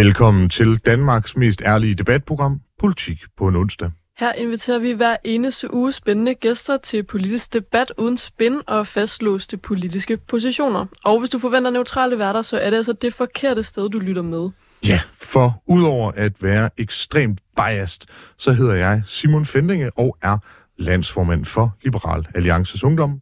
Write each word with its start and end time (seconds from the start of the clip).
Velkommen 0.00 0.48
til 0.48 0.76
Danmarks 0.76 1.36
mest 1.36 1.62
ærlige 1.62 1.94
debatprogram, 1.94 2.60
Politik 2.78 3.18
på 3.36 3.48
en 3.48 3.56
onsdag. 3.56 3.90
Her 4.18 4.32
inviterer 4.32 4.78
vi 4.78 4.92
hver 4.92 5.16
eneste 5.24 5.74
uge 5.74 5.92
spændende 5.92 6.34
gæster 6.34 6.76
til 6.76 7.02
politisk 7.02 7.52
debat 7.52 7.92
uden 7.98 8.16
spin 8.16 8.60
og 8.66 8.86
fastlåste 8.86 9.56
politiske 9.56 10.16
positioner. 10.16 10.86
Og 11.04 11.18
hvis 11.18 11.30
du 11.30 11.38
forventer 11.38 11.70
neutrale 11.70 12.18
værter, 12.18 12.42
så 12.42 12.58
er 12.58 12.70
det 12.70 12.76
altså 12.76 12.92
det 12.92 13.14
forkerte 13.14 13.62
sted, 13.62 13.88
du 13.90 13.98
lytter 13.98 14.22
med. 14.22 14.50
Ja, 14.84 15.00
for 15.18 15.62
udover 15.66 16.12
at 16.12 16.42
være 16.42 16.70
ekstremt 16.78 17.40
biased, 17.56 18.00
så 18.36 18.52
hedder 18.52 18.74
jeg 18.74 19.02
Simon 19.06 19.46
Fendinge 19.46 19.90
og 19.98 20.16
er 20.22 20.38
landsformand 20.78 21.44
for 21.44 21.76
Liberal 21.82 22.26
Alliances 22.34 22.84
Ungdom. 22.84 23.20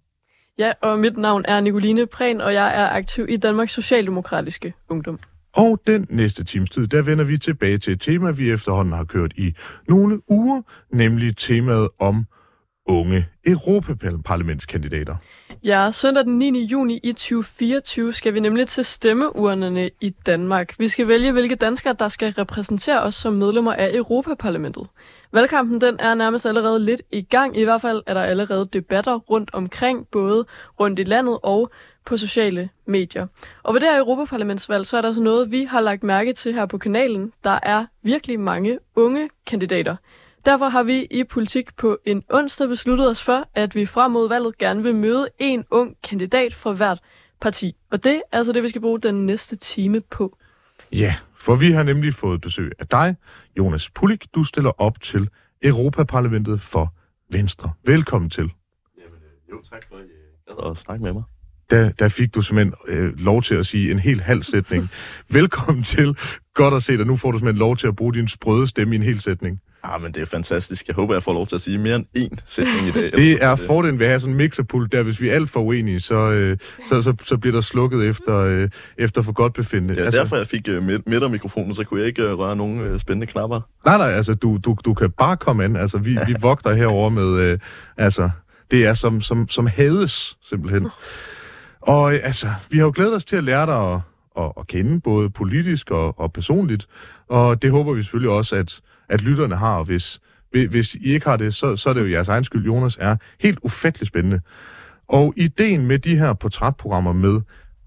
Ja, 0.59 0.73
og 0.83 0.99
mit 0.99 1.17
navn 1.17 1.45
er 1.49 1.61
Nicoline 1.61 2.07
Prehn, 2.07 2.41
og 2.41 2.55
jeg 2.55 2.83
er 2.83 2.89
aktiv 2.89 3.27
i 3.29 3.37
Danmarks 3.37 3.73
Socialdemokratiske 3.73 4.75
Ungdom. 4.89 5.19
Og 5.59 5.81
den 5.87 6.07
næste 6.11 6.45
times 6.45 6.71
tid, 6.71 6.87
der 6.87 7.03
vender 7.03 7.25
vi 7.25 7.39
tilbage 7.39 7.79
til 7.79 7.93
et 7.93 8.01
tema, 8.01 8.31
vi 8.31 8.51
efterhånden 8.51 8.95
har 8.95 9.05
kørt 9.05 9.33
i 9.37 9.55
nogle 9.89 10.21
uger, 10.31 10.63
nemlig 10.93 11.37
temaet 11.37 11.89
om 11.99 12.27
unge 12.87 13.27
Europaparlamentskandidater. 13.47 15.17
Ja, 15.65 15.91
søndag 15.93 16.25
den 16.25 16.39
9. 16.39 16.65
juni 16.65 17.01
i 17.03 17.13
2024 17.13 18.13
skal 18.13 18.35
vi 18.35 18.41
nemlig 18.41 18.69
til 18.69 18.85
stemmeurnerne 18.85 19.91
i 20.01 20.11
Danmark. 20.27 20.75
Vi 20.79 20.89
skal 20.89 21.09
vælge, 21.09 21.33
hvilke 21.33 21.55
danskere, 21.55 21.97
der 21.99 22.09
skal 22.09 22.33
repræsentere 22.33 23.03
os 23.03 23.15
som 23.15 23.33
medlemmer 23.33 23.73
af 23.73 23.91
Europaparlamentet. 23.95 24.87
Valgkampen 25.33 25.81
den 25.81 25.97
er 25.99 26.15
nærmest 26.15 26.47
allerede 26.47 26.85
lidt 26.85 27.03
i 27.13 27.23
gang. 27.23 27.57
I 27.57 27.65
hvert 27.65 27.81
fald 27.81 28.03
er 28.07 28.15
der 28.15 28.23
allerede 28.23 28.69
debatter 28.73 29.15
rundt 29.15 29.51
omkring, 29.53 30.07
både 30.13 30.45
rundt 30.81 30.99
i 30.99 31.03
landet 31.03 31.39
og 31.43 31.71
på 32.09 32.17
sociale 32.17 32.69
medier. 32.87 33.27
Og 33.63 33.75
ved 33.75 33.81
det 33.81 33.89
her 33.89 33.99
Europaparlamentsvalg, 33.99 34.87
så 34.87 34.97
er 34.97 35.03
der 35.03 35.13
så 35.13 35.23
noget, 35.23 35.51
vi 35.51 35.65
har 35.65 35.81
lagt 35.81 36.03
mærke 36.03 36.33
til 36.33 36.55
her 36.55 36.67
på 36.67 36.79
kanalen. 36.79 37.33
Der 37.45 37.59
er 37.63 37.87
virkelig 38.03 38.41
mange 38.41 38.79
unge 38.97 39.31
kandidater. 39.47 39.97
Derfor 40.45 40.69
har 40.69 40.83
vi 40.83 41.05
i 41.11 41.25
Politik 41.25 41.77
på 41.77 41.99
en 42.05 42.23
onsdag 42.31 42.69
besluttet 42.69 43.09
os 43.09 43.23
for, 43.23 43.49
at 43.55 43.75
vi 43.75 43.87
frem 43.87 44.11
mod 44.11 44.29
valget 44.29 44.59
gerne 44.59 44.83
vil 44.83 44.95
møde 44.95 45.29
en 45.39 45.65
ung 45.71 45.97
kandidat 46.03 46.55
fra 46.55 46.73
hvert 46.73 46.99
parti. 47.41 47.77
Og 47.91 48.05
det 48.05 48.15
er 48.17 48.37
altså 48.37 48.53
det, 48.53 48.63
vi 48.63 48.69
skal 48.69 48.81
bruge 48.81 49.01
den 49.01 49.27
næste 49.27 49.57
time 49.57 50.01
på. 50.01 50.39
Ja, 50.93 51.15
for 51.35 51.57
vi 51.57 51.73
har 51.73 51.83
nemlig 51.83 52.15
fået 52.15 52.41
besøg 52.41 52.73
af 52.79 52.87
dig, 52.87 53.17
Jonas 53.59 53.91
Pulik. 53.91 54.35
Du 54.35 54.45
stiller 54.45 54.81
op 54.81 55.03
til 55.03 55.29
Europaparlamentet 55.63 56.63
for 56.63 56.95
Venstre. 57.31 57.73
Velkommen 57.85 58.31
til. 58.31 58.53
Jamen, 58.99 59.15
øh, 59.15 59.51
jo, 59.51 59.63
tak 59.71 59.83
for, 59.89 59.97
at 59.97 60.05
I 60.05 60.63
gad 60.63 60.71
at 60.71 60.77
snakke 60.77 61.05
med 61.05 61.13
mig. 61.13 61.23
Der, 61.71 61.91
der 61.99 62.09
fik 62.09 62.35
du 62.35 62.41
simpelthen 62.41 62.75
øh, 62.89 63.19
lov 63.19 63.43
til 63.43 63.55
at 63.55 63.67
sige 63.67 63.91
en 63.91 63.99
helt 63.99 64.21
halv 64.21 64.43
sætning. 64.43 64.91
Velkommen 65.39 65.83
til. 65.83 66.17
Godt 66.55 66.75
at 66.75 66.83
se 66.83 66.99
dig. 66.99 67.07
Nu 67.07 67.17
får 67.17 67.31
du 67.31 67.39
simpelthen 67.39 67.59
lov 67.59 67.77
til 67.77 67.87
at 67.87 67.97
bruge 67.97 68.15
din 68.15 68.29
sprøde 68.29 68.67
stemme 68.67 68.95
i 68.95 68.97
en 68.97 69.03
hel 69.03 69.21
sætning. 69.21 69.61
Ah, 69.83 70.03
men 70.03 70.13
det 70.13 70.23
er 70.23 70.27
fantastisk. 70.27 70.89
Jeg 70.89 70.95
håber, 70.95 71.15
jeg 71.15 71.23
får 71.23 71.33
lov 71.33 71.47
til 71.47 71.55
at 71.55 71.61
sige 71.61 71.79
mere 71.79 71.97
end 71.97 72.07
én 72.19 72.37
sætning 72.47 72.89
i 72.89 72.91
dag. 72.91 73.13
Det 73.17 73.43
er 73.45 73.57
fordelen 73.57 73.99
ved 73.99 74.07
at 74.07 74.11
have 74.11 74.21
sådan 74.21 74.33
en 74.33 74.37
mixerpult, 74.37 74.93
der 74.93 75.03
hvis 75.03 75.21
vi 75.21 75.29
er 75.29 75.35
alt 75.35 75.51
for 75.51 75.61
uenige, 75.61 76.01
så, 76.01 76.15
øh, 76.15 76.59
så, 76.89 77.03
så, 77.03 77.15
så 77.25 77.37
bliver 77.37 77.55
der 77.55 77.61
slukket 77.61 78.09
efter, 78.09 78.37
øh, 78.37 78.69
efter 78.99 79.23
for 79.23 79.33
godt 79.33 79.53
befindende. 79.53 79.95
Ja, 79.95 80.05
altså, 80.05 80.21
derfor 80.21 80.37
jeg 80.37 80.47
fik 80.47 80.69
øh, 80.69 80.83
midt, 80.83 81.09
midtermikrofonen, 81.09 81.75
så 81.75 81.85
kunne 81.85 82.01
jeg 82.01 82.07
ikke 82.07 82.23
øh, 82.23 82.39
røre 82.39 82.57
nogen 82.57 82.81
øh, 82.81 83.01
spændende 83.01 83.27
knapper. 83.27 83.61
Nej, 83.85 83.99
nej, 83.99 84.09
altså 84.09 84.35
du, 84.35 84.59
du, 84.65 84.77
du 84.85 84.95
kan 84.95 85.11
bare 85.11 85.37
komme 85.37 85.65
ind. 85.65 85.79
Altså 85.79 85.99
vi, 85.99 86.19
vi 86.27 86.35
vogter 86.41 86.75
herover 86.75 87.09
med, 87.09 87.41
øh, 87.41 87.59
altså 87.97 88.31
det 88.71 88.87
er 88.87 88.95
som, 88.95 89.21
som, 89.21 89.49
som 89.49 89.67
hades 89.67 90.37
simpelthen. 90.49 90.89
Og 91.89 92.15
altså, 92.15 92.55
vi 92.71 92.79
har 92.79 92.85
jo 92.85 92.93
glædet 92.95 93.15
os 93.15 93.25
til 93.25 93.37
at 93.37 93.45
lære 93.45 93.67
dig 93.67 93.93
at, 93.93 94.01
at, 94.39 94.53
at 94.59 94.67
kende, 94.67 95.01
både 95.01 95.31
politisk 95.31 95.91
og, 95.91 96.21
og 96.21 96.33
personligt. 96.33 96.89
Og 97.29 97.63
det 97.63 97.71
håber 97.71 97.93
vi 97.93 98.03
selvfølgelig 98.03 98.31
også, 98.31 98.57
at, 98.57 98.81
at 99.09 99.23
lytterne 99.23 99.57
har. 99.57 99.77
Og 99.77 99.85
hvis, 99.85 100.21
hvis 100.51 100.95
I 100.95 101.13
ikke 101.13 101.27
har 101.27 101.37
det, 101.37 101.55
så, 101.55 101.77
så 101.77 101.91
er 101.91 101.95
det 101.95 102.01
jo 102.01 102.11
jeres 102.11 102.29
egen 102.29 102.45
skyld. 102.45 102.65
Jonas 102.65 102.97
er 103.01 103.17
helt 103.41 103.59
ufattelig 103.63 104.07
spændende. 104.07 104.41
Og 105.09 105.35
ideen 105.37 105.87
med 105.87 105.99
de 105.99 106.19
her 106.19 106.33
portrætprogrammer 106.33 107.13
med 107.13 107.41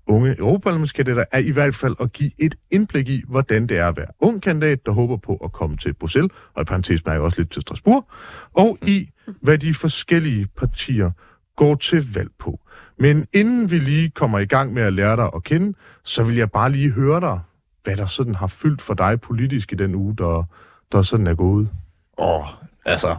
unge 0.07 0.37
europaparlamentskandidater 0.39 1.23
er 1.31 1.39
i 1.39 1.51
hvert 1.51 1.75
fald 1.75 1.95
at 1.99 2.13
give 2.13 2.31
et 2.37 2.55
indblik 2.71 3.09
i, 3.09 3.23
hvordan 3.27 3.67
det 3.67 3.77
er 3.77 3.87
at 3.87 3.97
være 3.97 4.07
ung 4.19 4.41
kandidat, 4.41 4.85
der 4.85 4.91
håber 4.91 5.17
på 5.17 5.35
at 5.35 5.51
komme 5.51 5.77
til 5.77 5.93
Bruxelles, 5.93 6.31
og 6.53 6.61
i 6.61 6.65
parentes 6.65 7.01
også 7.01 7.41
lidt 7.41 7.51
til 7.51 7.61
Strasbourg, 7.61 8.07
og 8.53 8.77
i, 8.81 9.09
hvad 9.41 9.57
de 9.57 9.73
forskellige 9.73 10.47
partier 10.57 11.11
går 11.57 11.75
til 11.75 12.13
valg 12.13 12.29
på. 12.39 12.59
Men 12.99 13.27
inden 13.33 13.71
vi 13.71 13.79
lige 13.79 14.09
kommer 14.09 14.39
i 14.39 14.45
gang 14.45 14.73
med 14.73 14.83
at 14.83 14.93
lære 14.93 15.15
dig 15.15 15.29
at 15.35 15.43
kende, 15.43 15.77
så 16.03 16.23
vil 16.23 16.35
jeg 16.35 16.51
bare 16.51 16.71
lige 16.71 16.91
høre 16.91 17.19
dig, 17.19 17.39
hvad 17.83 17.95
der 17.95 18.05
sådan 18.05 18.35
har 18.35 18.47
fyldt 18.47 18.81
for 18.81 18.93
dig 18.93 19.21
politisk 19.21 19.71
i 19.71 19.75
den 19.75 19.95
uge, 19.95 20.15
der, 20.17 20.43
der 20.91 21.01
sådan 21.01 21.27
er 21.27 21.35
gået. 21.35 21.69
Åh, 22.17 22.39
oh, 22.39 22.45
altså... 22.85 23.15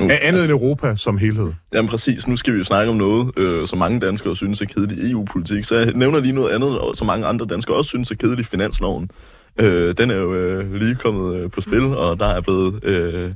Nu, 0.00 0.08
Er 0.08 0.18
andet 0.22 0.44
end 0.44 0.52
Europa 0.52 0.96
som 0.96 1.18
helhed. 1.18 1.52
Jamen 1.72 1.88
præcis, 1.88 2.28
nu 2.28 2.36
skal 2.36 2.52
vi 2.52 2.58
jo 2.58 2.64
snakke 2.64 2.90
om 2.90 2.96
noget, 2.96 3.38
øh, 3.38 3.66
som 3.66 3.78
mange 3.78 4.00
danskere 4.00 4.36
synes 4.36 4.60
er 4.60 4.66
kedeligt 4.66 5.10
EU-politik. 5.12 5.64
Så 5.64 5.76
jeg 5.76 5.92
nævner 5.94 6.20
lige 6.20 6.32
noget 6.32 6.54
andet, 6.54 6.78
og 6.78 6.96
som 6.96 7.06
mange 7.06 7.26
andre 7.26 7.46
danskere 7.46 7.76
også 7.76 7.88
synes 7.88 8.10
er 8.10 8.14
kedeligt, 8.14 8.48
finansloven. 8.48 9.10
Øh, 9.60 9.94
den 9.98 10.10
er 10.10 10.16
jo 10.16 10.34
øh, 10.34 10.74
lige 10.74 10.94
kommet 10.94 11.36
øh, 11.36 11.50
på 11.50 11.60
spil, 11.60 11.84
og 11.84 12.18
der 12.18 12.26
er 12.26 12.40
blevet... 12.40 12.84
Øh, 12.84 13.32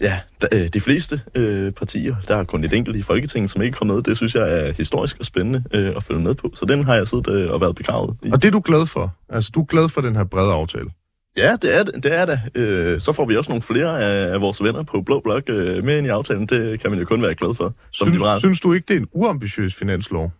Ja, 0.00 0.20
øh, 0.52 0.68
de 0.68 0.80
fleste 0.80 1.20
øh, 1.34 1.72
partier, 1.72 2.16
der 2.28 2.36
er 2.36 2.44
kun 2.44 2.64
et 2.64 2.72
enkelt 2.72 2.96
i 2.96 3.02
Folketinget, 3.02 3.50
som 3.50 3.62
ikke 3.62 3.76
kom 3.76 3.86
med, 3.86 4.02
det 4.02 4.16
synes 4.16 4.34
jeg 4.34 4.66
er 4.66 4.72
historisk 4.72 5.16
og 5.18 5.24
spændende 5.24 5.64
øh, 5.74 5.92
at 5.96 6.02
følge 6.02 6.20
med 6.20 6.34
på. 6.34 6.52
Så 6.54 6.64
den 6.64 6.84
har 6.84 6.94
jeg 6.94 7.08
siddet 7.08 7.28
øh, 7.28 7.50
og 7.50 7.60
været 7.60 7.76
begravet 7.76 8.16
i. 8.22 8.30
Og 8.32 8.42
det 8.42 8.48
er 8.48 8.52
du 8.52 8.62
glad 8.64 8.86
for? 8.86 9.14
Altså, 9.28 9.50
du 9.54 9.60
er 9.60 9.64
glad 9.64 9.88
for 9.88 10.00
den 10.00 10.16
her 10.16 10.24
brede 10.24 10.52
aftale? 10.52 10.90
Ja, 11.36 11.56
det 11.62 11.78
er 11.78 11.82
det, 11.82 11.94
det, 12.02 12.14
er 12.14 12.24
det. 12.26 12.40
Øh, 12.54 13.00
så 13.00 13.12
får 13.12 13.24
vi 13.26 13.36
også 13.36 13.50
nogle 13.50 13.62
flere 13.62 14.02
af, 14.02 14.32
af 14.32 14.40
vores 14.40 14.62
venner 14.62 14.82
på 14.82 15.00
Blå 15.02 15.20
Blok 15.20 15.42
øh, 15.48 15.84
med 15.84 15.98
ind 15.98 16.06
i 16.06 16.10
aftalen. 16.10 16.46
Det 16.46 16.80
kan 16.80 16.90
man 16.90 16.98
jo 16.98 17.04
kun 17.04 17.22
være 17.22 17.34
glad 17.34 17.54
for. 17.54 17.64
Som 17.64 18.06
Synes, 18.06 18.12
liberal. 18.12 18.38
synes 18.38 18.60
du 18.60 18.72
ikke, 18.72 18.84
det 18.88 18.96
er 18.96 19.00
en 19.00 19.08
uambitiøs 19.12 19.74
finanslov? 19.74 20.32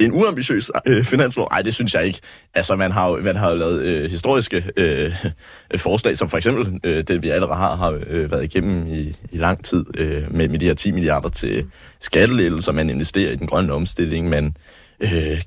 En 0.00 0.12
uambitiøs 0.12 0.70
øh, 0.86 1.04
finanslov? 1.04 1.48
Nej, 1.50 1.62
det 1.62 1.74
synes 1.74 1.94
jeg 1.94 2.06
ikke. 2.06 2.20
Altså, 2.54 2.76
man 2.76 2.92
har 2.92 3.08
jo, 3.08 3.20
man 3.22 3.36
har 3.36 3.50
jo 3.50 3.56
lavet 3.56 3.82
øh, 3.82 4.10
historiske 4.10 4.64
øh, 4.76 5.14
forslag, 5.76 6.18
som 6.18 6.28
for 6.28 6.36
eksempel 6.36 6.80
øh, 6.84 7.04
det, 7.08 7.22
vi 7.22 7.28
allerede 7.28 7.56
har, 7.56 7.76
har 7.76 8.00
øh, 8.06 8.30
været 8.30 8.44
igennem 8.44 8.86
i, 8.86 9.16
i 9.32 9.36
lang 9.36 9.64
tid, 9.64 9.84
øh, 9.98 10.34
med, 10.34 10.48
med 10.48 10.58
de 10.58 10.66
her 10.66 10.74
10 10.74 10.92
milliarder 10.92 11.28
til 11.28 11.66
skattelettelser, 12.00 12.72
man 12.72 12.90
investerer 12.90 13.32
i 13.32 13.36
den 13.36 13.46
grønne 13.46 13.72
omstilling, 13.72 14.28
man 14.28 14.54
øh, 15.00 15.42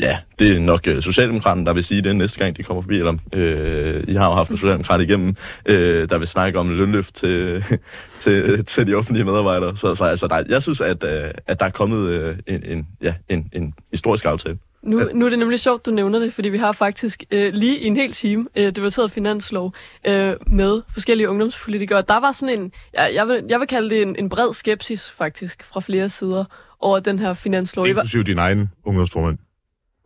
Ja, 0.00 0.18
det 0.38 0.56
er 0.56 0.60
nok 0.60 0.86
øh, 0.86 1.02
Socialdemokraterne, 1.02 1.66
der 1.66 1.72
vil 1.72 1.84
sige 1.84 2.02
det 2.02 2.16
næste 2.16 2.38
gang, 2.38 2.56
de 2.56 2.62
kommer 2.62 2.82
forbi. 2.82 2.98
Eller, 2.98 3.14
øh, 3.34 4.04
I 4.08 4.12
har 4.14 4.26
jo 4.28 4.34
haft 4.34 4.50
en 4.50 4.56
Socialdemokrat 4.56 5.00
igennem, 5.00 5.36
øh, 5.66 6.08
der 6.08 6.18
vil 6.18 6.26
snakke 6.28 6.58
om 6.58 6.70
lønløft 6.70 7.14
til, 7.14 7.64
til, 8.20 8.64
til 8.64 8.86
de 8.86 8.94
offentlige 8.94 9.24
medarbejdere. 9.24 9.76
Så, 9.76 9.94
så 9.94 10.04
altså, 10.04 10.26
der, 10.26 10.42
jeg 10.48 10.62
synes, 10.62 10.80
at, 10.80 11.04
øh, 11.04 11.30
at 11.46 11.60
der 11.60 11.66
er 11.66 11.70
kommet 11.70 12.08
øh, 12.08 12.36
en, 12.46 12.62
en, 12.66 12.86
ja, 13.02 13.14
en, 13.28 13.48
en 13.52 13.74
historisk 13.90 14.24
aftale. 14.24 14.58
Nu, 14.82 15.08
nu 15.14 15.24
er 15.26 15.30
det 15.30 15.38
nemlig 15.38 15.58
sjovt, 15.60 15.86
du 15.86 15.90
nævner 15.90 16.18
det, 16.18 16.32
fordi 16.34 16.48
vi 16.48 16.58
har 16.58 16.72
faktisk 16.72 17.24
øh, 17.30 17.52
lige 17.54 17.78
i 17.78 17.86
en 17.86 17.96
hel 17.96 18.12
time 18.12 18.46
øh, 18.56 18.72
debatteret 18.72 19.10
finanslov 19.10 19.74
øh, 20.06 20.34
med 20.46 20.82
forskellige 20.92 21.28
ungdomspolitikere. 21.28 22.02
Der 22.08 22.20
var 22.20 22.32
sådan 22.32 22.58
en, 22.60 22.72
ja, 22.94 23.14
jeg, 23.14 23.28
vil, 23.28 23.44
jeg 23.48 23.60
vil 23.60 23.68
kalde 23.68 23.90
det 23.90 24.02
en, 24.02 24.16
en 24.18 24.28
bred 24.28 24.52
skepsis 24.52 25.10
faktisk 25.10 25.64
fra 25.72 25.80
flere 25.80 26.08
sider 26.08 26.44
over 26.80 27.00
den 27.00 27.18
her 27.18 27.34
finanslov. 27.34 27.86
I, 27.86 27.90
hver- 27.92 28.00
Inklusive 28.00 28.22
din 28.24 28.38
egen 28.38 28.70
ungdomsformand. 28.84 29.38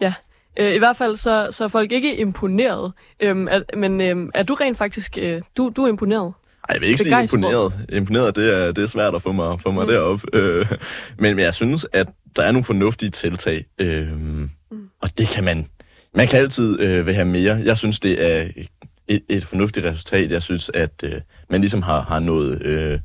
Ja, 0.00 0.14
øh, 0.56 0.75
i 0.75 0.79
hvert 0.79 0.96
fald 0.96 1.17
så, 1.17 1.49
så 1.50 1.64
er 1.64 1.69
folk 1.69 1.93
ikke 1.93 2.17
imponeret. 2.17 2.93
Øhm, 3.20 3.49
er, 3.50 3.76
men 3.76 4.00
øhm, 4.00 4.31
er 4.35 4.43
du 4.43 4.55
rent 4.55 4.79
faktisk, 4.79 5.19
øh, 5.20 5.43
du, 5.56 5.73
du 5.76 5.85
er 5.85 5.88
imponeret? 5.88 6.32
Ej, 6.69 6.73
jeg 6.75 6.81
vil 6.81 6.88
ikke 6.88 7.02
sige 7.02 7.23
imponeret. 7.23 7.73
Imponeret, 7.93 8.37
det 8.37 8.55
er, 8.55 8.73
det 8.73 8.85
er 8.85 8.88
svært 8.88 9.14
at 9.14 9.23
få 9.23 9.32
mig, 9.32 9.61
få 9.61 9.70
mig 9.70 9.87
Mm. 9.87 9.93
derop. 9.93 10.20
Øh, 10.32 10.67
men 11.19 11.38
jeg 11.38 11.55
synes, 11.55 11.87
at 11.93 12.06
der 12.37 12.43
er 12.43 12.52
nogle 12.52 12.64
fornuftige 12.64 13.11
tiltag. 13.11 13.64
Øh, 13.79 14.20
mm. 14.20 14.50
Og 15.00 15.19
det 15.19 15.29
kan 15.29 15.44
man... 15.44 15.67
Man 16.14 16.29
kan 16.29 16.38
altid 16.38 16.81
øh, 16.81 17.06
vil 17.06 17.14
have 17.14 17.25
mere. 17.25 17.61
Jeg 17.64 17.79
synes, 17.79 18.00
det 18.00 18.25
er 18.25 18.49
et, 19.08 19.23
et 19.29 19.44
fornuftigt 19.44 19.87
resultat. 19.87 20.31
Jeg 20.31 20.43
synes, 20.43 20.70
at 20.75 21.02
øh, 21.05 21.12
man 21.50 21.61
ligesom 21.61 21.82
har, 21.82 22.00
har 22.00 22.20
nået... 22.20 22.62
Øh, 22.62 23.00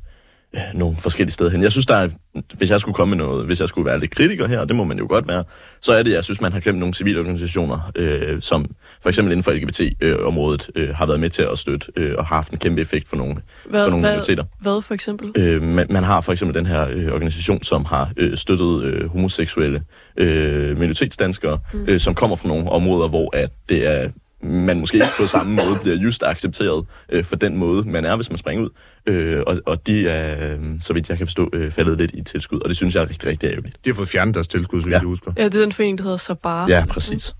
øh, 0.54 0.60
nogle 0.74 0.96
forskellige 0.96 1.32
steder 1.32 1.50
hen. 1.50 1.62
Jeg 1.62 1.72
synes, 1.72 1.86
der 1.86 1.94
er, 1.94 2.08
hvis 2.54 2.70
jeg 2.70 2.80
skulle 2.80 2.94
komme 2.94 3.16
med 3.16 3.24
noget, 3.24 3.46
hvis 3.46 3.60
jeg 3.60 3.68
skulle 3.68 3.86
være 3.86 4.00
lidt 4.00 4.10
kritiker 4.10 4.48
her, 4.48 4.60
og 4.60 4.68
det 4.68 4.76
må 4.76 4.84
man 4.84 4.98
jo 4.98 5.06
godt 5.08 5.28
være, 5.28 5.44
så 5.80 5.92
er 5.92 6.02
det, 6.02 6.12
jeg 6.12 6.24
synes, 6.24 6.40
man 6.40 6.52
har 6.52 6.60
glemt 6.60 6.78
nogle 6.78 6.94
civile 6.94 7.20
organisationer, 7.20 7.92
øh, 7.96 8.42
som 8.42 8.66
for 9.02 9.08
eksempel 9.08 9.32
inden 9.32 9.44
for 9.44 9.52
LGBT-området 9.52 10.70
øh, 10.74 10.94
har 10.94 11.06
været 11.06 11.20
med 11.20 11.30
til 11.30 11.42
at 11.42 11.58
støtte 11.58 11.86
øh, 11.96 12.14
og 12.18 12.26
har 12.26 12.34
haft 12.36 12.52
en 12.52 12.58
kæmpe 12.58 12.80
effekt 12.82 13.08
for 13.08 13.16
nogle, 13.16 13.34
Hvad, 13.64 13.84
for 13.84 13.90
nogle 13.90 14.00
hvad, 14.00 14.10
minoriteter. 14.12 14.44
hvad 14.60 14.82
for 14.82 14.94
eksempel? 14.94 15.32
Øh, 15.36 15.62
man, 15.62 15.86
man 15.90 16.04
har 16.04 16.20
for 16.20 16.32
eksempel 16.32 16.54
den 16.58 16.66
her 16.66 16.88
øh, 16.90 17.12
organisation, 17.12 17.62
som 17.62 17.84
har 17.84 18.10
øh, 18.16 18.36
støttet 18.36 18.82
øh, 18.82 19.10
homoseksuelle 19.10 19.82
øh, 20.16 20.78
minoritetsdanskere, 20.78 21.58
mm. 21.72 21.84
øh, 21.88 22.00
som 22.00 22.14
kommer 22.14 22.36
fra 22.36 22.48
nogle 22.48 22.68
områder, 22.68 23.08
hvor 23.08 23.36
at 23.36 23.50
det 23.68 23.86
er 23.86 24.10
man 24.42 24.80
måske 24.80 24.94
ikke 24.96 25.06
på 25.20 25.26
samme 25.26 25.52
måde 25.52 25.76
bliver 25.82 25.96
just 25.96 26.22
accepteret 26.22 26.86
øh, 27.08 27.24
for 27.24 27.36
den 27.36 27.56
måde, 27.56 27.88
man 27.88 28.04
er, 28.04 28.16
hvis 28.16 28.30
man 28.30 28.38
springer 28.38 28.64
ud. 28.64 28.70
Øh, 29.06 29.42
og, 29.46 29.60
og 29.66 29.86
de 29.86 30.08
er, 30.08 30.52
øh, 30.52 30.58
så 30.80 30.92
vidt 30.92 31.08
jeg 31.08 31.18
kan 31.18 31.26
forstå, 31.26 31.50
øh, 31.52 31.72
faldet 31.72 31.98
lidt 31.98 32.10
i 32.14 32.22
tilskud, 32.22 32.60
og 32.60 32.68
det 32.68 32.76
synes 32.76 32.94
jeg 32.94 33.02
er 33.02 33.08
rigtig, 33.10 33.28
rigtig 33.28 33.46
ærgerligt. 33.46 33.76
De 33.84 33.90
har 33.90 33.94
fået 33.94 34.08
fjernet 34.08 34.34
deres 34.34 34.48
tilskud, 34.48 34.80
så 34.82 34.84
vidt 34.86 34.92
Ja. 34.92 34.98
jeg 34.98 35.06
husker. 35.06 35.32
Ja, 35.36 35.44
det 35.44 35.54
er 35.54 35.60
den 35.60 35.72
forening, 35.72 35.98
der 35.98 36.04
hedder 36.04 36.16
Sabar. 36.16 36.68
Ja, 36.68 36.84
præcis. 36.90 37.34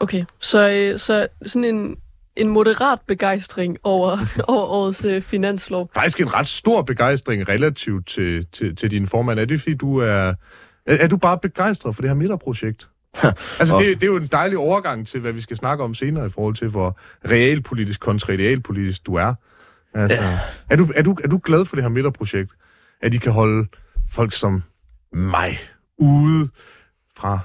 Okay, 0.00 0.24
så, 0.40 0.68
øh, 0.70 0.98
så 0.98 1.26
sådan 1.46 1.64
en, 1.64 1.96
en 2.36 2.48
moderat 2.48 2.98
begejstring 3.06 3.76
over, 3.82 4.18
over 4.48 4.62
årets 4.62 5.04
øh, 5.04 5.22
finanslov. 5.22 5.90
Faktisk 5.94 6.20
en 6.20 6.34
ret 6.34 6.46
stor 6.46 6.82
begejstring 6.82 7.48
relativt 7.48 8.06
til, 8.08 8.46
til, 8.52 8.76
til 8.76 8.90
din 8.90 9.06
formand. 9.06 9.40
Er 9.40 9.44
det 9.44 9.60
fordi, 9.60 9.74
du 9.74 9.98
er... 9.98 10.34
Er, 10.86 10.96
er 11.00 11.06
du 11.08 11.16
bare 11.16 11.38
begejstret 11.38 11.94
for 11.94 12.02
det 12.02 12.10
her 12.10 12.14
midterprojekt? 12.14 12.88
altså, 13.60 13.78
det, 13.78 14.00
det 14.00 14.02
er 14.02 14.06
jo 14.06 14.16
en 14.16 14.26
dejlig 14.26 14.58
overgang 14.58 15.06
til, 15.06 15.20
hvad 15.20 15.32
vi 15.32 15.40
skal 15.40 15.56
snakke 15.56 15.84
om 15.84 15.94
senere 15.94 16.26
i 16.26 16.30
forhold 16.30 16.54
til, 16.54 16.68
hvor 16.68 16.98
realpolitisk 17.24 18.00
kontra 18.00 18.32
idealpolitisk 18.32 19.06
du 19.06 19.14
er. 19.14 19.34
Altså, 19.94 20.22
ja. 20.22 20.38
er, 20.70 20.76
du, 20.76 20.92
er, 20.94 21.02
du, 21.02 21.16
er 21.24 21.28
du 21.28 21.40
glad 21.44 21.64
for 21.64 21.76
det 21.76 21.82
her 21.84 21.88
midterprojekt? 21.88 22.52
At 23.02 23.12
de 23.12 23.18
kan 23.18 23.32
holde 23.32 23.68
folk 24.10 24.32
som 24.32 24.62
mig 25.12 25.58
ude 25.98 26.48
fra 27.16 27.38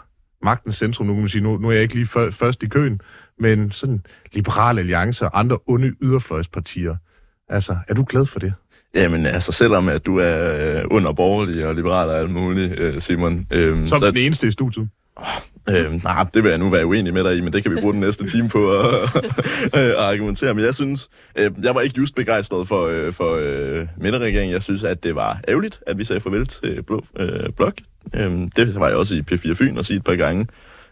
magtens 0.43 0.75
centrum, 0.75 1.07
nu 1.07 1.13
kan 1.13 1.21
man 1.21 1.29
sige, 1.29 1.41
nu, 1.41 1.57
nu 1.57 1.67
er 1.69 1.73
jeg 1.73 1.81
ikke 1.81 1.93
lige 1.93 2.07
før, 2.07 2.31
først 2.31 2.63
i 2.63 2.67
køen, 2.67 3.01
men 3.39 3.71
sådan 3.71 4.05
liberale 4.33 4.79
alliancer 4.79 5.25
og 5.25 5.39
andre 5.39 5.57
onde 5.67 5.93
yderfløjspartier. 6.01 6.95
Altså, 7.49 7.77
er 7.87 7.93
du 7.93 8.05
glad 8.09 8.25
for 8.25 8.39
det? 8.39 8.53
Jamen, 8.95 9.25
altså, 9.25 9.51
selvom 9.51 9.89
at 9.89 10.05
du 10.05 10.17
er 10.17 10.77
øh, 10.77 10.83
under 10.91 11.13
borgerlig 11.13 11.65
og 11.65 11.75
liberal 11.75 12.09
og 12.09 12.19
alt 12.19 12.29
muligt, 12.29 12.79
øh, 12.79 13.01
Simon, 13.01 13.47
øh, 13.51 13.87
Som 13.87 13.99
så, 13.99 14.11
den 14.11 14.17
eneste 14.17 14.47
i 14.47 14.51
studiet. 14.51 14.89
Øh, 15.69 16.03
nej, 16.03 16.25
det 16.33 16.43
vil 16.43 16.49
jeg 16.49 16.57
nu 16.57 16.69
være 16.69 16.85
uenig 16.85 17.13
med 17.13 17.23
dig 17.23 17.37
i, 17.37 17.41
men 17.41 17.53
det 17.53 17.63
kan 17.63 17.75
vi 17.75 17.81
bruge 17.81 17.93
den 17.93 17.99
næste 17.99 18.27
time 18.27 18.49
på 18.49 18.71
at, 18.71 19.09
at 19.81 19.95
argumentere. 19.95 20.53
Men 20.53 20.65
jeg 20.65 20.75
synes, 20.75 21.09
øh, 21.35 21.51
jeg 21.63 21.75
var 21.75 21.81
ikke 21.81 21.97
just 21.97 22.15
begejstret 22.15 22.67
for, 22.67 22.87
øh, 22.87 23.13
for 23.13 23.37
øh, 23.41 23.87
midterregeringen. 23.97 24.53
Jeg 24.53 24.63
synes, 24.63 24.83
at 24.83 25.03
det 25.03 25.15
var 25.15 25.41
ærgerligt, 25.47 25.79
at 25.87 25.97
vi 25.97 26.03
sagde 26.03 26.19
farvel 26.21 26.45
til 26.45 26.83
Blå 26.83 27.05
øh, 27.19 27.49
Blok. 27.57 27.73
Øh, 28.15 28.47
det 28.55 28.75
var 28.75 28.87
jeg 28.87 28.97
også 28.97 29.15
i 29.15 29.23
P4 29.31 29.53
Fyn 29.53 29.77
og 29.77 29.85
sige 29.85 29.97
et 29.97 30.03
par 30.03 30.15
gange. 30.15 30.47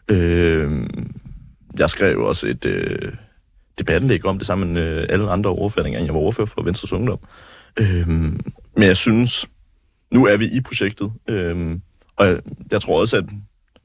Øh, 0.07 0.71
jeg 1.79 1.89
skrev 1.89 2.19
også 2.19 2.47
et 2.47 2.65
øh, 2.65 3.13
debattenlæg 3.79 4.25
om 4.25 4.37
det 4.37 4.47
sammen 4.47 4.73
med 4.73 5.01
øh, 5.01 5.05
alle 5.09 5.29
andre 5.31 5.49
ordfører, 5.49 5.83
dengang 5.83 6.05
jeg 6.05 6.13
var 6.13 6.19
ordfører 6.19 6.47
for 6.47 6.63
Venstres 6.63 6.93
Ungdom. 6.93 7.19
Øh, 7.79 8.07
men 8.07 8.83
jeg 8.83 8.97
synes, 8.97 9.45
nu 10.11 10.25
er 10.25 10.37
vi 10.37 10.45
i 10.45 10.61
projektet, 10.61 11.11
øh, 11.29 11.77
og 12.15 12.27
jeg, 12.27 12.39
jeg 12.71 12.81
tror 12.81 12.99
også, 13.01 13.17
at 13.17 13.25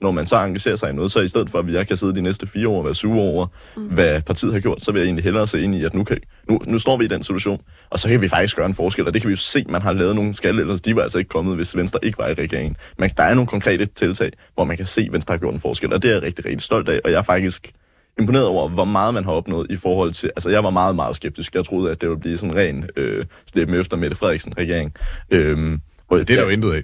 når 0.02 0.10
man 0.10 0.26
så 0.26 0.36
engagerer 0.36 0.76
sig 0.76 0.90
i 0.90 0.92
noget, 0.92 1.12
så 1.12 1.20
i 1.20 1.28
stedet 1.28 1.50
for, 1.50 1.58
at 1.58 1.72
jeg 1.72 1.88
kan 1.88 1.96
sidde 1.96 2.14
de 2.14 2.22
næste 2.22 2.46
fire 2.46 2.68
år 2.68 2.78
og 2.78 2.84
være 2.84 2.94
sure 2.94 3.20
over, 3.20 3.46
mm. 3.76 3.82
hvad 3.82 4.22
partiet 4.22 4.52
har 4.52 4.60
gjort, 4.60 4.82
så 4.82 4.92
vil 4.92 4.98
jeg 4.98 5.06
egentlig 5.06 5.24
hellere 5.24 5.46
se 5.46 5.62
ind 5.62 5.74
i, 5.74 5.84
at 5.84 5.94
nu, 5.94 6.04
kan, 6.04 6.18
nu, 6.48 6.60
nu 6.66 6.78
står 6.78 6.96
vi 6.96 7.04
i 7.04 7.08
den 7.08 7.22
situation, 7.22 7.60
og 7.90 7.98
så 7.98 8.08
kan 8.08 8.20
vi 8.20 8.28
faktisk 8.28 8.56
gøre 8.56 8.66
en 8.66 8.74
forskel, 8.74 9.06
og 9.06 9.14
det 9.14 9.22
kan 9.22 9.28
vi 9.28 9.32
jo 9.32 9.36
se, 9.36 9.64
man 9.68 9.82
har 9.82 9.92
lavet 9.92 10.14
nogle 10.14 10.34
skal, 10.34 10.58
ellers 10.58 10.80
de 10.80 10.96
var 10.96 11.02
altså 11.02 11.18
ikke 11.18 11.28
kommet, 11.28 11.56
hvis 11.56 11.76
Venstre 11.76 11.98
ikke 12.02 12.18
var 12.18 12.28
i 12.28 12.34
regeringen. 12.34 12.76
Men 12.98 13.10
der 13.16 13.22
er 13.22 13.34
nogle 13.34 13.46
konkrete 13.46 13.86
tiltag, 13.86 14.30
hvor 14.54 14.64
man 14.64 14.76
kan 14.76 14.86
se, 14.86 15.00
at 15.00 15.12
Venstre 15.12 15.32
har 15.32 15.38
gjort 15.38 15.54
en 15.54 15.60
forskel, 15.60 15.92
og 15.92 16.02
det 16.02 16.10
er 16.10 16.14
jeg 16.14 16.22
rigtig, 16.22 16.44
rigtig 16.44 16.62
stolt 16.62 16.88
af, 16.88 17.00
og 17.04 17.10
jeg 17.10 17.18
er 17.18 17.22
faktisk 17.22 17.72
imponeret 18.18 18.46
over, 18.46 18.68
hvor 18.68 18.84
meget 18.84 19.14
man 19.14 19.24
har 19.24 19.32
opnået 19.32 19.70
i 19.70 19.76
forhold 19.76 20.12
til... 20.12 20.30
Altså, 20.36 20.50
jeg 20.50 20.64
var 20.64 20.70
meget, 20.70 20.96
meget 20.96 21.16
skeptisk. 21.16 21.54
Jeg 21.54 21.64
troede, 21.64 21.90
at 21.90 22.00
det 22.00 22.08
ville 22.08 22.20
blive 22.20 22.36
sådan 22.36 22.50
en 22.50 22.56
ren 22.56 22.90
øh, 22.96 23.24
slippe 23.52 23.80
efter 23.80 23.96
Mette 23.96 24.16
Frederiksen-regering. 24.16 24.94
Øhm, 25.30 25.80
og 26.08 26.18
Det 26.18 26.30
er 26.30 26.36
der 26.36 26.42
jo 26.42 26.48
intet 26.48 26.72
af. 26.72 26.82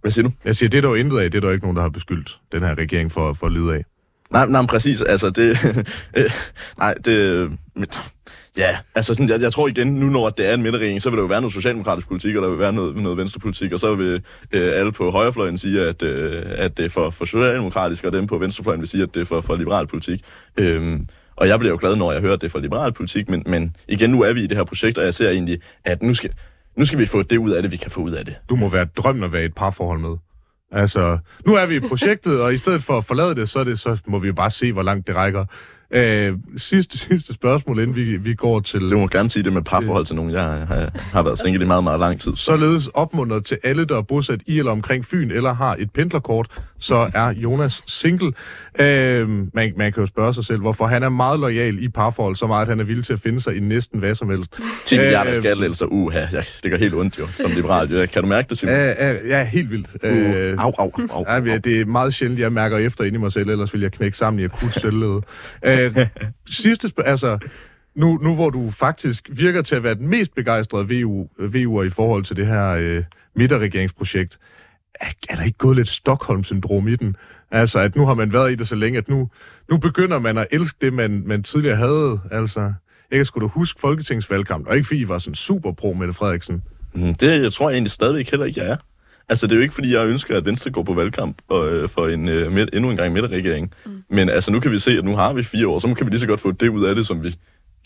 Hvad 0.00 0.10
siger 0.10 0.28
du? 0.28 0.32
Jeg 0.44 0.56
siger, 0.56 0.70
det 0.70 0.78
er 0.78 0.82
der 0.82 0.88
jo 0.88 0.94
intet 0.94 1.18
af. 1.18 1.30
Det 1.30 1.38
er 1.38 1.40
der 1.40 1.48
jo 1.48 1.52
ikke 1.52 1.64
nogen, 1.64 1.76
der 1.76 1.82
har 1.82 1.90
beskyldt 1.90 2.38
den 2.52 2.62
her 2.62 2.74
regering 2.78 3.12
for, 3.12 3.32
for 3.32 3.46
at 3.46 3.52
lide 3.52 3.74
af. 3.74 3.84
Nej, 4.30 4.46
nej, 4.46 4.66
præcis. 4.66 5.02
Altså, 5.02 5.30
det... 5.30 5.58
øh, 6.16 6.30
nej, 6.78 6.94
det... 6.94 7.50
Ja, 8.56 8.76
altså 8.94 9.14
sådan, 9.14 9.28
jeg, 9.28 9.40
jeg 9.40 9.52
tror 9.52 9.68
igen, 9.68 9.94
nu 9.94 10.06
når 10.06 10.30
det 10.30 10.46
er 10.46 10.54
en 10.54 10.62
midterregering, 10.62 11.02
så 11.02 11.10
vil 11.10 11.16
der 11.16 11.22
jo 11.22 11.28
være 11.28 11.40
noget 11.40 11.54
socialdemokratisk 11.54 12.08
politik, 12.08 12.36
og 12.36 12.42
der 12.42 12.48
vil 12.48 12.58
være 12.58 12.72
noget, 12.72 12.96
noget 12.96 13.18
venstrepolitik, 13.18 13.72
og 13.72 13.80
så 13.80 13.94
vil 13.94 14.22
øh, 14.52 14.78
alle 14.78 14.92
på 14.92 15.10
højrefløjen 15.10 15.58
sige, 15.58 15.80
at, 15.80 16.02
øh, 16.02 16.42
at 16.46 16.76
det 16.76 16.84
er 16.84 16.88
for, 16.88 17.10
for 17.10 17.24
socialdemokratisk, 17.24 18.04
og 18.04 18.12
dem 18.12 18.26
på 18.26 18.38
venstrefløjen 18.38 18.80
vil 18.80 18.88
sige, 18.88 19.02
at 19.02 19.14
det 19.14 19.20
er 19.20 19.24
for, 19.24 19.40
for 19.40 19.56
liberal 19.56 19.86
politik. 19.86 20.20
Øhm, 20.56 21.08
og 21.36 21.48
jeg 21.48 21.58
bliver 21.58 21.72
jo 21.72 21.78
glad, 21.80 21.96
når 21.96 22.12
jeg 22.12 22.20
hører, 22.20 22.32
at 22.32 22.40
det 22.40 22.46
er 22.46 22.50
for 22.50 22.58
liberal 22.58 22.92
politik, 22.92 23.28
men, 23.28 23.42
men 23.46 23.76
igen, 23.88 24.10
nu 24.10 24.22
er 24.22 24.32
vi 24.32 24.40
i 24.40 24.46
det 24.46 24.56
her 24.56 24.64
projekt, 24.64 24.98
og 24.98 25.04
jeg 25.04 25.14
ser 25.14 25.30
egentlig, 25.30 25.60
at 25.84 26.02
nu 26.02 26.14
skal, 26.14 26.30
nu 26.76 26.84
skal 26.84 26.98
vi 26.98 27.06
få 27.06 27.22
det 27.22 27.36
ud 27.36 27.50
af 27.50 27.62
det, 27.62 27.72
vi 27.72 27.76
kan 27.76 27.90
få 27.90 28.00
ud 28.00 28.10
af 28.10 28.24
det. 28.24 28.36
Du 28.48 28.56
må 28.56 28.68
være 28.68 28.84
drømmen 28.84 29.24
at 29.24 29.32
være 29.32 29.42
i 29.42 29.44
et 29.44 29.54
parforhold 29.54 30.00
med. 30.00 30.16
Altså, 30.72 31.18
nu 31.46 31.54
er 31.54 31.66
vi 31.66 31.76
i 31.76 31.80
projektet, 31.80 32.42
og 32.42 32.54
i 32.54 32.56
stedet 32.56 32.82
for 32.82 32.98
at 32.98 33.04
forlade 33.04 33.34
det, 33.34 33.48
så, 33.48 33.60
er 33.60 33.64
det, 33.64 33.80
så 33.80 34.02
må 34.06 34.18
vi 34.18 34.26
jo 34.26 34.32
bare 34.32 34.50
se, 34.50 34.72
hvor 34.72 34.82
langt 34.82 35.06
det 35.06 35.16
rækker. 35.16 35.44
Øh, 35.90 36.34
sidste, 36.56 36.98
sidste 36.98 37.32
spørgsmål, 37.34 37.78
inden 37.78 37.96
vi, 37.96 38.16
vi 38.16 38.34
går 38.34 38.60
til... 38.60 38.90
Du 38.90 38.98
må 38.98 39.06
gerne 39.06 39.30
sige 39.30 39.42
det 39.42 39.52
med 39.52 39.62
parforhold 39.62 40.06
til 40.06 40.16
nogen. 40.16 40.30
Jeg 40.30 40.42
har, 40.42 40.90
har 41.12 41.22
været 41.22 41.38
single 41.38 41.64
i 41.64 41.66
meget, 41.66 41.84
meget 41.84 42.00
lang 42.00 42.20
tid. 42.20 42.36
Således 42.36 42.88
opmuntret 42.88 43.44
til 43.44 43.58
alle, 43.64 43.84
der 43.84 43.96
er 43.96 44.02
bosat 44.02 44.40
i 44.46 44.58
eller 44.58 44.72
omkring 44.72 45.04
Fyn, 45.04 45.30
eller 45.30 45.54
har 45.54 45.76
et 45.78 45.90
pendlerkort, 45.92 46.46
så 46.78 47.10
er 47.14 47.32
Jonas 47.36 47.82
single. 47.86 48.32
Øh, 48.78 49.28
man, 49.28 49.72
man 49.76 49.92
kan 49.92 50.00
jo 50.00 50.06
spørge 50.06 50.34
sig 50.34 50.44
selv, 50.44 50.60
hvorfor 50.60 50.86
han 50.86 51.02
er 51.02 51.08
meget 51.08 51.40
lojal 51.40 51.82
i 51.82 51.88
parforhold, 51.88 52.36
så 52.36 52.46
meget, 52.46 52.62
at 52.62 52.68
han 52.68 52.80
er 52.80 52.84
villig 52.84 53.04
til 53.04 53.12
at 53.12 53.20
finde 53.20 53.40
sig 53.40 53.56
i 53.56 53.60
næsten 53.60 53.98
hvad 53.98 54.14
som 54.14 54.30
helst. 54.30 54.58
10 54.84 54.96
milliarder 54.98 55.30
Øh, 55.30 55.36
skattelettelser, 55.36 55.86
uha, 55.86 56.20
ja, 56.32 56.42
det 56.62 56.70
gør 56.70 56.78
helt 56.78 56.94
ondt 56.94 57.18
jo, 57.18 57.26
som 57.26 57.50
liberal. 57.50 57.92
Ja, 57.92 58.06
kan 58.06 58.22
du 58.22 58.28
mærke 58.28 58.48
det, 58.48 58.58
Simon? 58.58 58.74
Ja, 58.74 59.08
ja, 59.08 59.16
ja 59.26 59.44
helt 59.44 59.70
vildt. 59.70 59.88
Øh, 60.02 60.54
au, 60.58 60.72
au, 60.78 60.92
au, 61.10 61.24
Ja, 61.28 61.40
men 61.40 61.60
det 61.60 61.80
er 61.80 61.84
meget 61.84 62.14
sjældent, 62.14 62.40
jeg 62.40 62.52
mærker 62.52 62.78
efter 62.78 63.04
inde 63.04 63.16
i 63.16 63.20
mig 63.20 63.32
selv, 63.32 63.50
ellers 63.50 63.72
vil 63.72 63.80
jeg 63.80 63.92
knække 63.92 64.16
sammen 64.16 64.40
i 64.40 64.44
akut 64.44 64.74
selvlede. 64.74 65.20
Øh, 65.64 65.78
Øh, 65.80 66.06
sidste 66.50 66.88
spørg- 66.88 67.06
altså, 67.06 67.38
nu, 67.94 68.18
nu 68.22 68.34
hvor 68.34 68.50
du 68.50 68.70
faktisk 68.70 69.28
virker 69.32 69.62
til 69.62 69.74
at 69.74 69.82
være 69.82 69.94
den 69.94 70.08
mest 70.08 70.34
begejstrede 70.34 71.02
VU, 71.02 71.28
VU'er 71.38 71.82
i 71.82 71.90
forhold 71.90 72.24
til 72.24 72.36
det 72.36 72.46
her 72.46 72.68
øh, 72.68 73.04
midterregeringsprojekt, 73.36 74.38
er, 74.94 75.06
er 75.28 75.36
der 75.36 75.42
ikke 75.42 75.58
gået 75.58 75.76
lidt 75.76 75.88
Stockholm-syndrom 75.88 76.88
i 76.88 76.96
den? 76.96 77.16
Altså, 77.50 77.78
at 77.78 77.96
nu 77.96 78.06
har 78.06 78.14
man 78.14 78.32
været 78.32 78.52
i 78.52 78.54
det 78.54 78.68
så 78.68 78.76
længe, 78.76 78.98
at 78.98 79.08
nu, 79.08 79.28
nu 79.70 79.76
begynder 79.76 80.18
man 80.18 80.38
at 80.38 80.46
elske 80.50 80.76
det, 80.80 80.92
man, 80.92 81.22
man 81.26 81.42
tidligere 81.42 81.76
havde. 81.76 82.20
Altså, 82.30 82.60
jeg 83.10 83.18
kan 83.18 83.24
sgu 83.24 83.40
da 83.40 83.46
huske 83.46 83.80
Folketingsvalgkampen, 83.80 84.68
og 84.68 84.76
ikke 84.76 84.86
fordi 84.86 85.00
I 85.00 85.08
var 85.08 85.18
sådan 85.18 85.34
super 85.34 85.72
pro 85.72 85.92
Mette 85.92 86.14
Frederiksen. 86.14 86.62
Mm, 86.94 87.14
det 87.14 87.42
jeg 87.42 87.52
tror 87.52 87.70
jeg 87.70 87.74
egentlig 87.76 87.90
stadigvæk 87.90 88.30
heller 88.30 88.46
ikke, 88.46 88.60
jeg 88.60 88.70
er. 88.70 88.76
Altså, 89.30 89.46
det 89.46 89.52
er 89.52 89.56
jo 89.56 89.62
ikke, 89.62 89.74
fordi 89.74 89.94
jeg 89.94 90.06
ønsker, 90.06 90.36
at 90.36 90.46
Venstre 90.46 90.70
går 90.70 90.82
på 90.82 90.94
valgkamp 90.94 91.36
og, 91.48 91.72
øh, 91.72 91.88
for 91.88 92.08
en, 92.08 92.28
øh, 92.28 92.52
midt, 92.52 92.70
endnu 92.74 92.90
en 92.90 92.96
gang 92.96 93.12
midterregering. 93.12 93.74
Mm. 93.86 94.02
Men 94.10 94.28
altså, 94.28 94.52
nu 94.52 94.60
kan 94.60 94.70
vi 94.70 94.78
se, 94.78 94.90
at 94.98 95.04
nu 95.04 95.16
har 95.16 95.32
vi 95.32 95.42
fire 95.42 95.68
år, 95.68 95.78
så 95.78 95.94
kan 95.94 96.06
vi 96.06 96.10
lige 96.10 96.20
så 96.20 96.26
godt 96.26 96.40
få 96.40 96.52
det 96.52 96.68
ud 96.68 96.84
af 96.84 96.94
det, 96.94 97.06
som 97.06 97.24
vi 97.24 97.36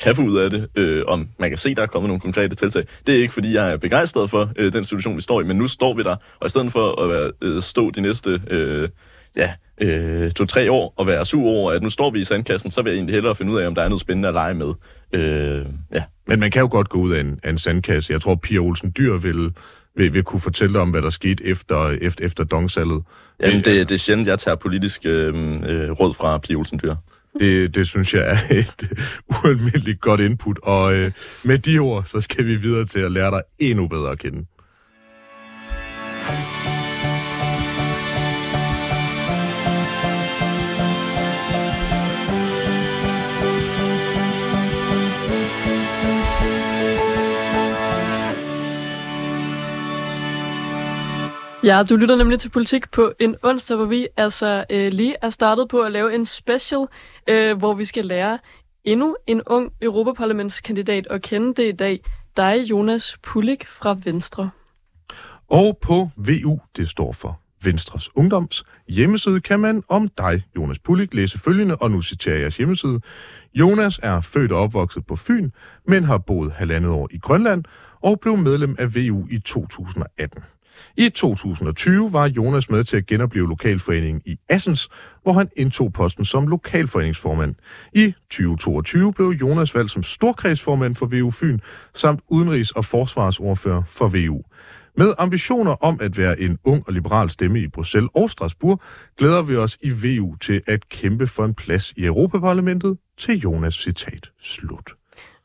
kan 0.00 0.16
få 0.16 0.22
ud 0.22 0.38
af 0.38 0.50
det, 0.50 0.68
øh, 0.76 1.02
om 1.06 1.28
man 1.38 1.50
kan 1.50 1.58
se, 1.58 1.68
at 1.68 1.76
der 1.76 1.82
er 1.82 1.86
kommet 1.86 2.08
nogle 2.08 2.20
konkrete 2.20 2.54
tiltag. 2.54 2.84
Det 3.06 3.14
er 3.14 3.18
ikke, 3.18 3.34
fordi 3.34 3.54
jeg 3.54 3.72
er 3.72 3.76
begejstret 3.76 4.30
for 4.30 4.50
øh, 4.56 4.72
den 4.72 4.84
situation, 4.84 5.16
vi 5.16 5.20
står 5.20 5.40
i, 5.40 5.44
men 5.44 5.56
nu 5.56 5.68
står 5.68 5.94
vi 5.94 6.02
der, 6.02 6.16
og 6.40 6.46
i 6.46 6.50
stedet 6.50 6.72
for 6.72 7.02
at 7.02 7.10
være, 7.10 7.32
øh, 7.42 7.62
stå 7.62 7.90
de 7.90 8.00
næste 8.00 8.40
øh, 8.50 8.88
ja, 9.36 9.52
øh, 9.80 10.30
to-tre 10.30 10.70
år 10.70 10.94
og 10.96 11.06
være 11.06 11.26
sur 11.26 11.48
over, 11.48 11.72
at 11.72 11.82
nu 11.82 11.90
står 11.90 12.10
vi 12.10 12.20
i 12.20 12.24
sandkassen, 12.24 12.70
så 12.70 12.82
vil 12.82 12.90
jeg 12.90 12.96
egentlig 12.96 13.14
hellere 13.14 13.34
finde 13.34 13.52
ud 13.52 13.60
af, 13.60 13.66
om 13.66 13.74
der 13.74 13.82
er 13.82 13.88
noget 13.88 14.00
spændende 14.00 14.28
at 14.28 14.34
lege 14.34 14.54
med. 14.54 14.74
Øh, 15.12 15.66
ja. 15.92 16.02
Men 16.26 16.40
man 16.40 16.50
kan 16.50 16.60
jo 16.60 16.68
godt 16.70 16.88
gå 16.88 16.98
ud 16.98 17.12
af 17.12 17.20
en, 17.20 17.40
af 17.42 17.50
en 17.50 17.58
sandkasse. 17.58 18.12
Jeg 18.12 18.20
tror, 18.20 18.34
Pia 18.34 18.58
Olsen 18.58 18.92
Dyr 18.98 19.16
vil, 19.16 19.52
vil, 19.96 20.12
vil 20.14 20.22
kunne 20.22 20.40
fortælle 20.40 20.80
om, 20.80 20.90
hvad 20.90 21.02
der 21.02 21.10
skete 21.10 21.44
efter, 21.44 21.88
efter, 22.00 22.24
efter 22.24 22.44
dongsalget. 22.44 23.02
Jamen, 23.40 23.56
Det- 23.56 23.64
det, 23.66 23.88
det 23.88 23.94
er 23.94 23.98
sjældent, 23.98 24.28
jeg 24.28 24.38
tager 24.38 24.54
politisk 24.54 25.00
øh, 25.06 25.34
øh, 25.34 25.90
råd 25.90 26.14
fra 26.14 26.38
Pia 26.38 26.56
Olsen 26.56 26.80
Dyr. 26.82 26.94
Det, 27.40 27.74
det 27.74 27.86
synes 27.86 28.14
jeg 28.14 28.22
er 28.50 28.54
et 28.58 28.88
ualmindeligt 29.44 30.00
godt 30.00 30.20
input. 30.20 30.58
Og 30.62 30.94
øh, 30.94 31.12
med 31.44 31.58
de 31.58 31.78
ord, 31.78 32.04
så 32.06 32.20
skal 32.20 32.46
vi 32.46 32.56
videre 32.56 32.86
til 32.86 33.00
at 33.00 33.12
lære 33.12 33.30
dig 33.30 33.42
endnu 33.58 33.88
bedre 33.88 34.10
at 34.10 34.18
kende. 34.18 34.46
Ja, 51.64 51.82
du 51.82 51.96
lytter 51.96 52.16
nemlig 52.16 52.40
til 52.40 52.48
politik 52.48 52.90
på 52.90 53.12
en 53.20 53.36
onsdag, 53.42 53.76
hvor 53.76 53.86
vi 53.86 54.08
altså 54.16 54.64
øh, 54.70 54.92
lige 54.92 55.14
er 55.22 55.30
startet 55.30 55.68
på 55.68 55.80
at 55.80 55.92
lave 55.92 56.14
en 56.14 56.26
special, 56.26 56.86
øh, 57.28 57.58
hvor 57.58 57.74
vi 57.74 57.84
skal 57.84 58.04
lære 58.04 58.38
endnu 58.84 59.16
en 59.26 59.42
ung 59.46 59.72
Europaparlamentskandidat 59.82 61.06
at 61.10 61.22
kende 61.22 61.54
det 61.54 61.68
i 61.68 61.72
dag. 61.72 62.00
dig, 62.36 62.70
Jonas 62.70 63.16
Pulik 63.22 63.66
fra 63.66 63.96
Venstre. 64.04 64.50
Og 65.48 65.78
på 65.82 66.10
VU, 66.16 66.58
det 66.76 66.88
står 66.88 67.12
for 67.12 67.40
Venstres 67.62 68.16
Ungdoms 68.16 68.64
hjemmeside, 68.88 69.40
kan 69.40 69.60
man 69.60 69.82
om 69.88 70.08
dig, 70.18 70.42
Jonas 70.56 70.78
Pulik, 70.78 71.14
læse 71.14 71.38
følgende, 71.38 71.76
og 71.76 71.90
nu 71.90 72.02
citerer 72.02 72.34
jeg 72.34 72.40
jeres 72.40 72.56
hjemmeside. 72.56 73.00
Jonas 73.54 74.00
er 74.02 74.20
født 74.20 74.52
og 74.52 74.60
opvokset 74.60 75.06
på 75.06 75.16
Fyn, 75.16 75.50
men 75.88 76.04
har 76.04 76.18
boet 76.18 76.52
halvandet 76.52 76.90
år 76.90 77.08
i 77.10 77.18
Grønland 77.18 77.64
og 78.00 78.20
blev 78.20 78.36
medlem 78.36 78.76
af 78.78 78.94
VU 78.94 79.26
i 79.30 79.38
2018. 79.38 80.42
I 80.96 81.08
2020 81.08 82.12
var 82.12 82.28
Jonas 82.28 82.70
med 82.70 82.84
til 82.84 82.96
at 82.96 83.06
genopleve 83.06 83.48
lokalforeningen 83.48 84.22
i 84.24 84.38
Assens, 84.48 84.88
hvor 85.22 85.32
han 85.32 85.48
indtog 85.56 85.92
posten 85.92 86.24
som 86.24 86.46
lokalforeningsformand. 86.46 87.54
I 87.92 88.14
2022 88.30 89.12
blev 89.12 89.28
Jonas 89.28 89.74
valgt 89.74 89.90
som 89.90 90.02
storkredsformand 90.02 90.94
for 90.94 91.06
VU 91.06 91.30
Fyn, 91.30 91.58
samt 91.94 92.20
udenrigs- 92.32 92.72
og 92.76 92.84
forsvarsordfører 92.84 93.82
for 93.88 94.08
VU. 94.08 94.42
Med 94.96 95.14
ambitioner 95.18 95.84
om 95.84 95.98
at 96.00 96.18
være 96.18 96.40
en 96.40 96.58
ung 96.64 96.84
og 96.86 96.92
liberal 96.92 97.30
stemme 97.30 97.60
i 97.60 97.68
Bruxelles 97.68 98.10
og 98.14 98.30
Strasbourg, 98.30 98.80
glæder 99.16 99.42
vi 99.42 99.56
os 99.56 99.78
i 99.80 99.90
VU 99.90 100.36
til 100.36 100.62
at 100.66 100.88
kæmpe 100.88 101.26
for 101.26 101.44
en 101.44 101.54
plads 101.54 101.92
i 101.96 102.04
Europaparlamentet 102.04 102.98
til 103.18 103.40
Jonas 103.40 103.74
citat 103.74 104.30
slut. 104.40 104.92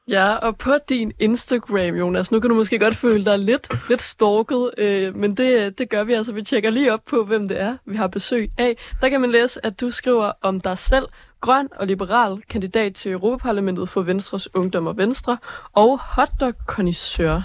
Ja, 0.10 0.36
og 0.36 0.58
på 0.58 0.72
din 0.90 1.12
Instagram, 1.20 1.96
Jonas, 1.96 2.32
nu 2.32 2.40
kan 2.40 2.50
du 2.50 2.56
måske 2.56 2.80
godt 2.80 2.96
føle 2.96 3.26
dig 3.26 3.40
lidt, 3.40 3.90
lidt 3.90 4.02
stalket, 4.02 4.72
øh, 4.78 5.16
men 5.16 5.38
det, 5.38 5.78
det 5.78 5.90
gør 5.90 6.04
vi 6.04 6.14
altså. 6.14 6.32
Vi 6.32 6.44
tjekker 6.44 6.70
lige 6.70 6.94
op 6.94 7.02
på, 7.10 7.24
hvem 7.24 7.48
det 7.48 7.62
er, 7.62 7.78
vi 7.86 7.96
har 7.96 8.08
besøg 8.08 8.52
af. 8.58 8.78
Der 9.02 9.10
kan 9.10 9.22
man 9.22 9.32
læse, 9.32 9.66
at 9.66 9.82
du 9.82 9.92
skriver 9.92 10.32
om 10.42 10.60
dig 10.60 10.78
selv, 10.78 11.06
grøn 11.42 11.68
og 11.76 11.88
liberal 11.88 12.42
kandidat 12.50 12.96
til 12.96 13.12
Europaparlamentet 13.12 13.90
for 13.90 14.02
Venstres 14.02 14.56
Ungdom 14.56 14.88
og 14.88 14.98
Venstre, 14.98 15.38
og 15.74 16.00
hotdog 16.00 16.54
connoisseur 16.68 17.44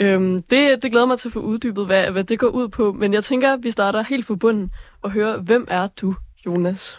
Øhm, 0.00 0.42
det, 0.42 0.82
det 0.82 0.90
glæder 0.90 1.06
mig 1.06 1.18
til 1.18 1.28
at 1.28 1.32
få 1.32 1.40
uddybet, 1.40 1.86
hvad, 1.86 2.10
hvad 2.10 2.24
det 2.24 2.38
går 2.38 2.48
ud 2.48 2.68
på, 2.68 2.92
men 2.92 3.14
jeg 3.14 3.24
tænker, 3.24 3.52
at 3.52 3.58
vi 3.62 3.70
starter 3.70 4.02
helt 4.02 4.26
fra 4.26 4.34
bunden 4.34 4.70
og 5.02 5.10
hører, 5.10 5.38
hvem 5.38 5.66
er 5.70 5.88
du, 6.00 6.14
Jonas? 6.46 6.98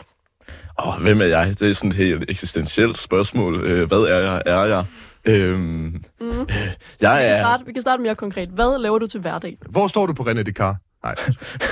Oh, 0.86 1.02
hvem 1.02 1.22
er 1.22 1.26
jeg? 1.26 1.60
Det 1.60 1.70
er 1.70 1.74
sådan 1.74 1.90
et 1.90 1.96
helt 1.96 2.26
eksistentielt 2.30 2.98
spørgsmål. 2.98 3.64
Øh, 3.64 3.88
hvad 3.88 3.98
er 3.98 4.20
jeg? 4.20 4.42
Er 4.46 4.64
jeg? 4.64 4.86
Øhm, 5.26 5.62
mm. 5.62 6.30
øh, 6.30 6.48
jeg 7.02 7.18
vi, 7.18 7.22
kan 7.22 7.32
er... 7.32 7.42
starte, 7.42 7.66
vi 7.66 7.74
kan 7.74 7.82
starte 7.82 8.04
mere 8.04 8.16
konkret. 8.16 8.50
Hvad 8.50 8.82
laver 8.82 9.00
du 9.00 9.08
til 9.08 9.20
hverdag? 9.20 9.58
Hvor 9.70 9.88
står 9.88 10.06
du 10.06 10.14
på 10.14 10.24
René 10.24 10.42
Descartes? 10.42 10.82
Nej. 11.04 11.16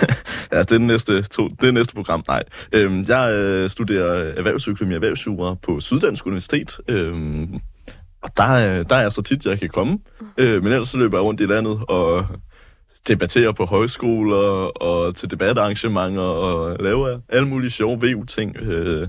ja, 0.52 0.60
det 0.60 0.72
er, 0.72 0.80
næste, 0.80 1.22
to, 1.22 1.48
det 1.48 1.68
er 1.68 1.72
næste 1.72 1.94
program. 1.94 2.24
Nej. 2.28 2.44
Øhm, 2.72 3.06
jeg 3.08 3.34
øh, 3.34 3.70
studerer 3.70 4.34
erhvervsøkonomi 4.38 4.94
og 4.94 4.96
erhvervsjura 4.96 5.54
på 5.54 5.80
Syddansk 5.80 6.26
Universitet. 6.26 6.78
Øhm, 6.88 7.60
og 8.22 8.30
der, 8.38 8.84
der 8.84 8.96
er 8.96 9.02
jeg 9.02 9.14
så 9.14 9.22
tit, 9.22 9.46
jeg 9.46 9.60
kan 9.60 9.70
komme. 9.70 10.00
Øh, 10.38 10.64
men 10.64 10.74
ellers 10.74 10.90
så 10.90 10.98
løber 10.98 11.18
jeg 11.18 11.24
rundt 11.24 11.42
i 11.42 11.46
landet 11.46 11.80
og 11.88 12.26
debatterer 13.08 13.52
på 13.52 13.66
højskoler 13.66 14.82
og 14.82 15.16
til 15.16 15.32
debatarrangementer 15.32 16.22
og 16.22 16.78
laver 16.80 17.20
alle 17.30 17.48
mulige 17.48 17.72
sjove 17.72 18.00
VU-ting. 18.02 18.58
Øh, 18.62 19.08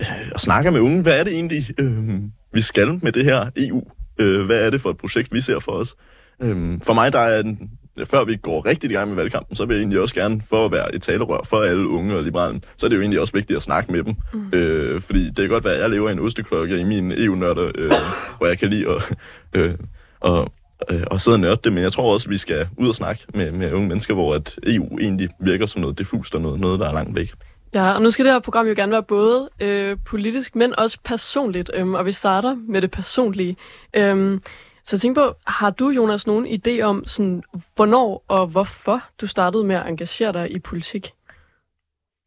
øh, 0.00 0.30
og 0.34 0.40
snakker 0.40 0.70
med 0.70 0.80
unge. 0.80 1.02
Hvad 1.02 1.20
er 1.20 1.24
det 1.24 1.32
egentlig, 1.32 1.66
øh, 1.78 2.20
vi 2.52 2.60
skal 2.60 2.98
med 3.02 3.12
det 3.12 3.24
her 3.24 3.50
EU? 3.56 3.82
Øh, 4.18 4.46
hvad 4.46 4.66
er 4.66 4.70
det 4.70 4.80
for 4.80 4.90
et 4.90 4.96
projekt, 4.96 5.32
vi 5.32 5.40
ser 5.40 5.58
for 5.58 5.72
os? 5.72 5.96
Øh, 6.42 6.80
for 6.82 6.92
mig, 6.92 7.12
der 7.12 7.18
er 7.18 7.40
en, 7.40 7.70
før 8.04 8.24
vi 8.24 8.36
går 8.36 8.66
rigtig 8.66 8.90
i 8.90 8.94
gang 8.94 9.08
med 9.08 9.16
valgkampen, 9.16 9.56
så 9.56 9.64
vil 9.64 9.74
jeg 9.74 9.80
egentlig 9.80 10.00
også 10.00 10.14
gerne, 10.14 10.42
for 10.48 10.64
at 10.64 10.72
være 10.72 10.94
et 10.94 11.02
talerør 11.02 11.40
for 11.44 11.56
alle 11.56 11.88
unge 11.88 12.16
og 12.16 12.22
liberale, 12.22 12.60
så 12.76 12.86
er 12.86 12.88
det 12.88 12.96
jo 12.96 13.00
egentlig 13.00 13.20
også 13.20 13.32
vigtigt 13.32 13.56
at 13.56 13.62
snakke 13.62 13.92
med 13.92 14.02
dem. 14.02 14.14
Mm. 14.32 14.50
Øh, 14.52 15.00
fordi 15.00 15.26
det 15.26 15.36
kan 15.36 15.48
godt 15.48 15.64
være, 15.64 15.74
at 15.74 15.80
jeg 15.80 15.90
lever 15.90 16.08
i 16.08 16.12
en 16.12 16.18
osteklokke 16.18 16.78
i 16.78 16.84
min 16.84 17.12
EU-nørder, 17.16 17.70
øh, 17.78 17.92
hvor 18.38 18.46
jeg 18.46 18.58
kan 18.58 18.68
lide 18.68 18.86
at, 18.88 19.16
øh, 19.54 19.74
og, 20.20 20.52
øh, 20.88 21.02
og 21.06 21.20
sidde 21.20 21.34
og 21.34 21.40
nørde 21.40 21.60
det, 21.64 21.72
men 21.72 21.82
jeg 21.82 21.92
tror 21.92 22.12
også, 22.12 22.26
at 22.26 22.30
vi 22.30 22.38
skal 22.38 22.68
ud 22.76 22.88
og 22.88 22.94
snakke 22.94 23.24
med, 23.34 23.52
med 23.52 23.72
unge 23.72 23.88
mennesker, 23.88 24.14
hvor 24.14 24.34
at 24.34 24.58
EU 24.66 24.98
egentlig 24.98 25.28
virker 25.40 25.66
som 25.66 25.80
noget 25.80 25.98
diffust 25.98 26.34
og 26.34 26.40
noget, 26.40 26.60
noget 26.60 26.80
der 26.80 26.88
er 26.88 26.92
langt 26.92 27.16
væk. 27.16 27.32
Ja, 27.74 27.92
og 27.92 28.02
nu 28.02 28.10
skal 28.10 28.24
det 28.24 28.32
her 28.32 28.40
program 28.40 28.66
jo 28.66 28.74
gerne 28.76 28.92
være 28.92 29.02
både 29.02 29.48
øh, 29.60 29.96
politisk, 30.06 30.56
men 30.56 30.78
også 30.78 30.98
personligt, 31.04 31.70
øhm, 31.74 31.94
og 31.94 32.06
vi 32.06 32.12
starter 32.12 32.56
med 32.68 32.82
det 32.82 32.90
personlige. 32.90 33.56
Øhm, 33.94 34.42
så 34.84 34.98
tænk 34.98 35.16
på, 35.16 35.34
har 35.46 35.70
du, 35.70 35.90
Jonas, 35.90 36.26
nogen 36.26 36.46
idé 36.46 36.80
om, 36.80 37.06
sådan, 37.06 37.42
hvornår 37.74 38.24
og 38.28 38.46
hvorfor 38.46 39.00
du 39.20 39.26
startede 39.26 39.64
med 39.64 39.76
at 39.76 39.88
engagere 39.88 40.32
dig 40.32 40.52
i 40.52 40.58
politik? 40.58 41.10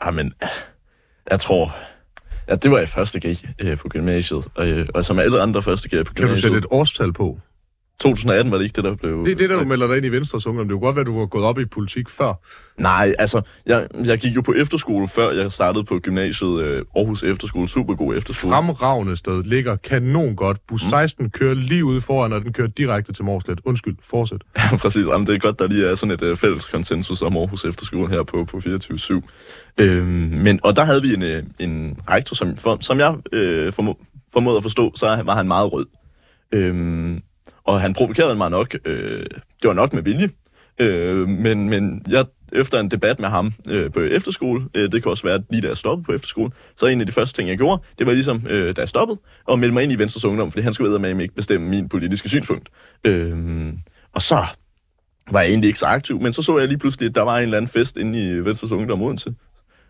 Jamen, 0.06 0.34
jeg 1.32 1.40
tror... 1.40 1.76
Ja, 2.48 2.56
det 2.56 2.72
var 2.72 2.80
i 2.80 2.86
første 2.86 3.20
G 3.20 3.38
øh, 3.60 3.78
på 3.78 3.90
gymnasiet, 3.90 4.48
og, 4.56 4.68
øh, 4.68 4.88
og 4.94 5.06
som 5.06 5.20
alle 5.20 5.42
andre 5.42 5.64
første 5.64 5.90
G 5.90 6.06
på 6.06 6.14
gymnasiet... 6.14 6.16
Kan 6.16 6.36
du 6.36 6.42
sætte 6.42 6.58
et 6.58 6.66
årstal 6.72 7.14
på? 7.14 7.40
2018 8.00 8.52
var 8.52 8.58
det 8.58 8.64
ikke 8.64 8.76
det, 8.76 8.84
der 8.84 8.96
blev... 8.96 9.26
Det 9.26 9.32
er 9.32 9.36
det, 9.36 9.50
der 9.50 9.60
du 9.60 9.66
melder 9.66 9.88
dig 9.88 9.98
ind 9.98 10.06
i 10.06 10.10
Venstres 10.10 10.48
Ungdom. 10.48 10.68
Det 10.68 10.74
kunne 10.74 10.86
godt 10.86 10.96
være, 10.96 11.06
du 11.06 11.20
var 11.20 11.26
gået 11.26 11.46
op 11.46 11.60
i 11.60 11.66
politik 11.66 12.10
før. 12.10 12.34
Nej, 12.78 13.16
altså, 13.20 13.42
jeg, 13.66 13.88
jeg 14.06 14.18
gik 14.18 14.36
jo 14.36 14.42
på 14.42 14.54
efterskole, 14.54 15.08
før 15.08 15.32
jeg 15.32 15.52
startede 15.52 15.84
på 15.84 16.00
gymnasiet 16.00 16.62
øh, 16.62 16.86
Aarhus 16.96 17.24
Efterskole. 17.24 17.68
Super 17.68 17.96
god 17.96 18.16
efterskole. 18.16 18.54
Fremragende 18.54 19.18
sted. 19.18 19.44
Ligger 19.44 19.76
kanon 19.76 20.36
godt. 20.36 20.58
Bus 20.68 20.82
16 20.82 21.24
mm. 21.24 21.30
kører 21.30 21.54
lige 21.54 21.86
ude 21.86 22.02
foran, 22.02 22.34
og 22.34 22.42
den 22.42 22.54
kører 22.54 22.68
direkte 22.68 23.14
til 23.14 23.24
Morslet. 23.26 23.60
Undskyld, 23.66 23.96
fortsæt. 24.10 24.42
Ja, 24.58 24.78
præcis. 24.78 25.08
Jamen, 25.08 25.28
det 25.28 25.36
er 25.36 25.40
godt, 25.40 25.60
der 25.60 25.68
lige 25.68 25.88
er 25.88 25.96
sådan 25.96 26.14
et 26.14 26.22
øh, 26.22 26.38
fælles 26.38 26.70
konsensus 26.70 27.22
om 27.22 27.38
Aarhus 27.38 27.66
Efterskole 27.66 28.10
her 28.10 28.24
på, 28.24 28.46
på 28.46 28.58
24-7. 28.58 29.22
Øhm, 29.78 30.06
men, 30.44 30.60
og 30.64 30.76
der 30.76 30.84
havde 30.84 31.02
vi 31.02 31.14
en, 31.14 31.22
øh, 31.22 31.44
en 31.60 31.98
rektor, 32.10 32.36
som, 32.36 32.58
for, 32.58 32.78
som 32.82 33.00
jeg 33.00 33.16
øh, 33.34 33.74
formå, 33.74 34.00
formåede 34.34 34.58
at 34.58 34.64
forstå, 34.64 34.92
så 34.96 35.22
var 35.26 35.36
han 35.36 35.48
meget 35.48 35.74
rød. 35.74 35.86
Øhm, 36.52 37.22
og 37.66 37.82
han 37.82 37.94
provokerede 37.94 38.36
mig 38.36 38.50
nok. 38.50 38.76
Øh, 38.86 39.26
det 39.62 39.68
var 39.68 39.74
nok 39.74 39.94
med 39.94 40.04
vilje. 40.04 40.30
Øh, 40.80 41.28
men, 41.28 41.70
men 41.70 42.06
jeg, 42.10 42.26
efter 42.54 42.80
en 42.80 42.92
debat 42.92 43.20
med 43.20 43.30
ham 43.30 43.54
øh, 43.70 43.92
på 43.92 44.00
efterskole, 44.00 44.66
øh, 44.76 44.92
det 44.92 45.04
kan 45.04 45.12
også 45.12 45.24
være 45.24 45.44
lige 45.50 45.62
da 45.62 45.68
jeg 45.68 45.78
stoppede 45.78 46.06
på 46.06 46.14
efterskole, 46.14 46.52
så 46.78 46.86
en 46.86 47.02
af 47.02 47.08
de 47.08 47.12
første 47.12 47.38
ting, 47.38 47.50
jeg 47.50 47.58
gjorde, 47.58 47.82
det 48.00 48.08
var 48.08 48.14
ligesom, 48.14 48.48
øh, 48.50 48.76
da 48.76 48.82
jeg 48.82 48.90
stoppede, 48.90 49.20
og 49.46 49.60
melde 49.60 49.74
mig 49.74 49.84
ind 49.84 49.92
i 49.92 50.00
Venstres 50.00 50.26
Ungdom, 50.26 50.52
fordi 50.52 50.64
han 50.64 50.74
skulle 50.74 51.00
med 51.00 51.22
ikke 51.22 51.36
bestemme 51.36 51.70
min 51.70 51.90
politiske 51.90 52.30
synspunkt. 52.30 52.70
Øh, 53.04 53.74
og 54.14 54.22
så 54.22 54.46
var 55.32 55.42
jeg 55.42 55.50
egentlig 55.50 55.68
ikke 55.68 55.80
så 55.80 55.86
aktiv, 55.86 56.22
men 56.22 56.34
så 56.34 56.42
så 56.42 56.58
jeg 56.58 56.68
lige 56.68 56.78
pludselig, 56.78 57.10
at 57.10 57.16
der 57.16 57.22
var 57.22 57.38
en 57.38 57.44
eller 57.44 57.58
anden 57.58 57.70
fest 57.70 57.98
inde 57.98 58.30
i 58.30 58.40
Venstres 58.40 58.72
Ungdom 58.72 59.02
Odense. 59.02 59.34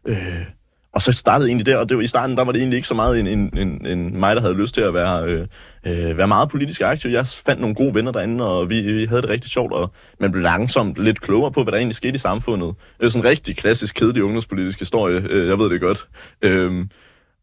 Øh, 0.08 0.46
og 0.96 1.02
så 1.02 1.12
startede 1.12 1.50
egentlig 1.50 1.66
der, 1.66 1.78
og 1.78 1.90
det 1.90 1.98
var, 1.98 2.04
i 2.04 2.08
starten 2.08 2.38
der 2.38 2.44
var 2.44 2.52
det 2.52 2.60
egentlig 2.60 2.78
ikke 2.78 2.88
så 2.88 2.94
meget 2.94 3.20
en, 3.20 3.28
en, 3.28 3.58
en, 3.58 3.86
en 3.86 4.20
mig, 4.20 4.36
der 4.36 4.42
havde 4.42 4.56
lyst 4.56 4.74
til 4.74 4.82
at 4.82 4.94
være, 4.94 5.24
øh, 5.24 5.48
øh, 5.86 6.18
være 6.18 6.28
meget 6.28 6.50
politisk 6.50 6.82
aktiv. 6.82 7.12
Jeg 7.12 7.28
fandt 7.28 7.62
nogle 7.62 7.76
gode 7.76 7.96
venner 7.96 8.12
derinde, 8.12 8.48
og 8.48 8.70
vi, 8.70 8.82
vi 8.82 9.06
havde 9.06 9.22
det 9.22 9.30
rigtig 9.30 9.52
sjovt, 9.52 9.74
og 9.74 9.92
man 10.20 10.32
blev 10.32 10.44
langsomt 10.44 10.98
lidt 10.98 11.22
klogere 11.22 11.52
på, 11.52 11.64
hvad 11.64 11.72
der 11.72 11.78
egentlig 11.78 11.96
skete 11.96 12.16
i 12.16 12.18
samfundet. 12.18 12.76
Det 13.00 13.06
er 13.06 13.10
sådan 13.10 13.26
en 13.26 13.30
rigtig 13.30 13.58
klassisk, 13.58 13.96
kedelig 13.96 14.24
ungdomspolitisk 14.24 14.80
historie, 14.80 15.22
øh, 15.30 15.48
jeg 15.48 15.60
ved 15.60 15.70
det 15.70 15.82
godt. 15.82 16.08
Øh, 16.42 16.86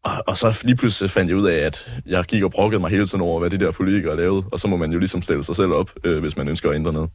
og, 0.03 0.23
og 0.27 0.37
så 0.37 0.59
lige 0.63 0.75
pludselig 0.75 1.11
fandt 1.11 1.29
jeg 1.29 1.37
ud 1.37 1.47
af, 1.47 1.55
at 1.55 1.91
jeg 2.05 2.23
gik 2.23 2.43
og 2.43 2.51
brokkede 2.51 2.79
mig 2.79 2.89
hele 2.89 3.07
tiden 3.07 3.21
over, 3.21 3.39
hvad 3.39 3.49
de 3.49 3.59
der 3.59 3.71
politikere 3.71 4.17
lavede, 4.17 4.45
og 4.51 4.59
så 4.59 4.67
må 4.67 4.77
man 4.77 4.91
jo 4.91 4.99
ligesom 4.99 5.21
stille 5.21 5.43
sig 5.43 5.55
selv 5.55 5.71
op, 5.71 5.91
øh, 6.03 6.19
hvis 6.19 6.37
man 6.37 6.47
ønsker 6.47 6.69
at 6.69 6.75
ændre 6.75 6.93
noget. 6.93 7.09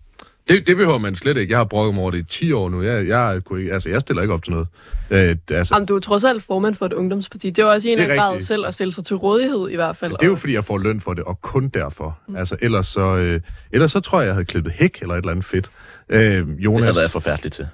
Det, 0.49 0.67
det 0.67 0.77
behøver 0.77 0.99
man 0.99 1.15
slet 1.15 1.37
ikke. 1.37 1.51
Jeg 1.51 1.59
har 1.59 1.65
brokket 1.65 1.95
mig 1.95 2.03
over 2.03 2.11
det 2.11 2.19
i 2.19 2.23
10 2.23 2.53
år 2.53 2.69
nu. 2.69 2.83
Jeg, 2.83 3.09
jeg, 3.09 3.41
kunne 3.45 3.61
ikke, 3.61 3.73
altså, 3.73 3.91
jeg 3.91 4.01
stiller 4.01 4.23
ikke 4.23 4.35
op 4.35 4.45
til 4.45 4.53
noget. 4.53 4.69
Øh, 5.11 5.37
altså. 5.51 5.75
Jamen, 5.75 5.87
du 5.87 5.97
er 5.97 6.01
trods 6.01 6.25
alt 6.25 6.43
formand 6.43 6.75
for 6.75 6.87
et 6.87 6.93
ungdomsparti. 6.93 7.51
Det 7.51 7.63
er 7.63 7.67
også 7.67 7.89
en 7.89 7.99
af 7.99 8.17
grad 8.17 8.41
selv 8.41 8.67
at 8.67 8.75
stille 8.75 8.93
sig 8.93 9.05
til 9.05 9.17
rådighed 9.17 9.69
i 9.71 9.77
hvert 9.77 9.97
fald. 9.97 10.13
det 10.13 10.23
er 10.23 10.27
jo 10.27 10.37
fordi, 10.37 10.55
jeg 10.55 10.65
får 10.65 10.79
løn 10.79 11.01
for 11.01 11.15
det, 11.15 11.25
og 11.25 11.41
kun 11.41 11.69
derfor. 11.69 12.19
Mm. 12.29 12.37
Altså, 12.37 12.57
ellers, 12.61 12.87
så, 12.87 13.17
øh, 13.17 13.41
ellers 13.73 13.93
så 13.93 14.01
tror 14.01 14.21
jeg, 14.21 14.27
jeg 14.27 14.35
havde 14.35 14.45
klippet 14.45 14.73
hæk 14.73 14.99
eller 15.03 15.15
et 15.15 15.19
eller 15.19 15.31
andet 15.31 15.45
fedt. 15.45 15.71
Øh, 16.09 16.49
Jonas, 16.59 16.79
det 16.79 16.85
havde 16.85 16.97
været 16.97 17.11
forfærdeligt 17.11 17.55
til. 17.55 17.67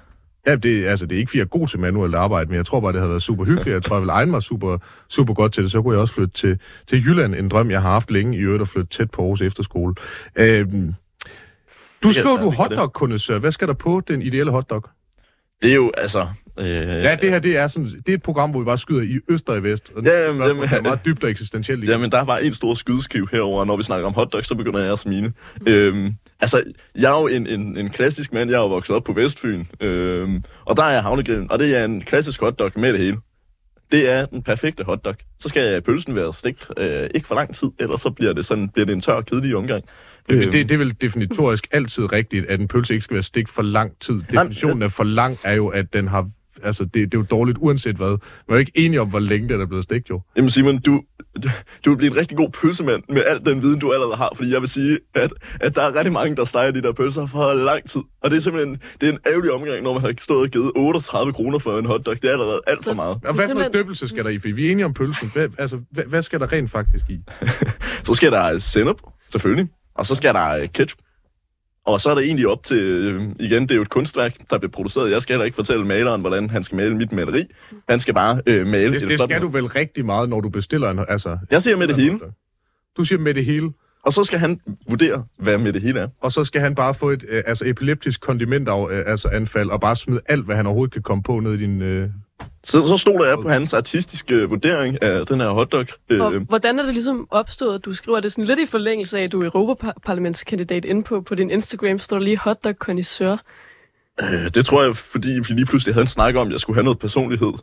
Ja, 0.47 0.55
det, 0.55 0.85
altså, 0.85 1.05
det 1.05 1.15
er 1.15 1.19
ikke 1.19 1.29
fordi, 1.29 1.37
jeg 1.37 1.43
er 1.43 1.47
god 1.47 1.67
til 1.67 1.79
manuelt 1.79 2.15
arbejde, 2.15 2.49
men 2.49 2.57
jeg 2.57 2.65
tror 2.65 2.79
bare, 2.79 2.91
det 2.91 2.99
havde 2.99 3.09
været 3.09 3.23
super 3.23 3.45
hyggeligt. 3.45 3.73
Jeg 3.73 3.83
tror, 3.83 3.95
jeg 3.95 4.01
ville 4.01 4.13
egne 4.13 4.31
mig 4.31 4.43
super, 4.43 4.77
super 5.09 5.33
godt 5.33 5.53
til 5.53 5.63
det. 5.63 5.71
Så 5.71 5.81
kunne 5.81 5.93
jeg 5.93 6.01
også 6.01 6.13
flytte 6.13 6.33
til, 6.33 6.59
til 6.87 7.05
Jylland, 7.05 7.35
en 7.35 7.49
drøm, 7.49 7.71
jeg 7.71 7.81
har 7.81 7.89
haft 7.89 8.11
længe 8.11 8.37
i 8.37 8.39
øvrigt, 8.39 8.61
at 8.61 8.67
flytte 8.67 8.89
tæt 8.89 9.11
på 9.11 9.21
Aarhus 9.21 9.41
Efterskole. 9.41 9.95
Øh, 10.35 10.65
du 12.07 12.13
skriver, 12.13 12.37
du 12.37 12.49
hotdog 12.49 12.93
kondensør. 12.93 13.39
Hvad 13.39 13.51
skal 13.51 13.67
der 13.67 13.73
på 13.73 14.01
den 14.07 14.21
ideelle 14.21 14.51
hotdog? 14.51 14.83
Det 15.63 15.71
er 15.71 15.75
jo, 15.75 15.91
altså... 15.97 16.27
Øh, 16.59 16.65
ja, 16.67 17.15
det 17.21 17.29
her 17.29 17.39
det 17.39 17.57
er, 17.57 17.67
sådan, 17.67 17.89
det 17.89 18.09
er 18.09 18.13
et 18.13 18.21
program, 18.21 18.51
hvor 18.51 18.59
vi 18.59 18.65
bare 18.65 18.77
skyder 18.77 19.01
i 19.01 19.19
øst 19.29 19.49
og 19.49 19.57
i 19.57 19.63
vest. 19.63 19.91
Og 19.95 20.03
ja, 20.03 20.25
jamen, 20.25 20.47
jamen, 20.47 20.63
det 20.63 20.71
er 20.71 20.81
meget 20.81 21.05
dybt 21.05 21.23
og 21.23 21.29
eksistentielt. 21.29 21.89
Ja, 21.89 21.97
men 21.97 22.11
der 22.11 22.17
er 22.19 22.25
bare 22.25 22.43
en 22.43 22.53
stor 22.53 22.73
skydeskiv 22.73 23.27
herover, 23.31 23.65
når 23.65 23.77
vi 23.77 23.83
snakker 23.83 24.07
om 24.07 24.13
hotdog, 24.13 24.45
så 24.45 24.55
begynder 24.55 24.79
jeg 24.79 24.91
at 24.91 24.99
smine. 24.99 25.27
Mm. 25.61 25.67
Øhm, 25.67 26.13
altså, 26.39 26.63
jeg 26.95 27.15
er 27.15 27.21
jo 27.21 27.27
en, 27.27 27.47
en, 27.47 27.77
en 27.77 27.89
klassisk 27.89 28.33
mand. 28.33 28.49
Jeg 28.49 28.57
er 28.57 28.61
jo 28.61 28.67
vokset 28.67 28.95
op 28.95 29.03
på 29.03 29.13
Vestfyn. 29.13 29.65
Øhm, 29.81 30.43
og 30.65 30.77
der 30.77 30.83
er 30.83 31.01
havnegrillen, 31.01 31.51
og 31.51 31.59
det 31.59 31.75
er 31.75 31.85
en 31.85 32.01
klassisk 32.01 32.39
hotdog 32.39 32.71
med 32.75 32.93
det 32.93 32.99
hele. 32.99 33.17
Det 33.91 34.09
er 34.09 34.25
den 34.25 34.43
perfekte 34.43 34.83
hotdog. 34.83 35.15
Så 35.39 35.49
skal 35.49 35.81
pølsen 35.81 36.15
være 36.15 36.33
stegt 36.33 36.69
øh, 36.77 37.09
ikke 37.15 37.27
for 37.27 37.35
lang 37.35 37.55
tid, 37.55 37.67
ellers 37.79 38.01
så 38.01 38.09
bliver 38.09 38.33
det, 38.33 38.45
sådan, 38.45 38.69
bliver 38.69 38.85
det 38.85 38.93
en 38.93 39.01
tør, 39.01 39.21
kedelig 39.21 39.55
omgang. 39.55 39.83
Men 40.29 40.39
det, 40.41 40.53
det 40.53 40.71
er 40.71 40.77
vel 40.77 40.95
definitorisk 41.01 41.67
altid 41.71 42.11
rigtigt, 42.11 42.45
at 42.45 42.59
en 42.59 42.67
pølse 42.67 42.93
ikke 42.93 43.03
skal 43.03 43.13
være 43.13 43.23
stegt 43.23 43.49
for 43.49 43.61
lang 43.61 43.91
tid. 43.99 44.21
Definitionen 44.31 44.83
af 44.83 44.91
for 44.91 45.03
lang 45.03 45.37
er 45.43 45.53
jo, 45.53 45.67
at 45.67 45.93
den 45.93 46.07
har 46.07 46.29
altså, 46.63 46.83
det, 46.83 46.93
det 46.93 47.13
er 47.13 47.17
jo 47.17 47.25
dårligt 47.31 47.57
uanset 47.61 47.95
hvad. 47.95 48.07
Man 48.09 48.17
er 48.49 48.53
jo 48.53 48.57
ikke 48.57 48.71
enige 48.75 49.01
om, 49.01 49.09
hvor 49.09 49.19
længe 49.19 49.49
den 49.49 49.61
er 49.61 49.65
blevet 49.65 49.83
stegt, 49.83 50.09
jo. 50.09 50.21
Jamen 50.37 50.49
Simon, 50.49 50.77
du, 50.79 51.03
du 51.85 51.89
vil 51.89 51.97
blive 51.97 52.11
en 52.11 52.17
rigtig 52.17 52.37
god 52.37 52.49
pølsemand 52.49 53.03
med 53.09 53.23
al 53.27 53.45
den 53.45 53.61
viden, 53.61 53.79
du 53.79 53.91
allerede 53.93 54.15
har, 54.15 54.31
fordi 54.35 54.53
jeg 54.53 54.61
vil 54.61 54.69
sige, 54.69 54.99
at, 55.15 55.33
at 55.59 55.75
der 55.75 55.81
er 55.81 55.95
rigtig 55.95 56.13
mange, 56.13 56.35
der 56.35 56.45
steger 56.45 56.71
de 56.71 56.81
der 56.81 56.91
pølser 56.93 57.25
for 57.25 57.53
lang 57.53 57.89
tid. 57.89 58.01
Og 58.21 58.31
det 58.31 58.37
er 58.37 58.41
simpelthen 58.41 58.77
det 59.01 59.09
er 59.09 59.13
en 59.13 59.19
ærgerlig 59.27 59.51
omgang, 59.51 59.83
når 59.83 59.93
man 59.93 60.01
har 60.01 60.13
stået 60.19 60.41
og 60.41 60.49
givet 60.49 60.71
38 60.75 61.33
kroner 61.33 61.59
for 61.59 61.79
en 61.79 61.85
hotdog. 61.85 62.15
Det 62.21 62.25
er 62.27 62.31
allerede 62.31 62.61
alt 62.67 62.83
for 62.83 62.91
Så- 62.91 62.93
meget. 62.95 63.13
Og 63.15 63.19
hvad 63.21 63.33
for 63.33 63.39
simpelthen- 63.39 63.57
noget 63.57 63.73
døbelse 63.73 64.07
skal 64.07 64.23
der 64.23 64.29
i? 64.29 64.39
For 64.39 64.53
vi 64.55 64.67
er 64.67 64.71
enige 64.71 64.85
om 64.85 64.93
pølsen. 64.93 65.29
Hvad, 65.33 65.47
altså, 65.57 65.79
hvad, 65.91 66.03
hvad 66.03 66.21
skal 66.21 66.39
der 66.39 66.51
rent 66.51 66.71
faktisk 66.71 67.05
i? 67.09 67.19
Så 68.07 68.13
skal 68.13 68.31
der 68.31 68.59
sennep, 68.59 68.97
selvfølgelig. 69.31 69.67
Og 69.95 70.05
så 70.05 70.15
skal 70.15 70.33
der 70.33 70.49
øh, 70.51 70.67
ketchup. 70.73 70.99
Og 71.85 72.01
så 72.01 72.09
er 72.09 72.15
der 72.15 72.21
egentlig 72.21 72.47
op 72.47 72.63
til, 72.63 72.77
øh, 72.77 73.21
igen, 73.39 73.61
det 73.63 73.71
er 73.71 73.75
jo 73.75 73.81
et 73.81 73.89
kunstværk, 73.89 74.35
der 74.49 74.57
bliver 74.57 74.71
produceret. 74.71 75.11
Jeg 75.11 75.21
skal 75.21 75.33
heller 75.33 75.45
ikke 75.45 75.55
fortælle 75.55 75.85
maleren, 75.85 76.21
hvordan 76.21 76.49
han 76.49 76.63
skal 76.63 76.75
male 76.75 76.95
mit 76.95 77.11
maleri. 77.11 77.43
Han 77.89 77.99
skal 77.99 78.13
bare 78.13 78.41
øh, 78.45 78.67
male 78.67 78.93
Det, 78.93 79.01
et 79.03 79.09
det 79.09 79.19
skal 79.19 79.41
du 79.41 79.47
vel 79.47 79.65
rigtig 79.65 80.05
meget, 80.05 80.29
når 80.29 80.41
du 80.41 80.49
bestiller 80.49 80.89
en... 80.91 80.99
Altså, 81.07 81.37
Jeg 81.51 81.61
siger 81.61 81.77
med 81.77 81.87
det 81.87 81.95
hele, 81.95 82.19
Du 82.97 83.03
siger 83.05 83.19
med 83.19 83.33
det 83.33 83.45
hele. 83.45 83.71
og 84.05 84.13
så 84.13 84.23
skal 84.23 84.39
han 84.39 84.59
vurdere, 84.89 85.25
hvad 85.39 85.57
med 85.57 85.73
det 85.73 85.81
hele 85.81 85.99
er. 85.99 86.07
Og 86.21 86.31
så 86.31 86.43
skal 86.43 86.61
han 86.61 86.75
bare 86.75 86.93
få 86.93 87.09
et 87.09 87.25
øh, 87.29 87.43
altså 87.47 87.65
epileptisk 87.67 88.21
kondiment 88.21 88.69
af, 88.69 88.91
øh, 88.91 89.03
altså 89.07 89.27
anfald, 89.27 89.69
og 89.69 89.81
bare 89.81 89.95
smide 89.95 90.21
alt, 90.25 90.45
hvad 90.45 90.55
han 90.55 90.65
overhovedet 90.65 90.93
kan 90.93 91.01
komme 91.01 91.23
på 91.23 91.39
ned 91.39 91.53
i 91.53 91.57
din... 91.57 91.81
Øh... 91.81 92.09
Så, 92.63 92.87
så 92.87 92.97
stoler 92.97 93.25
jeg 93.25 93.37
på 93.41 93.49
hans 93.49 93.73
artistiske 93.73 94.49
vurdering 94.49 95.03
af 95.03 95.25
den 95.25 95.41
her 95.41 95.49
hotdog. 95.49 95.85
Og 96.09 96.33
Øh, 96.33 96.41
hvordan 96.41 96.79
er 96.79 96.83
det 96.83 96.93
ligesom 96.93 97.27
opstået? 97.31 97.85
Du 97.85 97.93
skriver 97.93 98.19
det 98.19 98.31
sådan 98.31 98.45
lidt 98.45 98.59
i 98.59 98.65
forlængelse 98.65 99.19
af, 99.19 99.23
at 99.23 99.31
du 99.31 99.41
er 99.41 99.45
Europaparlamentskandidat 99.45 100.85
inde 100.85 101.03
på, 101.03 101.21
på 101.21 101.35
din 101.35 101.51
Instagram, 101.51 101.99
står 101.99 102.17
der 102.17 102.23
lige 102.23 102.37
hotdog 102.37 102.73
connoisseur. 102.73 103.41
øh, 104.21 104.49
det 104.53 104.65
tror 104.65 104.83
jeg, 104.83 104.97
fordi 104.97 105.27
vi 105.47 105.53
lige 105.53 105.65
pludselig 105.65 105.93
havde 105.95 106.03
en 106.03 106.07
snak 106.07 106.35
om, 106.35 106.47
at 106.47 106.51
jeg 106.51 106.59
skulle 106.59 106.75
have 106.77 106.83
noget 106.83 106.99
personlighed. 106.99 107.53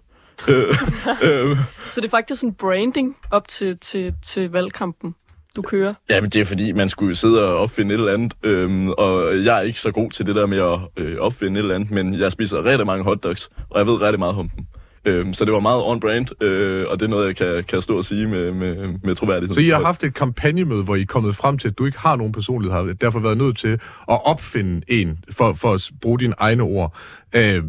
øh, 0.49 0.69
øh, 1.29 1.57
Så 1.91 2.01
det 2.01 2.05
er 2.05 2.11
faktisk 2.11 2.41
sådan 2.41 2.55
branding 2.55 3.17
op 3.31 3.49
til, 3.49 3.79
til, 3.79 4.15
til 4.23 4.51
valgkampen, 4.51 5.15
du 5.57 5.63
kører. 5.63 5.95
Ja, 6.11 6.21
men 6.21 6.31
det 6.31 6.41
er 6.41 6.45
fordi, 6.45 6.73
man 6.73 6.89
skulle 6.89 7.17
sidde 7.17 7.49
og 7.49 7.57
opfinde 7.59 7.95
et 7.95 7.99
eller 7.99 8.13
andet, 8.13 8.35
øhm, 8.43 8.89
og 8.89 9.45
jeg 9.45 9.59
er 9.59 9.63
ikke 9.63 9.81
så 9.81 9.91
god 9.91 10.11
til 10.11 10.27
det 10.27 10.35
der 10.35 10.47
med 10.47 10.59
at 10.59 10.79
øh, 11.05 11.19
opfinde 11.19 11.59
et 11.61 11.63
eller 11.63 11.75
andet, 11.75 11.91
men 11.91 12.21
jeg 12.21 12.33
spiser 12.33 12.65
rigtig 12.65 12.87
mange 12.87 13.05
hotdogs, 13.05 13.51
og 13.71 13.79
jeg 13.79 13.87
ved 13.87 14.01
rigtig 14.01 14.19
meget 14.19 14.35
om 14.35 14.49
dem. 14.49 14.65
Øhm, 15.05 15.35
så 15.35 15.45
det 15.45 15.53
var 15.53 15.61
meget 15.61 15.83
on-brand, 15.85 16.43
øh, 16.43 16.87
og 16.89 17.01
det 17.01 17.07
er 17.07 17.11
noget, 17.11 17.27
jeg 17.27 17.37
kan, 17.37 17.65
kan 17.69 17.83
stå 17.83 17.97
og 17.97 18.05
sige 18.05 18.27
med, 18.27 18.53
med, 18.53 18.95
med 19.05 19.15
troværdighed. 19.15 19.55
Så 19.55 19.61
I 19.61 19.69
har 19.69 19.81
haft 19.81 20.05
et 20.05 20.15
kampagnemøde, 20.15 20.83
hvor 20.83 20.97
I 20.97 21.01
er 21.01 21.07
kommet 21.07 21.37
frem 21.37 21.59
til, 21.59 21.69
at 21.69 21.79
du 21.79 21.87
ikke 21.87 21.99
har 21.99 22.17
nogen 22.17 22.33
personlighed, 22.33 22.77
har 22.77 22.93
derfor 22.93 23.19
været 23.19 23.39
nødt 23.39 23.57
til 23.59 23.73
at 24.11 24.27
opfinde 24.27 24.81
en, 24.89 25.19
for, 25.31 25.53
for 25.53 25.73
at 25.73 25.91
bruge 26.01 26.19
dine 26.19 26.35
egne 26.39 26.63
ord. 26.63 26.97
Øh, 27.33 27.63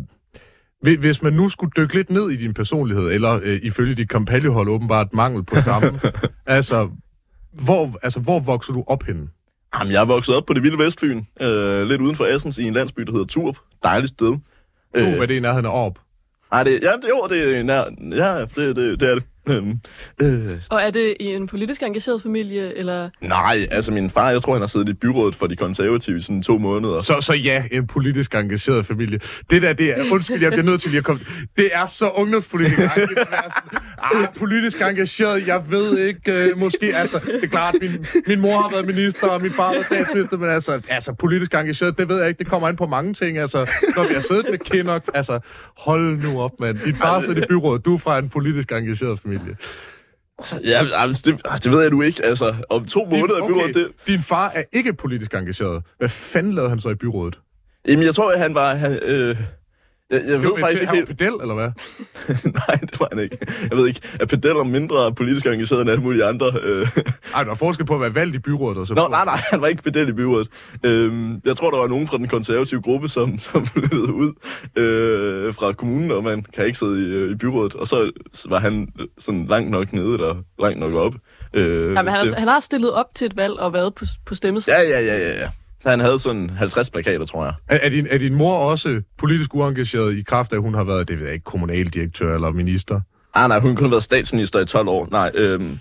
hvi- 0.85 0.99
hvis 0.99 1.21
man 1.21 1.33
nu 1.33 1.49
skulle 1.49 1.71
dykke 1.77 1.95
lidt 1.95 2.09
ned 2.09 2.29
i 2.29 2.35
din 2.35 2.53
personlighed, 2.53 3.11
eller 3.11 3.39
øh, 3.43 3.59
ifølge 3.63 3.95
dit 3.95 4.09
kampagnehold 4.09 4.69
åbenbart 4.69 5.13
mangel 5.13 5.43
på 5.43 5.61
samme, 5.61 5.99
altså, 6.45 6.89
hvor, 7.53 7.99
altså, 8.03 8.19
hvor 8.19 8.39
vokser 8.39 8.73
du 8.73 8.83
op 8.87 9.03
henne? 9.03 9.27
Jamen, 9.79 9.93
jeg 9.93 10.01
er 10.01 10.05
vokset 10.05 10.35
op 10.35 10.45
på 10.45 10.53
det 10.53 10.63
vilde 10.63 10.77
Vestfyn, 10.77 11.23
øh, 11.41 11.83
lidt 11.83 12.01
uden 12.01 12.15
for 12.15 12.25
Assens, 12.25 12.57
i 12.57 12.63
en 12.63 12.73
landsby, 12.73 13.01
der 13.01 13.11
hedder 13.11 13.25
Turp. 13.25 13.55
Dejligt 13.83 14.09
sted. 14.09 14.37
Hvad 14.91 15.27
det 15.27 15.33
er 15.33 15.37
i 15.37 15.39
nærheden 15.39 15.65
af 15.65 15.85
Orb. 15.85 15.99
Nej, 16.51 16.63
det, 16.63 16.71
ja, 16.71 16.91
det, 16.91 17.09
jo, 17.09 17.27
det 17.29 17.57
er 17.57 17.63
nær, 17.63 17.83
ja, 18.25 18.41
det, 18.41 18.75
det, 18.75 18.99
det 18.99 19.09
er 19.09 19.15
det. 19.15 19.23
Øhm, 19.49 19.79
øh, 20.21 20.61
Og 20.69 20.81
er 20.81 20.91
det 20.91 21.15
i 21.19 21.25
en 21.25 21.47
politisk 21.47 21.83
engageret 21.83 22.21
familie, 22.21 22.77
eller... 22.77 23.09
nej, 23.21 23.57
altså 23.71 23.91
min 23.91 24.09
far, 24.09 24.29
jeg 24.29 24.41
tror, 24.41 24.53
han 24.53 24.61
har 24.61 24.67
siddet 24.67 24.89
i 24.89 24.93
byrådet 24.93 25.35
for 25.35 25.47
de 25.47 25.55
konservative 25.55 26.17
i 26.17 26.21
sådan 26.21 26.41
to 26.41 26.57
måneder. 26.57 27.01
Så, 27.01 27.21
så 27.21 27.33
ja, 27.33 27.63
en 27.71 27.87
politisk 27.87 28.35
engageret 28.35 28.85
familie. 28.85 29.19
Det 29.49 29.61
der, 29.61 29.73
det 29.73 29.89
er, 29.99 30.03
undskyld, 30.11 30.41
jeg 30.41 30.51
bliver 30.51 30.65
nødt 30.65 30.81
til 30.81 30.89
lige 30.89 30.97
at 30.97 31.05
komme. 31.05 31.21
Det 31.57 31.69
er 31.73 31.87
så 31.87 32.09
ungdomspolitisk. 32.09 32.79
ah, 33.97 34.27
politisk 34.35 34.81
engageret, 34.81 35.47
jeg 35.47 35.61
ved 35.69 35.97
ikke, 35.97 36.33
øh, 36.33 36.57
måske, 36.57 36.95
altså, 36.95 37.19
det 37.19 37.43
er 37.43 37.47
klart, 37.47 37.75
min, 37.81 38.05
min 38.27 38.41
mor 38.41 38.61
har 38.61 38.69
været 38.71 38.85
minister, 38.85 39.27
og 39.27 39.41
min 39.41 39.51
far 39.51 39.65
har 39.67 39.73
været 39.73 39.85
statsminister, 39.85 40.37
men 40.37 40.49
altså, 40.49 40.81
altså, 40.89 41.13
politisk 41.13 41.53
engageret, 41.53 41.97
det 41.97 42.09
ved 42.09 42.17
jeg 42.19 42.27
ikke, 42.27 42.39
det 42.39 42.47
kommer 42.47 42.67
an 42.67 42.75
på 42.75 42.85
mange 42.85 43.13
ting, 43.13 43.37
altså, 43.37 43.59
når 43.95 44.07
vi 44.07 44.13
har 44.13 44.21
siddet 44.21 44.45
med 44.49 44.57
Kinnock, 44.57 45.03
altså, 45.13 45.39
hold 45.77 46.17
nu 46.23 46.41
op, 46.41 46.51
mand. 46.59 46.79
Din 46.85 46.95
far 46.95 47.21
sidder 47.21 47.43
i 47.43 47.45
byrådet, 47.49 47.85
du 47.85 47.93
er 47.93 47.97
fra 47.97 48.19
en 48.19 48.29
politisk 48.29 48.71
engageret 48.71 49.19
familie. 49.19 49.32
Ja, 50.65 50.81
altså, 50.95 51.23
det, 51.25 51.63
det 51.63 51.71
ved 51.71 51.81
jeg 51.81 51.91
nu 51.91 52.01
ikke. 52.01 52.25
Altså, 52.25 52.55
om 52.69 52.85
to 52.85 53.05
måneder 53.05 53.37
i 53.37 53.47
byrådet, 53.47 53.75
det, 53.75 53.87
Din 54.07 54.21
far 54.21 54.49
er 54.49 54.63
ikke 54.71 54.93
politisk 54.93 55.33
engageret. 55.33 55.83
Hvad 55.97 56.09
fanden 56.09 56.53
lavede 56.53 56.69
han 56.69 56.79
så 56.79 56.89
i 56.89 56.95
byrådet? 56.95 57.39
Jamen, 57.87 58.05
jeg 58.05 58.15
tror, 58.15 58.31
at 58.31 58.39
han 58.39 58.55
var... 58.55 58.75
Han, 58.75 58.99
øh, 59.03 59.37
jeg, 60.13 60.21
jeg 60.27 60.41
ved 60.41 60.49
Jo, 60.49 60.57
faktisk 60.59 60.81
ikke 60.81 60.93
helt... 60.95 61.07
pedel, 61.07 61.33
eller 61.41 61.53
hvad? 61.53 61.69
Nej, 62.67 62.75
det 62.81 62.99
var 62.99 63.07
han 63.11 63.19
ikke. 63.23 63.37
Jeg 63.69 63.77
ved 63.77 63.87
ikke, 63.87 64.01
at 64.19 64.27
pedeller 64.27 64.63
mindre 64.63 65.13
politisk 65.13 65.45
engageret 65.45 65.81
end 65.81 65.89
alle 65.89 66.03
mulige 66.03 66.25
andre. 66.25 66.51
Øh. 66.63 66.87
Ej, 67.35 67.43
der 67.43 67.51
er 67.51 67.55
forskel 67.55 67.85
på 67.85 67.95
at 67.95 68.01
være 68.01 68.15
valgt 68.15 68.35
i 68.35 68.39
byrådet 68.39 68.77
og 68.77 68.87
så... 68.87 68.93
Nå, 68.93 69.07
nej, 69.07 69.25
nej, 69.25 69.39
han 69.51 69.61
var 69.61 69.67
ikke 69.67 69.83
pedel 69.83 70.09
i 70.09 70.13
byrådet. 70.13 70.47
Øhm, 70.83 71.41
jeg 71.45 71.57
tror, 71.57 71.71
der 71.71 71.77
var 71.77 71.87
nogen 71.87 72.07
fra 72.07 72.17
den 72.17 72.27
konservative 72.27 72.81
gruppe, 72.81 73.09
som, 73.09 73.37
som 73.39 73.65
flyttede 73.73 74.13
ud 74.13 74.33
øh, 74.75 75.53
fra 75.53 75.73
kommunen, 75.73 76.11
og 76.11 76.23
man 76.23 76.45
kan 76.53 76.65
ikke 76.65 76.77
sidde 76.79 77.05
i, 77.09 77.09
øh, 77.13 77.31
i 77.31 77.35
byrådet. 77.35 77.75
Og 77.75 77.87
så 77.87 78.11
var 78.49 78.59
han 78.59 78.87
øh, 78.99 79.07
sådan 79.19 79.45
langt 79.45 79.71
nok 79.71 79.93
nede, 79.93 80.13
eller 80.13 80.35
langt 80.59 80.79
nok 80.79 80.93
op. 80.93 81.13
Øh, 81.53 81.63
Jamen, 81.63 81.95
han, 81.97 82.05
det- 82.25 82.33
har, 82.33 82.39
han 82.39 82.47
har 82.47 82.59
stillet 82.59 82.91
op 82.91 83.05
til 83.15 83.25
et 83.25 83.37
valg 83.37 83.53
og 83.53 83.73
været 83.73 83.95
på, 83.95 84.05
på 84.25 84.35
stemmesedlen. 84.35 84.81
Ja, 84.81 84.99
ja, 84.99 85.05
ja, 85.05 85.17
ja, 85.29 85.39
ja. 85.41 85.49
Så 85.83 85.89
han 85.89 85.99
havde 85.99 86.19
sådan 86.19 86.49
50 86.49 86.89
plakater, 86.89 87.25
tror 87.25 87.43
jeg. 87.45 87.53
Er, 87.67 87.79
er, 87.81 87.89
din, 87.89 88.07
er 88.09 88.17
din 88.17 88.33
mor 88.35 88.57
også 88.57 89.01
politisk 89.17 89.55
uengageret 89.55 90.17
i 90.17 90.21
kraft 90.21 90.53
af, 90.53 90.57
at 90.57 90.61
hun 90.61 90.73
har 90.73 90.83
været, 90.83 91.07
det 91.07 91.17
ved 91.19 91.25
jeg 91.25 91.33
ikke, 91.33 91.43
kommunaldirektør 91.43 92.35
eller 92.35 92.51
minister? 92.51 93.01
Ah, 93.33 93.49
nej, 93.49 93.59
hun 93.59 93.75
kunne 93.75 93.85
have 93.85 93.91
været 93.91 94.03
statsminister 94.03 94.59
i 94.59 94.65
12 94.65 94.87
år. 94.87 95.07
Nej, 95.11 95.31
øhm, 95.35 95.79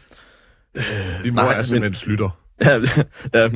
Din 1.25 1.35
mor 1.35 1.43
Nej, 1.43 1.55
er 1.59 1.63
simpelthen 1.63 1.95
slutter. 1.95 2.39
ja, 2.65 2.81
ja, 3.35 3.49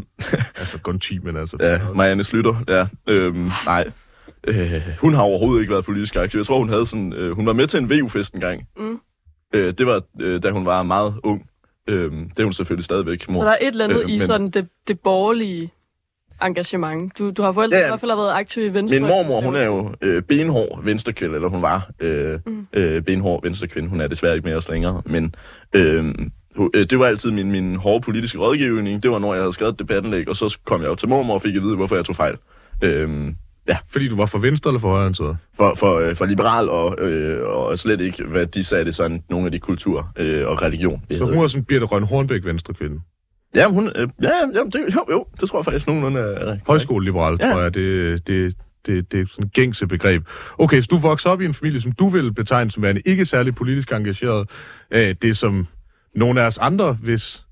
Altså, 0.57 0.79
Gonchi, 0.83 1.19
men 1.19 1.37
altså... 1.37 1.57
ja, 1.61 1.79
Marianne 1.95 2.25
Slytter, 2.25 2.65
ja. 2.69 2.87
Øhm, 3.13 3.51
nej, 3.67 3.91
øh, 4.47 4.83
hun 5.01 5.15
har 5.15 5.23
overhovedet 5.23 5.61
ikke 5.61 5.73
været 5.73 5.85
politisk 5.85 6.17
aktiv. 6.17 6.39
Jeg 6.39 6.47
tror, 6.47 6.59
hun 6.59 6.69
havde 6.69 6.87
sådan, 6.87 7.13
øh, 7.13 7.31
hun 7.37 7.47
var 7.47 7.53
med 7.53 7.67
til 7.67 7.79
en 7.81 7.91
VU-fest 7.91 8.35
engang. 8.35 8.63
Mm. 8.79 9.01
Øh, 9.55 9.75
det 9.79 9.87
var, 9.87 10.03
øh, 10.21 10.43
da 10.43 10.51
hun 10.51 10.67
var 10.67 10.83
meget 10.83 11.15
ung. 11.25 11.47
Øh, 11.89 12.13
det 12.13 12.39
er 12.41 12.45
hun 12.45 12.53
selvfølgelig 12.53 12.85
stadigvæk, 12.85 13.29
mor. 13.31 13.41
Så 13.41 13.45
der 13.47 13.53
er 13.53 13.59
et 13.61 13.67
eller 13.69 13.85
andet 13.85 14.03
Øh, 14.05 14.11
i 14.11 14.19
men- 14.19 14.27
sådan 14.27 14.49
det, 14.51 14.69
det 14.89 15.01
borgerlige 15.01 15.71
engagement. 16.42 17.18
Du, 17.18 17.31
du 17.31 17.42
har 17.42 17.53
forældre, 17.53 17.77
Ja, 17.77 17.81
ja, 17.81 17.85
ja. 17.85 17.88
i 17.88 17.90
hvert 17.90 18.01
fald 18.01 18.11
har 18.11 18.16
været 18.16 18.33
aktiv 18.33 18.62
i 18.62 18.68
Venstre. 18.68 19.01
Min 19.01 19.09
mormor, 19.09 19.40
hun 19.40 19.55
er 19.55 19.64
jo 19.64 19.90
øh, 20.03 20.22
benhård 20.22 20.85
venstrekvinde, 20.85 21.35
eller 21.35 21.49
hun 21.49 21.62
var 21.62 21.90
øh, 22.01 22.38
mm. 22.46 22.66
øh, 22.72 23.03
benhård 23.03 23.42
venstrekvinde. 23.42 23.88
Hun 23.88 24.01
er 24.01 24.07
desværre 24.07 24.35
ikke 24.35 24.46
mere 24.49 24.57
os 24.57 24.68
længere, 24.68 25.03
men 25.07 25.35
øh, 25.72 26.14
øh, 26.75 26.87
det 26.90 26.99
var 26.99 27.07
altid 27.07 27.31
min, 27.31 27.51
min 27.51 27.77
hårde 27.77 28.01
politiske 28.05 28.38
rådgivning. 28.38 29.03
Det 29.03 29.11
var, 29.11 29.18
når 29.18 29.35
jeg 29.35 29.42
havde 29.42 29.53
skrevet 29.53 29.72
et 29.72 29.79
debattenlæg, 29.79 30.29
og 30.29 30.37
så 30.37 30.59
kom 30.64 30.81
jeg 30.81 30.88
jo 30.88 30.94
til 30.94 31.09
mormor 31.09 31.35
og 31.35 31.42
fik 31.42 31.57
at 31.57 31.62
vide, 31.62 31.77
hvorfor 31.77 31.96
jeg 31.96 32.05
tog 32.05 32.16
fejl. 32.16 32.37
Øh, 32.83 33.33
Fordi 33.88 34.09
du 34.09 34.16
var 34.16 34.27
for 34.27 34.38
venstre 34.38 34.70
eller 34.70 34.81
for 34.81 34.88
højre 34.88 35.14
så? 35.14 35.35
for, 35.57 35.75
for, 35.77 35.99
øh, 35.99 36.14
for 36.16 36.25
liberal, 36.25 36.68
og, 36.68 36.99
øh, 37.01 37.49
og 37.49 37.79
slet 37.79 38.01
ikke, 38.01 38.25
hvad 38.25 38.46
de 38.46 38.64
sagde, 38.64 38.85
det 38.85 38.94
sådan 38.94 39.22
nogle 39.31 39.46
af 39.46 39.53
de 39.53 39.59
kultur 39.59 40.09
øh, 40.16 40.46
og 40.46 40.62
religion. 40.62 41.03
Så 41.11 41.25
hun 41.25 41.38
var 41.40 41.46
sådan 41.46 41.64
Birte 41.64 41.85
Røn 41.85 42.03
Hornbæk 42.03 42.44
venstre 42.44 42.75
kvinde. 42.75 43.01
Ja, 43.57 43.69
hun, 43.69 43.87
øh, 43.97 44.09
ja, 44.23 44.31
ja, 44.55 44.64
det, 44.64 44.95
jo, 44.95 45.05
jo, 45.11 45.27
det 45.40 45.49
tror 45.49 45.59
jeg 45.59 45.64
faktisk 45.64 45.87
nogenlunde 45.87 46.21
er. 46.21 46.57
Højskoleliberal, 46.66 47.37
Ja. 47.40 47.53
tror 47.53 47.62
jeg. 47.62 47.75
Det, 47.75 48.27
det, 48.27 48.55
det, 48.87 49.12
det 49.12 49.21
er 49.21 49.25
sådan 49.31 49.45
et 49.45 49.53
gængse 49.53 49.87
begreb. 49.87 50.23
Okay, 50.59 50.81
så 50.81 50.88
du 50.90 50.97
vokser 50.97 51.31
op 51.31 51.40
i 51.40 51.45
en 51.45 51.55
familie, 51.55 51.81
som 51.81 51.92
du 51.92 52.09
vil 52.09 52.35
betegne 52.35 52.71
som 52.71 52.83
værende 52.83 53.01
ikke 53.05 53.25
særlig 53.25 53.55
politisk 53.55 53.92
engageret. 53.92 54.51
Øh, 54.90 55.14
det 55.23 55.37
som 55.37 55.66
nogle 56.14 56.40
af 56.42 56.47
os 56.47 56.59
andre, 56.59 56.92
hvis 56.92 57.47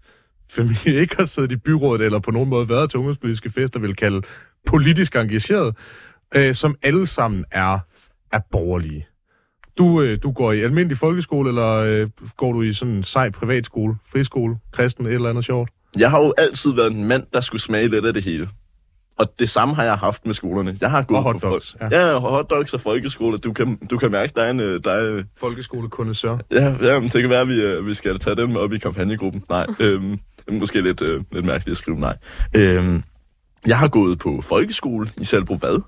familie 0.50 0.94
ikke 1.00 1.16
har 1.16 1.24
siddet 1.24 1.52
i 1.52 1.56
byrådet 1.56 2.04
eller 2.04 2.18
på 2.18 2.30
nogen 2.30 2.48
måde 2.48 2.68
været 2.68 2.90
til 2.90 2.98
ungdomspolitiske 2.98 3.50
fester, 3.50 3.80
vil 3.80 3.96
kalde 3.96 4.22
politisk 4.66 5.16
engageret, 5.16 5.76
øh, 6.34 6.54
som 6.54 6.76
alle 6.82 7.06
sammen 7.06 7.44
er, 7.50 7.78
er 8.32 8.40
borgerlige. 8.52 9.06
Du, 9.78 10.02
øh, 10.02 10.18
du 10.22 10.32
går 10.32 10.52
i 10.52 10.60
almindelig 10.60 10.98
folkeskole, 10.98 11.48
eller 11.48 11.70
øh, 11.74 12.10
går 12.36 12.52
du 12.52 12.62
i 12.62 12.72
sådan 12.72 12.94
en 12.94 13.02
sej 13.02 13.30
privatskole, 13.30 13.94
friskole, 14.12 14.56
kristen, 14.72 15.06
et 15.06 15.12
eller 15.12 15.30
andet 15.30 15.44
sjovt? 15.44 15.70
Jeg 15.98 16.10
har 16.10 16.18
jo 16.20 16.34
altid 16.38 16.72
været 16.72 16.92
en 16.92 17.04
mand, 17.04 17.22
der 17.34 17.40
skulle 17.40 17.62
smage 17.62 17.88
lidt 17.88 18.06
af 18.06 18.14
det 18.14 18.24
hele. 18.24 18.48
Og 19.18 19.32
det 19.38 19.50
samme 19.50 19.74
har 19.74 19.84
jeg 19.84 19.94
haft 19.94 20.26
med 20.26 20.34
skolerne. 20.34 20.78
Jeg 20.80 20.90
har 20.90 21.02
gået 21.02 21.18
Og 21.18 21.24
på 21.24 21.32
hotdogs, 21.32 21.76
fol- 21.80 21.88
ja. 21.94 22.08
ja. 22.10 22.18
hotdogs 22.18 22.74
og 22.74 22.80
folkeskole. 22.80 23.38
Du 23.38 23.52
kan, 23.52 23.76
du 23.90 23.98
kan 23.98 24.10
mærke, 24.10 24.32
der 24.36 24.42
er 24.42 24.50
en... 24.50 24.60
øh, 24.60 24.80
Der 24.84 24.90
er, 24.90 25.22
Folkeskolekondensør. 25.40 26.38
ja, 26.50 26.74
ja, 26.82 27.00
men 27.00 27.08
det 27.08 27.20
kan 27.20 27.30
være, 27.30 27.40
at 27.40 27.48
vi, 27.48 27.62
øh, 27.62 27.86
vi 27.86 27.94
skal 27.94 28.18
tage 28.18 28.36
den 28.36 28.52
med 28.52 28.60
op 28.60 28.72
i 28.72 28.78
kampagnegruppen. 28.78 29.42
Nej, 29.48 29.66
øhm, 29.80 30.18
måske 30.50 30.80
lidt, 30.80 31.02
øh, 31.02 31.22
lidt 31.32 31.44
mærkeligt 31.44 31.72
at 31.72 31.76
skrive 31.78 32.00
nej. 32.00 32.16
Øhm, 32.54 33.02
jeg 33.66 33.78
har 33.78 33.88
gået 33.88 34.18
på 34.18 34.40
folkeskole 34.42 35.08
i 35.20 35.24
Salbro 35.24 35.54
Vad. 35.60 35.80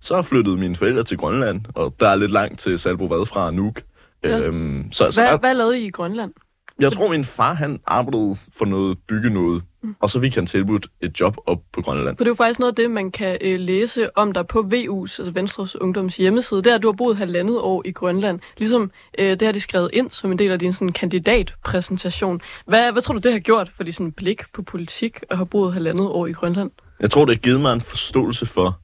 Så 0.00 0.14
har 0.14 0.22
flyttet 0.22 0.58
mine 0.58 0.76
forældre 0.76 1.02
til 1.02 1.16
Grønland, 1.18 1.60
og 1.74 1.94
der 2.00 2.08
er 2.08 2.16
lidt 2.16 2.30
langt 2.30 2.60
til 2.60 2.78
Salbro 2.78 3.04
Vad 3.06 3.26
fra 3.26 3.50
Nuuk. 3.50 3.82
Ja. 4.24 4.38
Øhm, 4.40 4.88
så, 4.92 5.10
så 5.10 5.20
Hvad, 5.20 5.30
jeg, 5.30 5.38
hvad 5.38 5.54
lavede 5.54 5.80
I 5.80 5.86
i 5.86 5.90
Grønland? 5.90 6.32
Jeg 6.80 6.92
tror, 6.92 7.08
min 7.08 7.24
far, 7.24 7.54
han 7.54 7.80
arbejdede 7.86 8.36
for 8.56 8.64
noget 8.64 8.98
bygge 9.08 9.30
noget, 9.30 9.62
mm. 9.82 9.96
og 10.00 10.10
så 10.10 10.20
fik 10.20 10.34
han 10.34 10.46
tilbudt 10.46 10.86
et 11.00 11.20
job 11.20 11.36
op 11.46 11.58
på 11.72 11.82
Grønland. 11.82 12.16
For 12.16 12.24
det 12.24 12.28
er 12.28 12.30
jo 12.30 12.34
faktisk 12.34 12.60
noget 12.60 12.72
af 12.72 12.76
det, 12.76 12.90
man 12.90 13.10
kan 13.10 13.38
øh, 13.40 13.58
læse 13.60 14.18
om 14.18 14.32
dig 14.32 14.46
på 14.46 14.58
VU's, 14.58 15.00
altså 15.00 15.30
Venstres 15.34 15.80
Ungdoms 15.80 16.16
hjemmeside. 16.16 16.62
Der 16.62 16.78
du 16.78 16.88
har 16.88 16.92
boet 16.92 17.16
halvandet 17.16 17.58
år 17.58 17.82
i 17.84 17.90
Grønland. 17.90 18.40
Ligesom 18.58 18.90
øh, 19.18 19.30
det 19.30 19.42
har 19.42 19.52
de 19.52 19.60
skrevet 19.60 19.90
ind 19.92 20.10
som 20.10 20.32
en 20.32 20.38
del 20.38 20.50
af 20.50 20.58
din 20.58 20.72
sådan, 20.72 20.92
kandidatpræsentation. 20.92 22.40
Hvad, 22.66 22.92
hvad 22.92 23.02
tror 23.02 23.14
du, 23.14 23.20
det 23.20 23.32
har 23.32 23.38
gjort 23.38 23.68
for 23.68 23.82
dit 23.82 23.94
sådan, 23.94 24.12
blik 24.12 24.42
på 24.54 24.62
politik 24.62 25.20
at 25.30 25.36
have 25.36 25.46
boet 25.46 25.72
halvandet 25.72 26.06
år 26.06 26.26
i 26.26 26.32
Grønland? 26.32 26.70
Jeg 27.00 27.10
tror, 27.10 27.24
det 27.24 27.34
har 27.34 27.40
givet 27.40 27.60
mig 27.60 27.72
en 27.72 27.80
forståelse 27.80 28.46
for, 28.46 28.80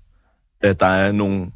at 0.60 0.80
der 0.80 0.86
er 0.86 1.12
nogle... 1.12 1.46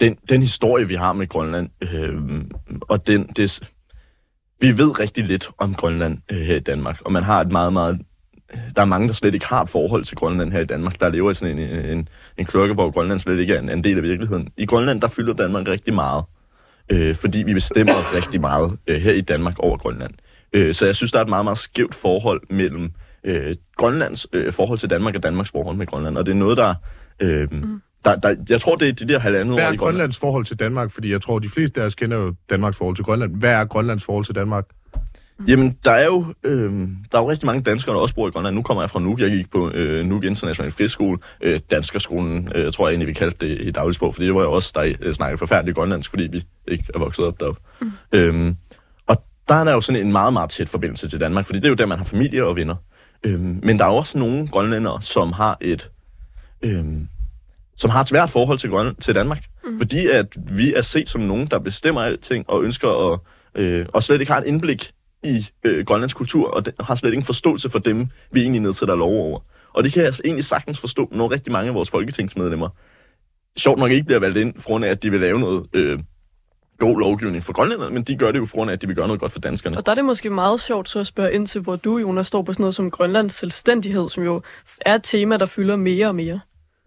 Den, 0.00 0.16
den 0.28 0.42
historie, 0.42 0.88
vi 0.88 0.94
har 0.94 1.12
med 1.12 1.28
Grønland, 1.28 1.70
øh, 1.82 2.44
og 2.80 3.06
den, 3.06 3.26
det, 3.36 3.70
vi 4.60 4.78
ved 4.78 5.00
rigtig 5.00 5.24
lidt 5.24 5.50
om 5.58 5.74
Grønland 5.74 6.18
øh, 6.32 6.38
her 6.38 6.56
i 6.56 6.60
Danmark, 6.60 7.00
og 7.04 7.12
man 7.12 7.22
har 7.22 7.40
et 7.40 7.52
meget, 7.52 7.72
meget... 7.72 8.00
Der 8.76 8.82
er 8.82 8.86
mange, 8.86 9.08
der 9.08 9.14
slet 9.14 9.34
ikke 9.34 9.46
har 9.46 9.62
et 9.62 9.68
forhold 9.68 10.04
til 10.04 10.16
Grønland 10.16 10.52
her 10.52 10.60
i 10.60 10.64
Danmark. 10.64 11.00
Der 11.00 11.08
lever 11.08 11.30
i 11.30 11.34
sådan 11.34 11.58
en, 11.58 11.84
en, 11.98 12.08
en 12.38 12.44
klokke, 12.44 12.74
hvor 12.74 12.90
Grønland 12.90 13.18
slet 13.18 13.38
ikke 13.38 13.54
er 13.54 13.60
en, 13.60 13.68
en 13.68 13.84
del 13.84 13.96
af 13.96 14.02
virkeligheden. 14.02 14.48
I 14.56 14.66
Grønland, 14.66 15.00
der 15.00 15.08
fylder 15.08 15.32
Danmark 15.32 15.68
rigtig 15.68 15.94
meget, 15.94 16.24
øh, 16.88 17.16
fordi 17.16 17.42
vi 17.42 17.54
bestemmer 17.54 17.92
rigtig 18.18 18.40
meget 18.40 18.78
øh, 18.88 19.00
her 19.00 19.12
i 19.12 19.20
Danmark 19.20 19.58
over 19.58 19.76
Grønland. 19.76 20.14
Øh, 20.52 20.74
så 20.74 20.86
jeg 20.86 20.96
synes, 20.96 21.12
der 21.12 21.18
er 21.18 21.22
et 21.22 21.28
meget, 21.28 21.44
meget 21.44 21.58
skævt 21.58 21.94
forhold 21.94 22.40
mellem 22.50 22.90
øh, 23.24 23.54
Grønlands 23.76 24.26
øh, 24.32 24.52
forhold 24.52 24.78
til 24.78 24.90
Danmark 24.90 25.14
og 25.14 25.22
Danmarks 25.22 25.50
forhold 25.50 25.76
med 25.76 25.86
Grønland, 25.86 26.18
og 26.18 26.26
det 26.26 26.32
er 26.32 26.36
noget, 26.36 26.56
der... 26.56 26.74
Øh, 27.20 27.48
mm. 27.52 27.80
Der, 28.04 28.16
der, 28.16 28.36
jeg 28.48 28.60
tror, 28.60 28.76
det 28.76 28.88
er 28.88 28.92
de 28.92 29.08
der 29.08 29.18
halvandet 29.18 29.54
Hvad 29.54 29.64
år 29.64 29.68
er 29.68 29.72
i 29.72 29.76
Grønland. 29.76 29.94
Grønlands 29.94 30.18
forhold 30.18 30.44
til 30.44 30.56
Danmark? 30.56 30.90
Fordi 30.90 31.12
jeg 31.12 31.22
tror, 31.22 31.38
de 31.38 31.48
fleste 31.48 31.82
af 31.82 31.86
os 31.86 31.94
kender 31.94 32.16
jo 32.16 32.34
Danmarks 32.50 32.76
forhold 32.76 32.96
til 32.96 33.04
Grønland. 33.04 33.36
Hvad 33.36 33.50
er 33.50 33.64
Grønlands 33.64 34.04
forhold 34.04 34.24
til 34.24 34.34
Danmark? 34.34 34.64
Jamen, 35.48 35.78
der 35.84 35.90
er 35.90 36.04
jo 36.04 36.24
øh, 36.44 36.72
der 37.12 37.18
er 37.18 37.22
jo 37.22 37.30
rigtig 37.30 37.46
mange 37.46 37.62
danskere, 37.62 37.94
der 37.94 38.00
også 38.00 38.14
bor 38.14 38.28
i 38.28 38.30
Grønland. 38.30 38.56
Nu 38.56 38.62
kommer 38.62 38.82
jeg 38.82 38.90
fra 38.90 39.00
Nuuk. 39.00 39.20
Jeg 39.20 39.30
gik 39.30 39.50
på 39.50 39.70
øh, 39.70 40.06
Nuuk 40.06 40.24
International 40.24 40.72
Friskole. 40.72 41.18
Øh, 41.40 41.60
Danskerskolen, 41.70 42.52
øh, 42.54 42.72
tror 42.72 42.86
jeg 42.86 42.92
egentlig, 42.92 43.08
vi 43.08 43.12
kaldte 43.12 43.48
det 43.48 43.60
i 43.60 43.70
dagligsprog, 43.70 44.14
fordi 44.14 44.26
det 44.26 44.34
var 44.34 44.42
jo 44.42 44.52
også, 44.52 44.72
der 44.74 44.94
øh, 45.00 45.14
snakkede 45.14 45.38
forfærdeligt 45.38 45.76
grønlandsk, 45.76 46.10
fordi 46.10 46.28
vi 46.32 46.44
ikke 46.68 46.84
er 46.94 46.98
vokset 46.98 47.24
op 47.24 47.40
deroppe. 47.40 47.60
Mm. 47.80 47.90
Øhm, 48.12 48.56
og 49.06 49.22
der 49.48 49.54
er 49.54 49.64
der 49.64 49.72
jo 49.72 49.80
sådan 49.80 50.06
en 50.06 50.12
meget, 50.12 50.32
meget 50.32 50.50
tæt 50.50 50.68
forbindelse 50.68 51.08
til 51.08 51.20
Danmark, 51.20 51.46
fordi 51.46 51.58
det 51.58 51.64
er 51.64 51.68
jo 51.68 51.74
der, 51.74 51.86
man 51.86 51.98
har 51.98 52.04
familie 52.04 52.44
og 52.44 52.56
venner. 52.56 52.74
Øhm, 53.24 53.60
men 53.62 53.78
der 53.78 53.84
er 53.84 53.88
også 53.88 54.18
nogle 54.18 54.48
grønlændere, 54.48 55.02
som 55.02 55.32
har 55.32 55.58
et... 55.60 55.90
Øhm, 56.62 57.08
som 57.78 57.90
har 57.90 58.00
et 58.00 58.08
svært 58.08 58.30
forhold 58.30 58.58
til, 58.58 58.70
Grønland, 58.70 58.96
til 58.96 59.14
Danmark. 59.14 59.44
Mm. 59.64 59.78
Fordi 59.78 60.06
at 60.06 60.26
vi 60.36 60.74
er 60.74 60.82
set 60.82 61.08
som 61.08 61.20
nogen, 61.20 61.46
der 61.46 61.58
bestemmer 61.58 62.00
alting 62.00 62.44
og 62.48 62.64
ønsker 62.64 63.12
at... 63.12 63.20
Øh, 63.54 63.86
og 63.92 64.02
slet 64.02 64.20
ikke 64.20 64.32
har 64.32 64.40
et 64.40 64.46
indblik 64.46 64.92
i 65.24 65.46
øh, 65.64 65.84
Grønlands 65.86 66.14
kultur, 66.14 66.50
og 66.50 66.66
den, 66.66 66.72
har 66.80 66.94
slet 66.94 67.10
ikke 67.10 67.20
en 67.20 67.26
forståelse 67.26 67.70
for 67.70 67.78
dem, 67.78 68.06
vi 68.32 68.40
egentlig 68.40 68.62
nedsætter 68.62 68.96
lov 68.96 69.12
over. 69.12 69.40
Og 69.72 69.84
det 69.84 69.92
kan 69.92 70.04
jeg 70.04 70.12
egentlig 70.24 70.44
sagtens 70.44 70.78
forstå, 70.78 71.08
når 71.12 71.30
rigtig 71.30 71.52
mange 71.52 71.68
af 71.68 71.74
vores 71.74 71.90
folketingsmedlemmer 71.90 72.68
sjovt 73.58 73.78
nok 73.78 73.90
ikke 73.90 74.06
bliver 74.06 74.20
valgt 74.20 74.36
ind, 74.38 74.54
på 74.54 74.62
grund 74.62 74.84
af, 74.84 74.88
at 74.90 75.02
de 75.02 75.10
vil 75.10 75.20
lave 75.20 75.40
noget 75.40 75.66
øh, 75.72 75.98
god 76.78 77.00
lovgivning 77.00 77.44
for 77.44 77.52
grønlænderne, 77.52 77.94
men 77.94 78.02
de 78.02 78.16
gør 78.16 78.32
det 78.32 78.38
jo 78.38 78.44
på 78.44 78.52
grund 78.52 78.70
af, 78.70 78.74
at 78.74 78.82
de 78.82 78.86
vil 78.86 78.96
gøre 78.96 79.06
noget 79.06 79.20
godt 79.20 79.32
for 79.32 79.40
danskerne. 79.40 79.76
Og 79.76 79.86
der 79.86 79.92
er 79.92 79.94
det 79.94 80.04
måske 80.04 80.30
meget 80.30 80.60
sjovt 80.60 80.88
så 80.88 81.00
at 81.00 81.06
spørge 81.06 81.32
ind 81.32 81.46
til, 81.46 81.60
hvor 81.60 81.76
du, 81.76 81.98
Jonas, 81.98 82.26
står 82.26 82.42
på 82.42 82.52
sådan 82.52 82.62
noget 82.62 82.74
som 82.74 82.90
Grønlands 82.90 83.34
selvstændighed, 83.34 84.10
som 84.10 84.24
jo 84.24 84.42
er 84.80 84.94
et 84.94 85.02
tema, 85.02 85.36
der 85.36 85.46
fylder 85.46 85.76
mere 85.76 86.08
og 86.08 86.14
mere. 86.14 86.40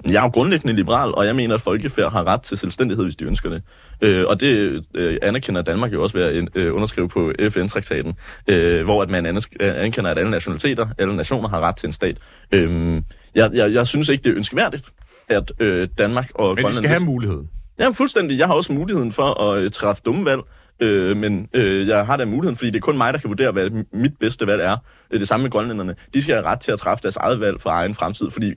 Jeg 0.10 0.16
er 0.16 0.22
jo 0.22 0.28
grundlæggende 0.28 0.74
liberal, 0.76 1.16
og 1.16 1.26
jeg 1.26 1.36
mener, 1.36 1.56
at 1.56 1.62
folkefærd 1.62 2.12
har 2.12 2.28
ret 2.28 2.42
til 2.42 2.58
selvstændighed, 2.58 3.06
hvis 3.06 3.16
de 3.16 3.26
ønsker 3.26 3.50
det. 3.50 3.64
Øh, 4.02 4.26
og 4.28 4.42
det 4.42 4.84
øh, 4.96 5.18
anerkender 5.22 5.62
Danmark 5.62 5.94
jo 5.94 6.04
også 6.04 6.18
ved 6.18 6.24
at 6.24 6.48
øh, 6.56 6.76
underskrive 6.76 7.10
på 7.10 7.32
FN-traktaten, 7.50 8.14
øh, 8.48 8.84
hvor 8.84 9.02
at 9.04 9.10
man 9.10 9.26
anerkender, 9.26 10.12
at 10.12 10.18
alle 10.18 10.32
nationaliteter, 10.32 10.88
alle 10.98 11.16
nationer 11.16 11.50
har 11.50 11.60
ret 11.60 11.76
til 11.76 11.88
en 11.88 11.94
stat. 11.94 12.18
Øh, 12.52 13.02
jeg, 13.36 13.52
jeg, 13.54 13.74
jeg 13.74 13.88
synes 13.88 14.10
ikke, 14.10 14.24
det 14.24 14.30
er 14.30 14.38
ønskværdigt, 14.38 14.92
at 15.30 15.52
øh, 15.60 15.88
Danmark 15.98 16.32
og 16.36 16.48
Men 16.48 16.58
de 16.58 16.62
Grønland... 16.62 16.76
skal 16.76 16.90
have 16.90 17.04
muligheden. 17.04 17.50
Ja, 17.80 17.90
fuldstændig. 17.90 18.38
Jeg 18.40 18.48
har 18.48 18.54
også 18.54 18.74
muligheden 18.74 19.12
for 19.12 19.42
at 19.42 19.62
øh, 19.62 19.72
træffe 19.72 20.02
dumme 20.06 20.26
valg, 20.26 20.42
øh, 20.80 21.18
men 21.18 21.48
øh, 21.54 21.88
jeg 21.88 22.06
har 22.06 22.18
da 22.18 22.26
muligheden, 22.26 22.56
fordi 22.56 22.70
det 22.70 22.76
er 22.78 22.82
kun 22.82 22.98
mig, 22.98 23.14
der 23.14 23.20
kan 23.20 23.30
vurdere, 23.30 23.52
hvad 23.52 23.70
mit 23.94 24.12
bedste 24.20 24.48
valg 24.48 24.62
er. 24.62 24.78
Øh, 25.12 25.20
Det 25.20 25.28
samme 25.28 25.42
med 25.44 25.52
grønlænderne. 25.52 25.96
De 26.14 26.22
skal 26.22 26.36
have 26.36 26.46
ret 26.46 26.60
til 26.60 26.72
at 26.72 26.80
træffe 26.80 27.02
deres 27.02 27.16
eget 27.16 27.40
valg 27.40 27.62
for 27.62 27.70
egen 27.70 27.94
fremtid, 27.96 28.32
fordi 28.32 28.54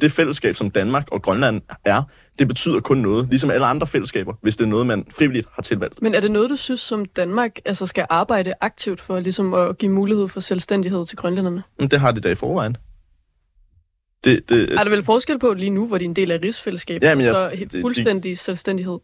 det 0.00 0.12
fællesskab, 0.12 0.56
som 0.56 0.70
Danmark 0.70 1.08
og 1.12 1.22
Grønland 1.22 1.60
er, 1.84 2.02
det 2.38 2.48
betyder 2.48 2.80
kun 2.80 2.98
noget, 2.98 3.28
ligesom 3.28 3.50
alle 3.50 3.66
andre 3.66 3.86
fællesskaber, 3.86 4.32
hvis 4.42 4.56
det 4.56 4.64
er 4.64 4.68
noget, 4.68 4.86
man 4.86 5.06
frivilligt 5.10 5.48
har 5.52 5.62
tilvalgt. 5.62 6.02
Men 6.02 6.14
er 6.14 6.20
det 6.20 6.30
noget, 6.30 6.50
du 6.50 6.56
synes, 6.56 6.80
som 6.80 7.04
Danmark 7.04 7.58
altså 7.64 7.86
skal 7.86 8.06
arbejde 8.10 8.52
aktivt 8.60 9.00
for, 9.00 9.20
ligesom 9.20 9.54
at 9.54 9.78
give 9.78 9.92
mulighed 9.92 10.28
for 10.28 10.40
selvstændighed 10.40 11.06
til 11.06 11.16
grønlænderne? 11.16 11.62
Men 11.78 11.88
det 11.88 12.00
har 12.00 12.12
det 12.12 12.22
da 12.22 12.30
i 12.30 12.34
forvejen. 12.34 12.76
Det, 14.24 14.40
det, 14.48 14.72
Er 14.78 14.82
der 14.82 14.90
vel 14.90 15.02
forskel 15.04 15.38
på 15.38 15.52
lige 15.54 15.70
nu, 15.70 15.86
hvor 15.86 15.98
de 15.98 16.04
er 16.04 16.08
en 16.08 16.16
del 16.16 16.30
af 16.30 16.38
rigsfællesskabet, 16.44 17.06
Ja, 17.08 17.14
men 17.14 17.24
jeg- 17.24 17.34
så 17.34 17.50
det- 17.58 17.72
de- 17.72 17.80
fuldstændig 17.80 18.38
selvstændighed? 18.38 18.98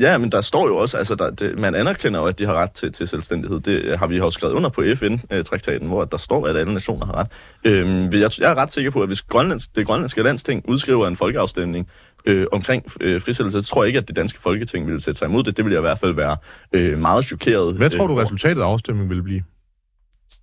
Ja, 0.00 0.18
men 0.18 0.32
der 0.32 0.40
står 0.40 0.66
jo 0.68 0.76
også, 0.76 0.96
altså 0.96 1.14
der, 1.14 1.30
det, 1.30 1.58
man 1.58 1.74
anerkender 1.74 2.20
jo, 2.20 2.26
at 2.26 2.38
de 2.38 2.46
har 2.46 2.54
ret 2.54 2.70
til, 2.70 2.92
til 2.92 3.08
selvstændighed. 3.08 3.60
Det 3.60 3.98
har 3.98 4.06
vi 4.06 4.16
jo 4.16 4.30
skrevet 4.30 4.54
under 4.54 4.70
på 4.70 4.82
FN-traktaten, 4.96 5.88
hvor 5.88 6.04
der 6.04 6.16
står, 6.16 6.46
at 6.46 6.56
alle 6.56 6.74
nationer 6.74 7.06
har 7.06 7.14
ret. 7.18 7.26
Øhm, 7.64 8.04
jeg, 8.12 8.30
jeg 8.40 8.50
er 8.50 8.54
ret 8.54 8.72
sikker 8.72 8.90
på, 8.90 9.02
at 9.02 9.08
hvis 9.08 9.22
Grønlands, 9.22 9.68
det 9.68 9.86
grønlandske 9.86 10.22
landsting 10.22 10.64
udskriver 10.68 11.06
en 11.08 11.16
folkeafstemning 11.16 11.88
øh, 12.26 12.46
omkring 12.52 12.84
øh, 13.00 13.22
frisættelse, 13.22 13.62
så 13.62 13.68
tror 13.68 13.82
jeg 13.82 13.86
ikke, 13.88 13.98
at 13.98 14.08
det 14.08 14.16
danske 14.16 14.40
folketing 14.40 14.86
ville 14.86 15.00
sætte 15.00 15.18
sig 15.18 15.26
imod 15.26 15.42
det. 15.44 15.56
Det 15.56 15.64
ville 15.64 15.74
jeg 15.74 15.80
i 15.80 15.86
hvert 15.88 15.98
fald 15.98 16.14
være 16.14 16.36
øh, 16.72 16.98
meget 16.98 17.24
chokeret. 17.24 17.76
Hvad 17.76 17.90
tror 17.90 18.02
øh, 18.04 18.08
du, 18.08 18.12
over. 18.14 18.22
resultatet 18.22 18.62
af 18.62 18.66
afstemningen 18.66 19.10
vil 19.16 19.22
blive? 19.22 19.42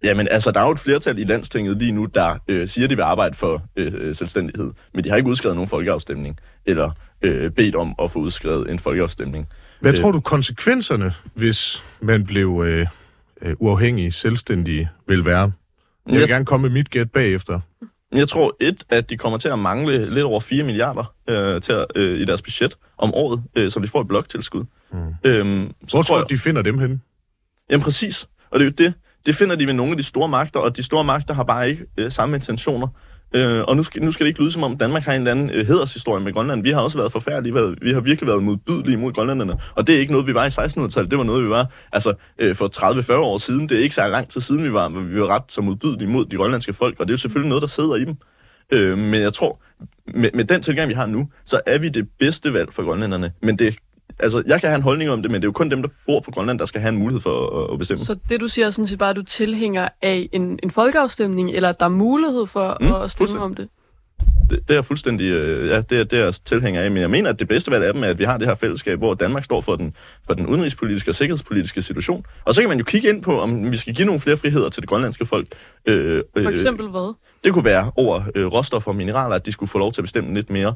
Jamen, 0.04 0.28
altså, 0.32 0.52
der 0.52 0.60
er 0.60 0.66
jo 0.66 0.72
et 0.72 0.80
flertal 0.80 1.20
i 1.20 1.24
landstinget 1.24 1.78
lige 1.78 1.92
nu, 1.92 2.06
der 2.06 2.38
øh, 2.48 2.68
siger, 2.68 2.88
de 2.88 2.96
vil 2.96 3.02
arbejde 3.04 3.36
for 3.36 3.64
øh, 3.76 3.92
øh, 3.96 4.16
selvstændighed. 4.16 4.72
Men 4.94 5.04
de 5.04 5.10
har 5.10 5.18
ikke 5.18 5.30
udskrevet 5.30 5.56
nogen 5.56 5.68
folkeafstemning, 5.70 6.40
eller 6.66 6.92
øh, 7.22 7.52
bedt 7.52 7.76
om 7.76 7.96
at 8.02 8.12
få 8.12 8.20
udskrevet 8.20 8.72
en 8.72 8.80
folkeafstemning. 8.80 9.48
Hvad 9.82 9.92
Øh. 9.94 9.98
tror 10.00 10.12
du 10.12 10.20
konsekvenserne, 10.20 11.14
hvis 11.34 11.84
man 12.02 12.26
blev 12.26 12.64
øh, 12.68 12.88
øh, 13.42 13.56
uafhængig, 13.60 14.14
selvstændig, 14.14 14.90
vil 15.08 15.26
være? 15.26 15.40
Jeg 15.42 15.52
vil 16.14 16.20
Jeg- 16.20 16.28
gerne 16.28 16.46
komme 16.46 16.62
med 16.68 16.74
mit 16.74 16.90
gæt 16.90 17.12
bagefter. 17.12 17.60
Jeg 18.12 18.28
tror 18.30 18.56
et, 18.62 18.84
at 18.90 19.10
de 19.10 19.18
kommer 19.18 19.38
til 19.40 19.50
at 19.50 19.60
mangle 19.60 20.10
lidt 20.14 20.24
over 20.26 20.40
4 20.40 20.64
milliarder 20.64 21.14
øh, 21.30 21.62
til, 21.62 21.72
at, 21.74 21.86
øh, 21.96 22.20
i 22.20 22.26
deres 22.26 22.42
budget 22.42 22.78
om 22.98 23.14
året, 23.14 23.44
øh, 23.56 23.72
som 23.72 23.82
de 23.82 23.88
får 23.88 24.02
et 24.02 24.08
bloktilskud. 24.08 24.64
Mm. 24.94 24.98
Øhm, 25.24 25.72
så 25.88 25.96
Hvor 25.98 26.02
tror 26.02 26.18
du, 26.22 26.26
de 26.30 26.38
finder 26.38 26.62
dem 26.62 26.80
henne? 26.80 27.00
Jamen 27.70 27.84
præcis. 27.84 28.28
Og 28.50 28.60
det 28.60 28.66
er 28.66 28.70
jo 28.70 28.86
det. 28.86 28.94
Det 29.26 29.36
finder 29.36 29.56
de 29.56 29.66
ved 29.66 29.74
nogle 29.74 29.92
af 29.92 29.98
de 29.98 30.04
store 30.04 30.30
magter, 30.30 30.60
og 30.60 30.78
de 30.78 30.84
store 30.84 31.04
magter 31.04 31.34
har 31.34 31.44
bare 31.44 31.70
ikke 31.70 31.86
øh, 31.98 32.12
samme 32.12 32.36
intentioner. 32.36 32.88
Øh, 33.36 33.62
og 33.68 33.76
nu 33.78 33.84
skal, 33.84 34.04
nu 34.04 34.12
skal 34.12 34.24
det 34.24 34.30
ikke 34.30 34.42
lyde 34.42 34.52
som 34.52 34.64
om, 34.64 34.78
Danmark 34.78 35.04
har 35.04 35.14
en 35.14 35.22
eller 35.22 35.32
anden 35.32 35.50
øh, 35.50 35.68
hedershistorie 35.68 36.24
med 36.24 36.34
Grønland. 36.34 36.64
Vi 36.64 36.70
har 36.70 36.82
også 36.82 36.98
været 36.98 37.12
forfærdelige. 37.12 37.54
Været, 37.54 37.78
vi 37.82 37.94
har 37.94 38.02
virkelig 38.02 38.28
været 38.28 38.44
modbydelige 38.44 38.98
mod 38.98 39.14
grønlænderne. 39.14 39.60
Og 39.76 39.88
det 39.88 39.96
er 39.96 40.00
ikke 40.00 40.12
noget, 40.12 40.28
vi 40.28 40.34
var 40.34 40.46
i 40.46 40.48
1600-tallet. 40.48 41.12
Det 41.12 41.18
var 41.18 41.24
noget, 41.24 41.44
vi 41.44 41.50
var 41.50 41.72
altså, 41.92 42.14
øh, 42.40 42.56
for 42.56 43.14
30-40 43.14 43.14
år 43.14 43.38
siden. 43.38 43.70
Det 43.70 43.78
er 43.78 43.84
ikke 43.84 43.96
så 43.96 44.08
lang 44.08 44.30
tid 44.30 44.42
siden, 44.42 44.64
vi 44.64 44.74
var, 44.74 44.88
men 44.88 45.14
vi 45.14 45.22
var 45.22 45.28
ret 45.28 45.44
så 45.48 45.62
modbydelige 45.62 46.10
mod 46.10 46.26
de 46.26 46.36
grønlandske 46.36 46.74
folk. 46.74 47.00
Og 47.00 47.08
det 47.08 47.12
er 47.12 47.14
jo 47.14 47.18
selvfølgelig 47.18 47.50
noget, 47.50 47.62
der 47.62 47.68
sidder 47.68 47.96
i 47.96 48.06
dem. 48.06 48.16
Øh, 48.74 48.98
men 48.98 49.22
jeg 49.22 49.34
tror, 49.34 49.62
med, 50.14 50.30
med 50.34 50.44
den 50.44 50.62
tilgang, 50.62 50.90
vi 50.90 50.94
har 50.94 51.06
nu, 51.06 51.30
så 51.46 51.62
er 51.66 51.78
vi 51.78 51.90
det 51.90 52.08
bedste 52.20 52.54
valg 52.54 52.74
for 52.74 52.84
grønlænderne. 52.84 53.32
Men 53.42 53.60
det, 53.60 53.76
altså, 54.20 54.44
jeg 54.48 54.62
kan 54.62 54.70
have 54.70 54.78
en 54.78 54.84
holdning 54.84 55.10
om 55.10 55.22
det, 55.22 55.32
men 55.32 55.42
det 55.42 55.46
er 55.46 55.48
jo 55.48 55.52
kun 55.52 55.72
dem, 55.72 55.82
der 55.82 55.90
bor 56.06 56.20
på 56.20 56.32
Grønland, 56.32 56.60
der 56.60 56.66
skal 56.66 56.82
have 56.82 56.90
en 56.90 56.98
mulighed 56.98 57.22
for 57.22 57.64
at, 57.64 57.74
at 57.74 57.80
bestemme. 57.80 58.06
Så 58.06 58.16
det, 58.30 58.42
du 58.42 58.48
siger, 58.48 58.66
er 58.66 58.70
sådan 58.70 58.88
set 58.88 59.00
bare, 59.00 59.10
at 59.10 59.16
du 59.16 59.24
tilhænger 59.24 59.88
af 60.02 60.30
en, 60.32 60.60
en 60.64 60.72
folkeafstemning, 60.72 61.52
eller 61.52 61.70
at 61.70 61.80
der 61.80 61.86
er 61.86 61.90
mulighed 61.90 62.46
for 62.48 62.78
Mm, 62.82 62.94
at 62.94 63.12
stemme 63.12 63.40
om 63.40 63.56
det? 63.56 63.68
det, 64.50 64.60
det 64.60 64.70
er 64.70 64.74
jeg 64.74 64.86
fuldstændig 64.86 65.32
øh, 65.32 65.68
ja, 65.70 65.82
det, 65.82 66.00
er, 66.00 66.04
det 66.04 66.20
er 66.20 66.32
tilhænger 66.46 66.82
af, 66.82 66.92
men 66.92 67.02
jeg 67.02 67.10
mener, 67.10 67.30
at 67.30 67.40
det 67.40 67.48
bedste 67.48 67.72
valg 67.72 67.86
af 67.86 67.94
dem 67.94 68.04
er, 68.04 68.08
at 68.08 68.20
vi 68.20 68.24
har 68.24 68.38
det 68.38 68.48
her 68.48 68.56
fællesskab, 68.56 68.98
hvor 68.98 69.14
Danmark 69.14 69.44
står 69.44 69.62
for 69.62 69.76
den, 69.76 69.94
for 70.28 70.34
den 70.34 70.46
udenrigspolitiske 70.48 71.12
og 71.12 71.16
sikkerhedspolitiske 71.16 71.82
situation. 71.82 72.26
Og 72.46 72.56
så 72.56 72.62
kan 72.62 72.70
man 72.70 72.78
jo 72.78 72.84
kigge 72.84 73.10
ind 73.10 73.24
på, 73.24 73.40
om 73.40 73.72
vi 73.72 73.78
skal 73.78 73.94
give 73.96 74.06
nogle 74.06 74.22
flere 74.22 74.38
friheder 74.38 74.70
til 74.70 74.82
det 74.82 74.90
grønlandske 74.90 75.26
folk. 75.26 75.48
Øh, 75.86 76.24
For 76.38 76.48
øh, 76.48 76.54
eksempel 76.54 76.88
hvad? 76.88 77.14
det 77.44 77.54
kunne 77.54 77.66
være 77.66 77.92
over 77.96 78.22
øh, 78.36 78.46
råstoffer 78.46 78.92
og 78.92 78.96
mineraler, 78.96 79.36
at 79.36 79.46
de 79.46 79.52
skulle 79.52 79.70
få 79.70 79.78
lov 79.78 79.92
til 79.94 80.02
at 80.02 80.04
bestemme 80.04 80.34
lidt 80.34 80.50
mere. 80.50 80.74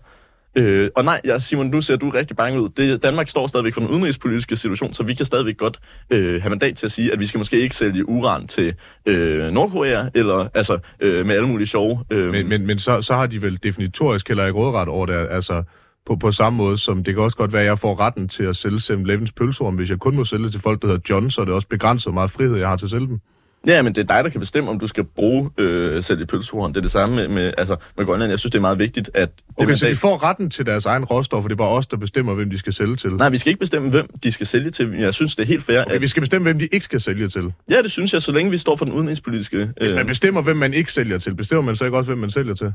Øh, 0.55 0.89
og 0.95 1.05
nej, 1.05 1.21
ja, 1.25 1.39
Simon, 1.39 1.67
nu 1.67 1.81
ser 1.81 1.95
du 1.95 2.09
rigtig 2.09 2.37
bange 2.37 2.61
ud. 2.61 2.69
Det, 2.69 3.03
Danmark 3.03 3.29
står 3.29 3.47
stadigvæk 3.47 3.73
for 3.73 3.81
den 3.81 3.89
udenrigspolitiske 3.89 4.55
situation, 4.55 4.93
så 4.93 5.03
vi 5.03 5.13
kan 5.13 5.25
stadigvæk 5.25 5.57
godt 5.57 5.79
øh, 6.09 6.41
have 6.41 6.49
mandat 6.49 6.75
til 6.75 6.85
at 6.85 6.91
sige, 6.91 7.13
at 7.13 7.19
vi 7.19 7.25
skal 7.25 7.37
måske 7.37 7.59
ikke 7.59 7.75
sælge 7.75 8.09
uran 8.09 8.47
til 8.47 8.75
øh, 9.05 9.51
Nordkorea, 9.51 10.09
eller 10.15 10.47
altså 10.53 10.79
øh, 10.99 11.25
med 11.25 11.35
alle 11.35 11.47
mulige 11.47 11.67
sjove... 11.67 12.03
Øh, 12.11 12.31
Men, 12.31 12.49
men, 12.49 12.67
men 12.67 12.79
så, 12.79 13.01
så 13.01 13.15
har 13.15 13.25
de 13.25 13.41
vel 13.41 13.59
definitorisk 13.63 14.27
heller 14.27 14.45
ikke 14.45 14.59
rådret 14.59 14.87
over 14.87 15.05
det, 15.05 15.27
altså 15.29 15.63
på, 16.05 16.15
på 16.15 16.31
samme 16.31 16.57
måde 16.57 16.77
som 16.77 17.03
det 17.03 17.13
kan 17.13 17.23
også 17.23 17.37
godt 17.37 17.53
være, 17.53 17.61
at 17.61 17.67
jeg 17.67 17.79
får 17.79 17.99
retten 17.99 18.29
til 18.29 18.43
at 18.43 18.55
sælge 18.55 18.77
7-Elevens 18.77 19.31
pølseorm. 19.31 19.75
Hvis 19.75 19.89
jeg 19.89 19.99
kun 19.99 20.15
må 20.15 20.25
sælge 20.25 20.49
til 20.49 20.61
folk, 20.61 20.81
der 20.81 20.87
hedder 20.87 21.01
John, 21.09 21.31
så 21.31 21.41
er 21.41 21.45
det 21.45 21.53
også 21.53 21.67
begrænset, 21.67 22.05
hvor 22.05 22.13
meget 22.13 22.31
frihed 22.31 22.55
jeg 22.57 22.67
har 22.69 22.77
til 22.77 22.85
at 22.85 22.89
sælge 22.89 23.07
dem. 23.07 23.19
Ja, 23.67 23.81
men 23.81 23.95
det 23.95 24.01
er 24.09 24.15
dig, 24.15 24.23
der 24.23 24.29
kan 24.29 24.39
bestemme, 24.39 24.69
om 24.69 24.79
du 24.79 24.87
skal 24.87 25.03
bruge 25.03 25.49
øh, 25.57 26.03
selv 26.03 26.21
i 26.21 26.25
pølsehorn. 26.25 26.69
Det 26.71 26.77
er 26.77 26.81
det 26.81 26.91
samme 26.91 27.15
med, 27.15 27.27
med, 27.27 27.53
altså, 27.57 27.75
med 27.97 28.05
Grønland. 28.05 28.29
Jeg 28.31 28.39
synes, 28.39 28.51
det 28.51 28.57
er 28.57 28.61
meget 28.61 28.79
vigtigt, 28.79 29.09
at... 29.13 29.29
Okay, 29.57 29.75
så 29.75 29.87
de 29.87 29.95
får 29.95 30.23
retten 30.23 30.49
til 30.49 30.65
deres 30.65 30.85
egen 30.85 31.05
råstoffer, 31.05 31.47
det 31.47 31.53
er 31.55 31.57
bare 31.57 31.69
os, 31.69 31.87
der 31.87 31.97
bestemmer, 31.97 32.33
hvem 32.33 32.49
de 32.49 32.57
skal 32.59 32.73
sælge 32.73 32.95
til. 32.95 33.09
Nej, 33.11 33.29
vi 33.29 33.37
skal 33.37 33.49
ikke 33.49 33.59
bestemme, 33.59 33.89
hvem 33.89 34.07
de 34.23 34.31
skal 34.31 34.47
sælge 34.47 34.71
til. 34.71 34.93
Jeg 34.93 35.13
synes, 35.13 35.35
det 35.35 35.43
er 35.43 35.47
helt 35.47 35.63
fair, 35.63 35.81
Okay, 35.81 35.95
at... 35.95 36.01
vi 36.01 36.07
skal 36.07 36.21
bestemme, 36.21 36.43
hvem 36.43 36.59
de 36.59 36.65
ikke 36.65 36.83
skal 36.83 37.01
sælge 37.01 37.27
til. 37.29 37.53
Ja, 37.69 37.81
det 37.81 37.91
synes 37.91 38.13
jeg, 38.13 38.21
så 38.21 38.31
længe 38.31 38.51
vi 38.51 38.57
står 38.57 38.75
for 38.75 38.85
den 38.85 38.93
udenrigspolitiske... 38.93 39.57
Hvis 39.57 39.91
Øh, 39.91 39.95
man 39.95 40.05
bestemmer, 40.07 40.41
hvem 40.41 40.57
man 40.57 40.73
ikke 40.73 40.91
sælger 40.91 41.17
til, 41.17 41.35
bestemmer 41.35 41.61
man 41.61 41.75
så 41.75 41.85
ikke 41.85 41.97
også, 41.97 42.11
hvem 42.11 42.19
man 42.19 42.29
sælger 42.29 42.53
til? 42.53 42.73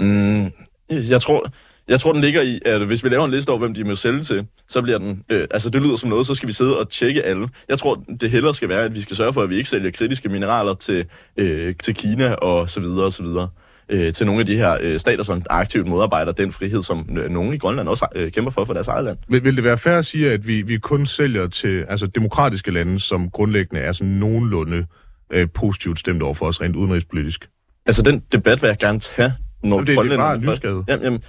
mm, 0.00 0.50
jeg 0.90 1.20
tror... 1.22 1.50
Jeg 1.88 2.00
tror, 2.00 2.12
den 2.12 2.20
ligger 2.20 2.42
i, 2.42 2.60
at 2.64 2.86
hvis 2.86 3.04
vi 3.04 3.08
laver 3.08 3.24
en 3.24 3.30
liste 3.30 3.50
over, 3.50 3.58
hvem 3.58 3.74
de 3.74 3.84
må 3.84 3.96
sælge 3.96 4.22
til, 4.22 4.46
så 4.68 4.82
bliver 4.82 4.98
den... 4.98 5.22
Øh, 5.28 5.46
altså, 5.50 5.70
det 5.70 5.82
lyder 5.82 5.96
som 5.96 6.08
noget, 6.08 6.26
så 6.26 6.34
skal 6.34 6.46
vi 6.46 6.52
sidde 6.52 6.78
og 6.78 6.90
tjekke 6.90 7.22
alle. 7.22 7.48
Jeg 7.68 7.78
tror, 7.78 8.04
det 8.20 8.30
hellere 8.30 8.54
skal 8.54 8.68
være, 8.68 8.84
at 8.84 8.94
vi 8.94 9.00
skal 9.00 9.16
sørge 9.16 9.32
for, 9.32 9.42
at 9.42 9.50
vi 9.50 9.56
ikke 9.56 9.68
sælger 9.68 9.90
kritiske 9.90 10.28
mineraler 10.28 10.74
til, 10.74 11.04
øh, 11.36 11.74
til 11.82 11.94
Kina 11.94 12.32
og 12.34 12.70
så 12.70 12.80
videre 12.80 13.04
og 13.04 13.12
så 13.12 13.22
videre. 13.22 13.48
Øh, 13.88 14.12
til 14.12 14.26
nogle 14.26 14.40
af 14.40 14.46
de 14.46 14.56
her 14.56 14.76
øh, 14.80 15.00
stater, 15.00 15.24
som 15.24 15.42
aktivt 15.50 15.86
modarbejder 15.86 16.32
den 16.32 16.52
frihed, 16.52 16.82
som 16.82 17.18
øh, 17.18 17.30
nogle 17.30 17.54
i 17.54 17.58
Grønland 17.58 17.88
også 17.88 18.06
øh, 18.16 18.32
kæmper 18.32 18.50
for 18.50 18.64
for 18.64 18.72
deres 18.72 18.88
eget 18.88 19.04
land. 19.04 19.18
Vil, 19.28 19.44
vil 19.44 19.56
det 19.56 19.64
være 19.64 19.78
fair 19.78 19.98
at 19.98 20.06
sige, 20.06 20.30
at 20.30 20.46
vi, 20.46 20.62
vi 20.62 20.78
kun 20.78 21.06
sælger 21.06 21.48
til 21.48 21.84
altså, 21.88 22.06
demokratiske 22.06 22.70
lande, 22.70 23.00
som 23.00 23.30
grundlæggende 23.30 23.80
er 23.80 23.92
sådan 23.92 24.12
nogenlunde 24.12 24.86
øh, 25.32 25.48
positivt 25.54 25.98
stemt 25.98 26.22
over 26.22 26.34
for 26.34 26.46
os 26.46 26.60
rent 26.60 26.76
udenrigspolitisk? 26.76 27.48
Altså, 27.86 28.02
den 28.02 28.22
debat 28.32 28.62
vil 28.62 28.68
jeg 28.68 28.78
gerne 28.78 29.00
tage, 29.00 29.32
når 29.62 29.76
Jamen, 29.76 29.86
det 29.86 30.12
er 30.12 30.16
bare 30.16 30.38
nysgerrighed. 30.38 30.82
Jamen, 30.88 31.04
jamen, 31.04 31.22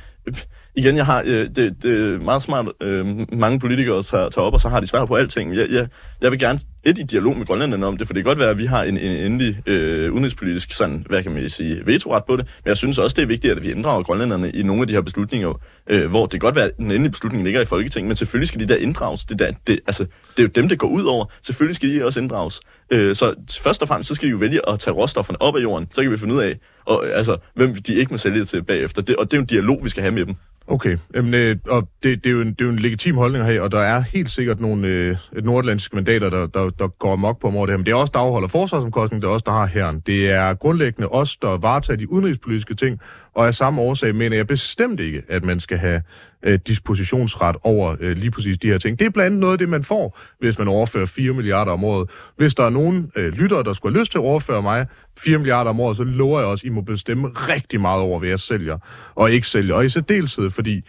igen, 0.75 0.95
jeg 0.97 1.05
har, 1.05 1.23
øh, 1.25 1.49
det, 1.55 1.83
det 1.83 2.13
er 2.13 2.19
meget 2.19 2.41
smart, 2.41 2.65
øh, 2.81 3.05
mange 3.33 3.59
politikere 3.59 4.03
tager, 4.03 4.29
tager 4.29 4.45
op, 4.45 4.53
og 4.53 4.61
så 4.61 4.69
har 4.69 4.79
de 4.79 4.87
svar 4.87 5.05
på 5.05 5.15
alting. 5.15 5.55
Jeg, 5.55 5.67
jeg, 5.71 5.87
jeg 6.21 6.31
vil 6.31 6.39
gerne 6.39 6.59
et 6.87 6.97
i 6.97 7.03
dialog 7.03 7.37
med 7.37 7.45
grønlænderne 7.45 7.85
om 7.85 7.97
det, 7.97 8.07
for 8.07 8.13
det 8.13 8.23
kan 8.23 8.29
godt 8.29 8.39
være, 8.39 8.49
at 8.49 8.57
vi 8.57 8.65
har 8.65 8.83
en, 8.83 8.97
en 8.97 9.11
endelig 9.11 9.61
øh, 9.65 10.13
udenrigspolitisk 10.13 10.73
sådan, 10.73 11.05
hvad 11.09 11.23
kan 11.23 11.31
man 11.31 11.49
sige, 11.49 11.85
vetoret 11.85 12.23
på 12.25 12.35
det, 12.35 12.45
men 12.63 12.69
jeg 12.69 12.77
synes 12.77 12.97
også, 12.97 13.15
det 13.15 13.23
er 13.23 13.27
vigtigt, 13.27 13.53
at 13.53 13.63
vi 13.63 13.71
inddrager 13.71 14.03
grønlænderne 14.03 14.51
i 14.51 14.63
nogle 14.63 14.81
af 14.81 14.87
de 14.87 14.93
her 14.93 15.01
beslutninger, 15.01 15.61
øh, 15.87 16.09
hvor 16.09 16.25
det 16.25 16.31
kan 16.31 16.39
godt 16.39 16.55
være, 16.55 16.65
at 16.65 16.77
den 16.77 16.85
endelige 16.85 17.11
beslutning 17.11 17.43
ligger 17.43 17.61
i 17.61 17.65
Folketinget, 17.65 18.07
men 18.07 18.15
selvfølgelig 18.15 18.47
skal 18.47 18.59
de 18.59 18.67
der 18.67 18.75
inddrages. 18.75 19.25
Det, 19.25 19.39
der, 19.39 19.51
det, 19.67 19.79
altså, 19.87 20.03
det 20.03 20.39
er 20.39 20.43
jo 20.43 20.49
dem, 20.55 20.69
det 20.69 20.79
går 20.79 20.87
ud 20.87 21.03
over. 21.03 21.25
Selvfølgelig 21.41 21.75
skal 21.75 21.89
de 21.89 22.05
også 22.05 22.19
inddrages. 22.19 22.61
Øh, 22.91 23.15
så 23.15 23.33
først 23.63 23.81
og 23.81 23.87
fremmest, 23.87 24.07
så 24.07 24.15
skal 24.15 24.27
de 24.27 24.31
jo 24.31 24.37
vælge 24.37 24.69
at 24.69 24.79
tage 24.79 24.93
råstofferne 24.93 25.41
op 25.41 25.55
af 25.55 25.61
jorden, 25.61 25.87
så 25.91 26.01
kan 26.01 26.11
vi 26.11 26.17
finde 26.17 26.35
ud 26.35 26.39
af, 26.39 26.59
og, 26.85 27.05
altså, 27.07 27.37
hvem 27.55 27.75
de 27.75 27.95
ikke 27.95 28.13
må 28.13 28.17
sælge 28.17 28.45
til 28.45 28.63
bagefter. 28.63 29.01
Det, 29.01 29.15
og 29.15 29.25
det 29.25 29.33
er 29.33 29.37
jo 29.37 29.41
en 29.41 29.47
dialog, 29.47 29.79
vi 29.83 29.89
skal 29.89 30.01
have 30.01 30.13
med 30.13 30.25
dem. 30.25 30.35
Okay, 30.69 30.97
Jamen, 31.15 31.33
øh, 31.33 31.55
og 31.67 31.89
det, 32.03 32.23
det, 32.23 32.29
er 32.29 32.33
jo 32.33 32.41
en, 32.41 32.47
det 32.47 32.61
er 32.61 32.65
jo 32.65 32.71
en 32.71 32.79
legitim 32.79 33.15
holdning 33.15 33.45
her, 33.45 33.61
og 33.61 33.71
der 33.71 33.79
er 33.79 33.99
helt 33.99 34.31
sikkert 34.31 34.59
nogle 34.59 34.87
øh, 34.87 35.17
et 35.37 35.43
nordatlantiske 35.43 35.95
mandater, 35.95 36.29
der, 36.29 36.47
der, 36.47 36.69
der 36.79 36.87
går 36.87 37.15
mok 37.15 37.41
på 37.41 37.47
området 37.47 37.67
det 37.67 37.73
her. 37.73 37.77
Men 37.77 37.85
det 37.85 37.91
er 37.91 37.95
også, 37.95 38.11
der 38.13 38.19
afholder 38.19 38.47
forsvarsomkostning, 38.47 39.21
det 39.21 39.27
er 39.27 39.31
også, 39.31 39.43
der 39.45 39.51
har 39.51 39.65
herren. 39.65 39.99
Det 39.99 40.29
er 40.29 40.53
grundlæggende 40.53 41.07
os, 41.07 41.37
der 41.37 41.57
varetager 41.57 41.97
de 41.97 42.11
udenrigspolitiske 42.11 42.75
ting, 42.75 42.99
og 43.35 43.47
af 43.47 43.55
samme 43.55 43.81
årsag 43.81 44.15
mener 44.15 44.35
jeg 44.35 44.47
bestemt 44.47 44.99
ikke, 44.99 45.23
at 45.29 45.43
man 45.43 45.59
skal 45.59 45.77
have 45.77 46.01
øh, 46.43 46.59
dispositionsret 46.67 47.55
over 47.63 47.95
øh, 47.99 48.17
lige 48.17 48.31
præcis 48.31 48.57
de 48.57 48.67
her 48.67 48.77
ting. 48.77 48.99
Det 48.99 49.05
er 49.05 49.09
blandt 49.09 49.25
andet 49.25 49.39
noget 49.39 49.53
af 49.53 49.57
det, 49.57 49.69
man 49.69 49.83
får, 49.83 50.19
hvis 50.39 50.59
man 50.59 50.67
overfører 50.67 51.05
4 51.05 51.33
milliarder 51.33 51.71
om 51.71 51.83
året. 51.83 52.09
Hvis 52.37 52.53
der 52.53 52.63
er 52.63 52.69
nogen 52.69 53.11
øh, 53.15 53.33
lyttere, 53.33 53.63
der 53.63 53.73
skulle 53.73 53.95
have 53.95 54.01
lyst 54.01 54.11
til 54.11 54.19
at 54.19 54.23
overføre 54.23 54.61
mig 54.61 54.87
4 55.17 55.37
milliarder 55.37 55.69
om 55.69 55.79
året, 55.79 55.97
så 55.97 56.03
lover 56.03 56.39
jeg 56.39 56.47
også, 56.47 56.61
at 56.61 56.65
I 56.65 56.69
må 56.69 56.81
bestemme 56.81 57.27
rigtig 57.27 57.81
meget 57.81 58.01
over, 58.01 58.19
hvad 58.19 58.29
jeg 58.29 58.39
sælger 58.39 58.77
og 59.15 59.31
ikke 59.31 59.47
sælger. 59.47 59.75
Og 59.75 59.85
i 59.85 59.89
særdeleshed, 59.89 60.49
fordi 60.49 60.81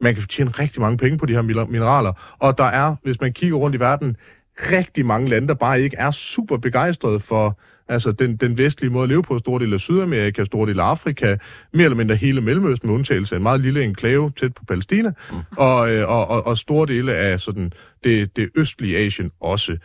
man 0.00 0.14
kan 0.14 0.24
tjene 0.24 0.50
rigtig 0.50 0.80
mange 0.80 0.98
penge 0.98 1.18
på 1.18 1.26
de 1.26 1.32
her 1.32 1.66
mineraler. 1.66 2.12
Og 2.38 2.58
der 2.58 2.64
er, 2.64 2.96
hvis 3.02 3.20
man 3.20 3.32
kigger 3.32 3.56
rundt 3.56 3.76
i 3.76 3.80
verden, 3.80 4.16
rigtig 4.58 5.06
mange 5.06 5.28
lande, 5.28 5.48
der 5.48 5.54
bare 5.54 5.80
ikke 5.80 5.96
er 5.96 6.10
super 6.10 6.56
begejstrede 6.56 7.20
for 7.20 7.58
altså 7.88 8.12
den, 8.12 8.36
den 8.36 8.58
vestlige 8.58 8.90
måde 8.90 9.02
at 9.02 9.08
leve 9.08 9.22
på. 9.22 9.38
Store 9.38 9.60
del 9.64 9.72
af 9.74 9.80
Sydamerika, 9.80 10.44
store 10.44 10.68
del 10.68 10.80
af 10.80 10.84
Afrika, 10.84 11.36
mere 11.72 11.84
eller 11.84 11.96
mindre 11.96 12.16
hele 12.16 12.40
Mellemøsten 12.40 12.86
med 12.88 12.94
undtagelse 12.94 13.34
af 13.34 13.36
en 13.36 13.42
meget 13.42 13.60
lille 13.60 13.84
enklave 13.84 14.32
tæt 14.36 14.54
på 14.54 14.64
Palæstina, 14.64 15.12
mm. 15.30 15.36
og, 15.56 15.90
øh, 15.90 16.08
og, 16.08 16.28
og, 16.28 16.46
og 16.46 16.58
store 16.58 16.86
dele 16.86 17.14
af 17.14 17.40
sådan 17.40 17.72
det, 18.04 18.36
det 18.36 18.50
østlige 18.54 18.98
Asien 18.98 19.30
også. 19.40 19.76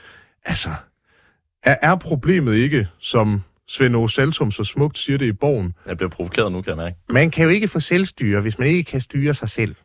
Altså, 0.45 0.69
er, 1.63 1.75
er 1.81 1.95
problemet 1.95 2.55
ikke, 2.55 2.87
som 2.99 3.41
Svend 3.67 3.95
O. 3.95 4.07
Saltum 4.07 4.51
så 4.51 4.63
smukt 4.63 4.97
siger 4.97 5.17
det 5.17 5.25
i 5.25 5.31
bogen, 5.31 5.73
Jeg 5.85 5.97
bliver 5.97 6.09
provokeret 6.09 6.51
nu, 6.51 6.61
kan 6.61 6.69
jeg 6.69 6.77
mærke. 6.77 6.95
man 7.09 7.31
kan 7.31 7.43
jo 7.43 7.49
ikke 7.49 7.67
få 7.67 7.79
selvstyre, 7.79 8.41
hvis 8.41 8.59
man 8.59 8.67
ikke 8.67 8.83
kan 8.83 9.01
styre 9.01 9.33
sig 9.33 9.49
selv. 9.49 9.75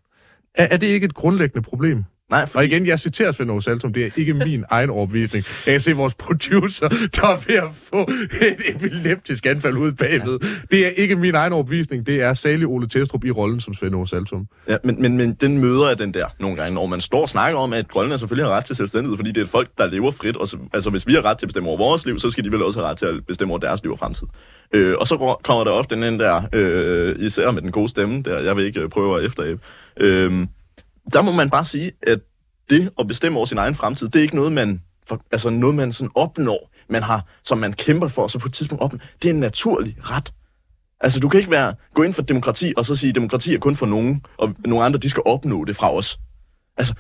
Er, 0.55 0.69
er 0.71 0.77
det 0.77 0.87
ikke 0.87 1.05
et 1.05 1.15
grundlæggende 1.15 1.63
problem? 1.63 2.05
Nej, 2.33 2.43
Og 2.43 2.49
fordi, 2.49 2.67
igen, 2.67 2.87
jeg 2.87 2.99
citerer 2.99 3.33
Svend 3.33 3.51
Aage 3.51 3.63
Saltum, 3.63 3.93
det 3.93 4.07
er 4.07 4.11
ikke 4.17 4.35
min 4.35 4.65
egen 4.71 4.91
overbevisning. 4.91 5.45
Jeg 5.67 5.73
kan 5.75 5.81
se 5.81 5.93
vores 5.93 6.15
producer, 6.15 6.89
der 6.89 7.27
er 7.27 7.37
ved 7.47 7.55
at 7.57 7.69
få 7.93 8.11
et 8.43 8.57
epileptisk 8.75 9.47
anfald 9.47 9.77
ud 9.77 9.93
bagved. 9.93 10.39
Det 10.71 10.87
er 10.87 10.91
ikke 10.91 11.17
min 11.17 11.35
egen 11.35 11.53
overbevisning, 11.53 12.07
det 12.07 12.23
er 12.23 12.35
Sally 12.35 12.65
Ole 12.65 12.89
Testrup 12.89 13.25
i 13.25 13.31
rollen 13.31 13.61
som 13.61 13.75
Svend 13.75 13.95
Aage 13.95 14.07
Saltum. 14.09 14.47
ja, 14.69 14.77
men, 14.85 15.03
men, 15.03 15.17
men 15.17 15.35
den 15.35 15.59
møder 15.59 15.89
jeg 15.89 15.99
den 15.99 16.15
der 16.15 16.27
nogle 16.41 16.57
gange, 16.57 16.75
når 16.75 16.87
man 16.87 17.01
står 17.01 17.21
og 17.23 17.29
snakker 17.29 17.59
om, 17.61 17.73
at 17.73 17.89
Grønland 17.89 18.19
selvfølgelig 18.19 18.47
har 18.47 18.57
ret 18.57 18.65
til 18.65 18.77
selvstændighed, 18.77 19.17
fordi 19.19 19.31
det 19.31 19.41
er 19.41 19.45
et 19.45 19.49
folk, 19.51 19.69
der 19.79 19.87
lever 19.91 20.11
frit. 20.11 20.37
Og 20.37 20.49
så, 20.49 20.57
altså, 20.75 20.91
hvis 20.91 21.07
vi 21.07 21.13
har 21.13 21.25
ret 21.25 21.39
til 21.39 21.47
at 21.47 21.49
bestemme 21.49 21.69
over 21.69 21.79
vores 21.79 22.07
liv, 22.07 22.19
så 22.19 22.31
skal 22.31 22.45
de 22.45 22.51
vel 22.53 22.63
også 22.63 22.81
have 22.81 22.91
ret 22.91 22.99
til 22.99 23.07
at 23.07 23.15
bestemme 23.27 23.53
over 23.53 23.59
deres 23.61 23.83
liv 23.83 23.93
og 23.93 23.99
fremtid. 23.99 24.27
Øh, 24.75 24.95
og 25.01 25.07
så 25.07 25.17
går- 25.17 25.41
kommer 25.45 25.65
der 25.65 25.71
ofte 25.71 25.95
den 26.03 26.21
der, 26.21 26.43
øh, 26.53 27.17
især 27.19 27.51
med 27.51 27.63
den 27.63 27.71
gode 27.71 27.89
stemme, 27.89 28.23
der 28.23 28.41
jeg 28.41 28.57
vil 28.57 28.65
ikke 28.65 28.81
øh, 28.81 28.89
prøve 28.89 29.19
at 29.19 29.25
efterabe. 29.27 29.61
Øh, 30.01 30.47
der 31.13 31.23
må 31.23 31.33
man 31.33 31.51
bare 31.51 31.65
sige, 31.65 31.93
at 32.07 32.21
det 32.71 32.91
at 32.99 33.09
bestemme 33.09 33.39
over 33.39 33.47
sin 33.47 33.59
egen 33.59 33.75
fremtid, 33.75 34.09
det 34.09 34.19
er 34.19 34.23
ikke 34.23 34.37
noget, 34.37 34.53
man, 34.53 34.83
for, 35.09 35.25
altså 35.33 35.51
noget, 35.51 35.75
man 35.75 35.93
sådan 35.93 36.11
opnår, 36.15 36.71
man 36.89 37.03
har, 37.03 37.27
som 37.45 37.59
man 37.59 37.73
kæmper 37.73 38.09
for, 38.09 38.23
og 38.23 38.31
så 38.31 38.39
på 38.39 38.49
et 38.49 38.53
tidspunkt 38.53 38.83
opnår. 38.83 39.01
Det 39.23 39.31
er 39.31 39.35
en 39.35 39.41
naturlig 39.41 39.97
ret. 40.01 40.33
Altså, 41.01 41.21
du 41.21 41.29
kan 41.29 41.41
ikke 41.41 41.51
være, 41.51 41.75
gå 41.95 42.03
ind 42.03 42.15
for 42.15 42.23
demokrati, 42.23 42.73
og 42.77 42.85
så 42.85 42.97
sige, 42.97 43.09
at 43.09 43.15
demokrati 43.15 43.55
er 43.55 43.59
kun 43.59 43.77
for 43.77 43.87
nogen, 43.87 44.25
og 44.39 44.55
nogle 44.65 44.85
andre, 44.85 44.99
de 44.99 45.11
skal 45.11 45.23
opnå 45.27 45.65
det 45.65 45.77
fra 45.77 45.95
os. 45.95 46.19
Altså, 46.77 46.95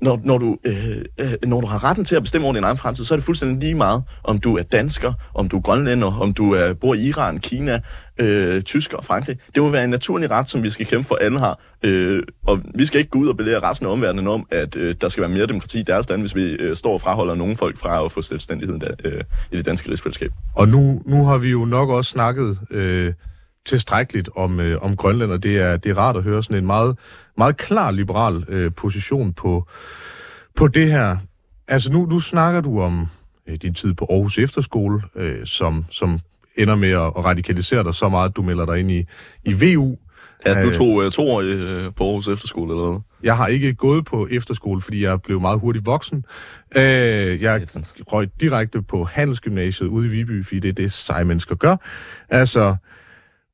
når, 0.00 0.20
når, 0.24 0.38
du, 0.38 0.58
øh, 0.64 0.96
øh, 1.20 1.32
når 1.46 1.60
du 1.60 1.66
har 1.66 1.84
retten 1.84 2.04
til 2.04 2.16
at 2.16 2.22
bestemme 2.22 2.46
over 2.46 2.54
din 2.54 2.64
egen 2.64 2.76
fremtid, 2.76 3.04
så 3.04 3.14
er 3.14 3.16
det 3.16 3.24
fuldstændig 3.24 3.60
lige 3.60 3.74
meget, 3.74 4.02
om 4.24 4.38
du 4.38 4.56
er 4.56 4.62
dansker, 4.62 5.12
om 5.34 5.48
du 5.48 5.56
er 5.56 5.60
grønlænder, 5.60 6.20
om 6.20 6.34
du 6.34 6.52
er, 6.52 6.74
bor 6.74 6.94
i 6.94 6.98
Iran, 6.98 7.38
Kina, 7.38 7.80
øh, 8.18 8.62
Tysker 8.62 8.96
og 8.96 9.04
Frankrig. 9.04 9.38
Det 9.54 9.62
må 9.62 9.70
være 9.70 9.84
en 9.84 9.90
naturlig 9.90 10.30
ret, 10.30 10.48
som 10.48 10.62
vi 10.62 10.70
skal 10.70 10.86
kæmpe 10.86 11.08
for 11.08 11.14
alle 11.14 11.38
har. 11.38 11.60
Øh, 11.84 12.22
og 12.46 12.60
vi 12.74 12.84
skal 12.84 12.98
ikke 12.98 13.10
gå 13.10 13.18
ud 13.18 13.28
og 13.28 13.36
belære 13.36 13.60
resten 13.60 13.86
af 13.86 13.90
omverdenen 13.90 14.26
om, 14.26 14.46
at 14.50 14.76
øh, 14.76 14.94
der 15.00 15.08
skal 15.08 15.20
være 15.20 15.30
mere 15.30 15.46
demokrati 15.46 15.80
i 15.80 15.82
deres 15.82 16.08
land, 16.08 16.20
hvis 16.22 16.34
vi 16.34 16.42
øh, 16.42 16.76
står 16.76 16.92
og 16.92 17.00
fraholder 17.00 17.34
nogle 17.34 17.56
folk 17.56 17.78
fra 17.78 18.04
at 18.04 18.12
få 18.12 18.22
selvstændigheden 18.22 18.80
der, 18.80 18.90
øh, 19.04 19.20
i 19.52 19.56
det 19.56 19.66
danske 19.66 19.90
rigsfællesskab. 19.90 20.30
Og 20.54 20.68
nu, 20.68 21.02
nu 21.06 21.24
har 21.24 21.38
vi 21.38 21.48
jo 21.48 21.64
nok 21.64 21.88
også 21.88 22.10
snakket 22.10 22.58
øh, 22.70 23.12
tilstrækkeligt 23.66 24.28
om, 24.36 24.60
øh, 24.60 24.82
om 24.82 24.96
Grønland, 24.96 25.32
og 25.32 25.42
det 25.42 25.56
er, 25.56 25.76
det 25.76 25.90
er 25.90 25.98
rart 25.98 26.16
at 26.16 26.22
høre 26.22 26.42
sådan 26.42 26.56
en 26.56 26.66
meget, 26.66 26.96
meget 27.38 27.56
klar 27.56 27.90
liberal 27.90 28.44
øh, 28.48 28.72
position 28.72 29.32
på, 29.32 29.66
på 30.56 30.68
det 30.68 30.90
her. 30.90 31.16
Altså 31.68 31.92
nu, 31.92 32.06
nu 32.06 32.20
snakker 32.20 32.60
du 32.60 32.80
om 32.80 33.06
øh, 33.46 33.56
din 33.56 33.74
tid 33.74 33.94
på 33.94 34.06
Aarhus 34.10 34.38
Efterskole, 34.38 35.02
øh, 35.16 35.46
som, 35.46 35.84
som 35.90 36.18
ender 36.56 36.74
med 36.74 36.90
at, 36.90 37.12
at 37.16 37.24
radikalisere 37.24 37.84
dig 37.84 37.94
så 37.94 38.08
meget, 38.08 38.28
at 38.28 38.36
du 38.36 38.42
melder 38.42 38.66
dig 38.66 38.78
ind 38.78 38.90
i, 38.90 39.06
i 39.44 39.52
VU. 39.52 39.96
Ja, 40.46 40.62
du 40.62 40.68
Øh, 40.68 40.74
tog 40.74 41.04
øh, 41.04 41.12
to 41.12 41.30
år 41.30 41.40
øh, 41.40 41.94
på 41.94 42.04
Aarhus 42.04 42.28
Efterskole 42.28 42.72
eller 42.74 42.90
hvad? 42.90 43.00
Jeg 43.22 43.36
har 43.36 43.46
ikke 43.46 43.74
gået 43.74 44.04
på 44.04 44.28
efterskole, 44.30 44.80
fordi 44.80 45.02
jeg 45.02 45.22
blev 45.22 45.40
meget 45.40 45.60
hurtigt 45.60 45.86
voksen. 45.86 46.24
Øh, 46.76 47.42
jeg 47.42 47.66
røg 48.12 48.28
direkte 48.40 48.82
på 48.82 49.04
Handelsgymnasiet 49.04 49.88
ude 49.88 50.06
i 50.06 50.10
Viby, 50.10 50.44
fordi 50.44 50.60
det 50.60 50.68
er 50.68 50.72
det, 50.72 50.92
seje 50.92 51.24
mennesker 51.24 51.54
gør. 51.54 51.76
Altså, 52.28 52.76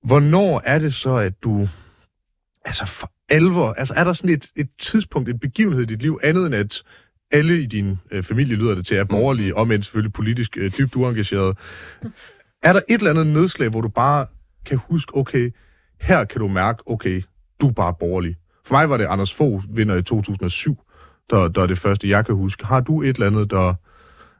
hvornår 0.05 0.62
er 0.64 0.79
det 0.79 0.95
så, 0.95 1.16
at 1.16 1.33
du... 1.42 1.68
Altså, 2.64 2.87
for 2.87 3.11
alvor... 3.33 3.73
Altså, 3.73 3.95
er 3.97 4.05
der 4.05 4.12
sådan 4.12 4.31
et, 4.31 4.47
et 4.57 4.68
tidspunkt, 4.81 5.29
et 5.29 5.40
begivenhed 5.40 5.83
i 5.83 5.87
dit 5.87 6.03
liv, 6.03 6.21
andet 6.23 6.47
end 6.47 6.55
at 6.55 6.83
alle 7.31 7.62
i 7.62 7.66
din 7.66 7.99
øh, 8.11 8.23
familie 8.23 8.57
lyder 8.57 8.75
det 8.75 8.87
til, 8.87 8.97
er 8.97 9.05
borgerlige, 9.05 9.57
om 9.57 9.73
end 9.73 9.83
selvfølgelig 9.83 10.12
politisk 10.12 10.57
øh, 10.57 10.73
dybt 10.79 10.97
uengageret. 10.97 11.59
Er 12.62 12.73
der 12.73 12.81
et 12.88 12.99
eller 12.99 13.11
andet 13.11 13.27
nedslag, 13.27 13.68
hvor 13.68 13.81
du 13.81 13.88
bare 13.88 14.27
kan 14.64 14.81
huske, 14.88 15.16
okay, 15.16 15.55
her 16.01 16.25
kan 16.25 16.40
du 16.40 16.49
mærke, 16.49 16.83
okay, 16.87 17.23
du 17.61 17.68
er 17.68 17.73
bare 17.73 17.95
borgerlig. 18.01 18.37
For 18.64 18.75
mig 18.75 18.90
var 18.90 18.97
det 18.97 19.07
Anders 19.07 19.35
Fogh 19.35 19.77
vinder 19.77 19.97
i 19.97 20.03
2007, 20.03 20.79
der, 21.31 21.49
der 21.49 21.62
er 21.62 21.66
det 21.66 21.79
første, 21.79 22.09
jeg 22.09 22.27
kan 22.27 22.35
huske. 22.35 22.66
Har 22.66 22.81
du 22.81 23.03
et 23.03 23.09
eller 23.09 23.27
andet, 23.27 23.51
der, 23.51 23.75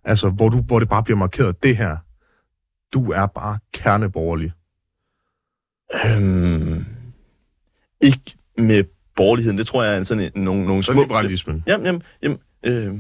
altså, 0.05 0.31
hvor, 0.31 0.49
du, 0.49 0.61
hvor 0.61 0.79
det 0.79 0.89
bare 0.89 1.03
bliver 1.03 1.19
markeret, 1.19 1.63
det 1.63 1.77
her, 1.77 1.97
du 2.95 3.11
er 3.11 3.27
bare 3.27 3.59
kerneborgerlig? 3.73 4.53
Øhm, 6.05 6.85
ikke 8.01 8.37
med 8.63 8.85
borgerligheden, 9.17 9.59
det 9.59 9.67
tror 9.67 9.83
jeg 9.85 9.97
er 9.97 10.03
sådan 10.03 10.31
en, 10.35 10.43
nogle, 10.45 10.67
nogle 10.67 10.83
små... 10.83 11.03
liberalismen. 11.03 11.65
Jamen, 11.67 11.87
jamen, 11.87 12.03
jamen 12.23 12.39
øh, 12.67 12.95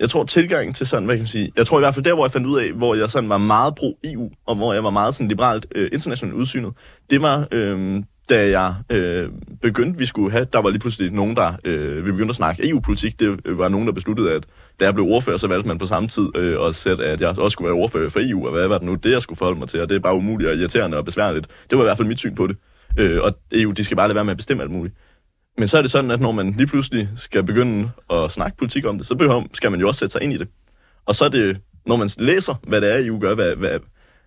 jeg 0.00 0.10
tror 0.10 0.24
tilgangen 0.24 0.74
til 0.74 0.86
sådan, 0.86 1.04
hvad 1.04 1.14
kan 1.16 1.22
man 1.22 1.28
sige, 1.28 1.52
jeg 1.56 1.66
tror 1.66 1.78
i 1.78 1.80
hvert 1.80 1.94
fald 1.94 2.04
der, 2.04 2.14
hvor 2.14 2.24
jeg 2.24 2.32
fandt 2.32 2.46
ud 2.46 2.58
af, 2.58 2.72
hvor 2.72 2.94
jeg 2.94 3.10
sådan 3.10 3.28
var 3.28 3.38
meget 3.38 3.74
pro-EU, 3.74 4.30
og 4.46 4.56
hvor 4.56 4.72
jeg 4.72 4.84
var 4.84 4.90
meget 4.90 5.14
sådan 5.14 5.28
liberalt 5.28 5.66
øh, 5.74 5.88
internationalt 5.92 6.36
udsynet, 6.36 6.72
det 7.10 7.22
var, 7.22 7.48
øh, 7.52 8.02
da 8.28 8.48
jeg 8.60 8.74
øh, 8.92 9.28
begyndte, 9.62 9.98
vi 9.98 10.06
skulle 10.06 10.32
have, 10.32 10.46
der 10.52 10.62
var 10.62 10.70
lige 10.70 10.80
pludselig 10.80 11.12
nogen, 11.12 11.36
der, 11.36 11.52
øh, 11.64 12.06
vi 12.06 12.12
begyndte 12.12 12.32
at 12.32 12.36
snakke 12.36 12.68
EU-politik, 12.68 13.20
det 13.20 13.58
var 13.58 13.68
nogen, 13.68 13.86
der 13.86 13.92
besluttede, 13.92 14.32
at 14.32 14.46
da 14.80 14.84
jeg 14.84 14.94
blev 14.94 15.06
ordfører, 15.06 15.36
så 15.36 15.48
valgte 15.48 15.68
man 15.68 15.78
på 15.78 15.86
samme 15.86 16.08
tid 16.08 16.36
øh, 16.36 16.66
at 16.66 16.74
sætte, 16.74 17.04
at 17.04 17.20
jeg 17.20 17.28
også 17.28 17.48
skulle 17.48 17.66
være 17.66 17.82
ordfører 17.82 18.10
for 18.10 18.20
EU, 18.22 18.46
og 18.46 18.52
hvad 18.52 18.68
var 18.68 18.78
det 18.78 18.86
nu, 18.86 18.94
det 18.94 19.10
jeg 19.10 19.22
skulle 19.22 19.38
forholde 19.38 19.58
mig 19.58 19.68
til, 19.68 19.80
og 19.80 19.88
det 19.88 19.94
er 19.94 20.00
bare 20.00 20.14
umuligt 20.14 20.50
og 20.50 20.56
irriterende 20.56 20.96
og 20.96 21.04
besværligt. 21.04 21.46
Det 21.70 21.78
var 21.78 21.84
i 21.84 21.86
hvert 21.86 21.96
fald 21.96 22.08
mit 22.08 22.18
syn 22.18 22.34
på 22.34 22.46
det. 22.46 22.56
Øh, 22.98 23.22
og 23.22 23.32
EU, 23.52 23.70
de 23.70 23.84
skal 23.84 23.96
bare 23.96 24.08
lade 24.08 24.14
være 24.14 24.24
med 24.24 24.30
at 24.30 24.36
bestemme 24.36 24.62
alt 24.62 24.72
muligt. 24.72 24.94
Men 25.58 25.68
så 25.68 25.78
er 25.78 25.82
det 25.82 25.90
sådan, 25.90 26.10
at 26.10 26.20
når 26.20 26.32
man 26.32 26.50
lige 26.50 26.66
pludselig 26.66 27.08
skal 27.16 27.42
begynde 27.42 27.90
at 28.10 28.30
snakke 28.30 28.56
politik 28.56 28.86
om 28.86 28.98
det, 28.98 29.06
så 29.06 29.14
behøver, 29.14 29.44
skal 29.54 29.70
man 29.70 29.80
jo 29.80 29.88
også 29.88 29.98
sætte 29.98 30.12
sig 30.12 30.22
ind 30.22 30.32
i 30.32 30.36
det. 30.36 30.48
Og 31.06 31.14
så 31.14 31.24
er 31.24 31.28
det, 31.28 31.60
når 31.86 31.96
man 31.96 32.08
læser, 32.18 32.54
hvad 32.62 32.80
det 32.80 32.92
er, 32.94 33.06
EU 33.06 33.20
gør, 33.20 33.34
hvad, 33.34 33.56
hvad, 33.56 33.78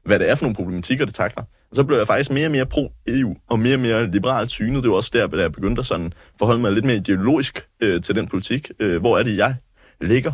hvad 0.05 0.19
det 0.19 0.29
er 0.29 0.35
for 0.35 0.45
nogle 0.45 0.55
problematikker, 0.55 1.05
det 1.05 1.15
takler, 1.15 1.43
så 1.73 1.83
blev 1.83 1.97
jeg 1.97 2.07
faktisk 2.07 2.31
mere 2.31 2.47
og 2.47 2.51
mere 2.51 2.65
pro-EU, 2.65 3.35
og 3.49 3.59
mere 3.59 3.75
og 3.75 3.79
mere 3.79 4.11
liberalt 4.11 4.51
synet. 4.51 4.83
Det 4.83 4.91
var 4.91 4.97
også 4.97 5.09
der, 5.13 5.27
da 5.27 5.41
jeg 5.41 5.51
begyndte 5.51 5.79
at 5.79 5.85
sådan 5.85 6.13
forholde 6.39 6.61
mig 6.61 6.71
lidt 6.71 6.85
mere 6.85 6.95
ideologisk 6.95 7.67
øh, 7.81 8.01
til 8.01 8.15
den 8.15 8.27
politik. 8.27 8.71
Øh, 8.79 8.99
hvor 8.99 9.17
er 9.17 9.23
det, 9.23 9.37
jeg 9.37 9.55
ligger? 10.01 10.31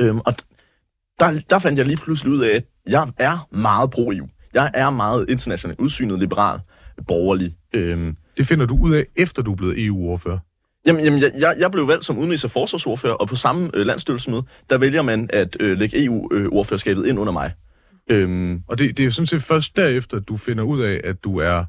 Øhm, 0.00 0.18
og 0.18 0.34
der, 1.20 1.40
der 1.50 1.58
fandt 1.58 1.78
jeg 1.78 1.86
lige 1.86 1.96
pludselig 1.96 2.32
ud 2.32 2.40
af, 2.40 2.56
at 2.56 2.64
jeg 2.88 3.08
er 3.18 3.48
meget 3.56 3.90
pro-EU. 3.90 4.28
Jeg 4.54 4.70
er 4.74 4.90
meget 4.90 5.30
internationalt 5.30 5.80
udsynet, 5.80 6.18
liberal, 6.18 6.60
borgerlig. 7.06 7.54
Øhm, 7.74 8.16
Det 8.38 8.46
finder 8.46 8.66
du 8.66 8.78
ud 8.80 8.94
af, 8.94 9.06
efter 9.16 9.42
du 9.42 9.52
er 9.52 9.56
blevet 9.56 9.84
EU-ordfører. 9.86 10.38
Jamen, 10.86 11.04
jamen 11.04 11.20
jeg, 11.20 11.30
jeg, 11.40 11.54
jeg 11.58 11.70
blev 11.70 11.88
valgt 11.88 12.04
som 12.04 12.18
udenrigs- 12.18 12.44
og 12.44 12.50
forsvarsordfører, 12.50 13.14
og 13.14 13.28
på 13.28 13.36
samme 13.36 13.70
øh, 13.74 13.86
landstyrelsesmøde, 13.86 14.42
der 14.70 14.78
vælger 14.78 15.02
man 15.02 15.30
at 15.32 15.56
øh, 15.60 15.78
lægge 15.78 16.04
EU-ordførerskabet 16.04 17.06
ind 17.06 17.18
under 17.18 17.32
mig. 17.32 17.52
Øhm, 18.10 18.62
Og 18.68 18.78
det, 18.78 18.96
det 18.96 19.02
er 19.02 19.04
jo 19.04 19.10
sådan 19.10 19.26
set 19.26 19.42
først 19.42 19.76
derefter, 19.76 20.18
du 20.18 20.36
finder 20.36 20.64
ud 20.64 20.80
af, 20.80 21.00
at 21.04 21.24
du 21.24 21.38
er 21.38 21.64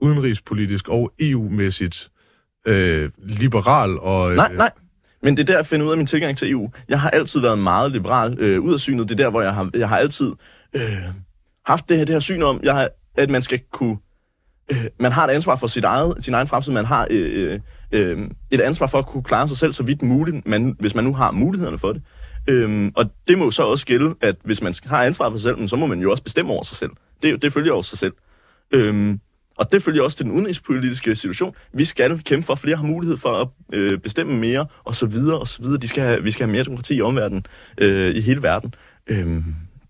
udenrigspolitisk 0.00 0.88
og 0.88 1.12
EU-mæssigt 1.20 2.10
øh, 2.66 3.10
liberal 3.18 3.98
og... 3.98 4.30
Øh, 4.30 4.36
nej, 4.36 4.52
nej. 4.54 4.70
Men 5.22 5.36
det 5.36 5.42
er 5.42 5.46
der, 5.46 5.56
jeg 5.56 5.66
finder 5.66 5.86
ud 5.86 5.90
af 5.90 5.96
min 5.96 6.06
tilgang 6.06 6.38
til 6.38 6.50
EU. 6.50 6.70
Jeg 6.88 7.00
har 7.00 7.10
altid 7.10 7.40
været 7.40 7.58
meget 7.58 7.92
liberal 7.92 8.36
øh, 8.38 8.60
ud 8.60 8.72
af 8.74 8.80
synet. 8.80 9.08
Det 9.08 9.20
er 9.20 9.24
der, 9.24 9.30
hvor 9.30 9.42
jeg 9.42 9.54
har, 9.54 9.70
jeg 9.74 9.88
har 9.88 9.96
altid 9.96 10.32
øh, 10.72 11.02
haft 11.66 11.88
det 11.88 11.96
her, 11.98 12.04
det 12.04 12.12
her 12.14 12.20
syn 12.20 12.42
om, 12.42 12.60
jeg 12.62 12.74
har, 12.74 12.88
at 13.16 13.30
man 13.30 13.42
skal 13.42 13.60
kunne... 13.72 13.96
Øh, 14.70 14.84
man 14.98 15.12
har 15.12 15.26
et 15.26 15.30
ansvar 15.30 15.56
for 15.56 15.66
sit 15.66 15.84
eget, 15.84 16.14
sin 16.18 16.34
egen 16.34 16.46
fremtid. 16.46 16.72
Man 16.72 16.84
har 16.84 17.06
øh, 17.10 17.60
øh, 17.92 18.18
et 18.50 18.60
ansvar 18.60 18.86
for 18.86 18.98
at 18.98 19.06
kunne 19.06 19.22
klare 19.22 19.48
sig 19.48 19.58
selv 19.58 19.72
så 19.72 19.82
vidt 19.82 20.02
muligt, 20.02 20.46
man, 20.46 20.76
hvis 20.78 20.94
man 20.94 21.04
nu 21.04 21.14
har 21.14 21.30
mulighederne 21.30 21.78
for 21.78 21.92
det. 21.92 22.02
Øhm, 22.48 22.92
og 22.96 23.10
det 23.28 23.38
må 23.38 23.44
jo 23.44 23.50
så 23.50 23.62
også 23.62 23.86
gælde, 23.86 24.14
at 24.20 24.36
hvis 24.44 24.62
man 24.62 24.74
har 24.86 25.04
ansvar 25.04 25.30
for 25.30 25.38
sig 25.38 25.42
selv, 25.42 25.68
så 25.68 25.76
må 25.76 25.86
man 25.86 26.00
jo 26.00 26.10
også 26.10 26.22
bestemme 26.22 26.52
over 26.52 26.62
sig 26.62 26.76
selv. 26.76 26.90
Det, 27.22 27.42
det 27.42 27.52
følger 27.52 27.72
over 27.72 27.82
sig 27.82 27.98
selv. 27.98 28.12
Øhm, 28.72 29.20
og 29.56 29.72
det 29.72 29.82
følger 29.82 30.02
også 30.02 30.16
til 30.16 30.26
den 30.26 30.32
udenrigspolitiske 30.32 31.14
situation. 31.14 31.54
Vi 31.72 31.84
skal 31.84 32.22
kæmpe 32.22 32.46
for, 32.46 32.52
at 32.52 32.58
flere 32.58 32.76
har 32.76 32.86
mulighed 32.86 33.16
for 33.16 33.28
at 33.28 33.48
øh, 33.72 33.98
bestemme 33.98 34.38
mere, 34.38 34.66
og 34.84 34.94
så 34.94 35.06
videre, 35.06 35.38
og 35.38 35.48
så 35.48 35.62
videre. 35.62 35.76
De 35.76 35.88
skal 35.88 36.02
have, 36.02 36.22
vi 36.24 36.30
skal 36.30 36.46
have 36.46 36.52
mere 36.52 36.64
demokrati 36.64 36.94
i 36.94 37.00
omverdenen, 37.00 37.46
øh, 37.78 38.14
i 38.14 38.20
hele 38.20 38.42
verden. 38.42 38.74
Øhm, 39.06 39.44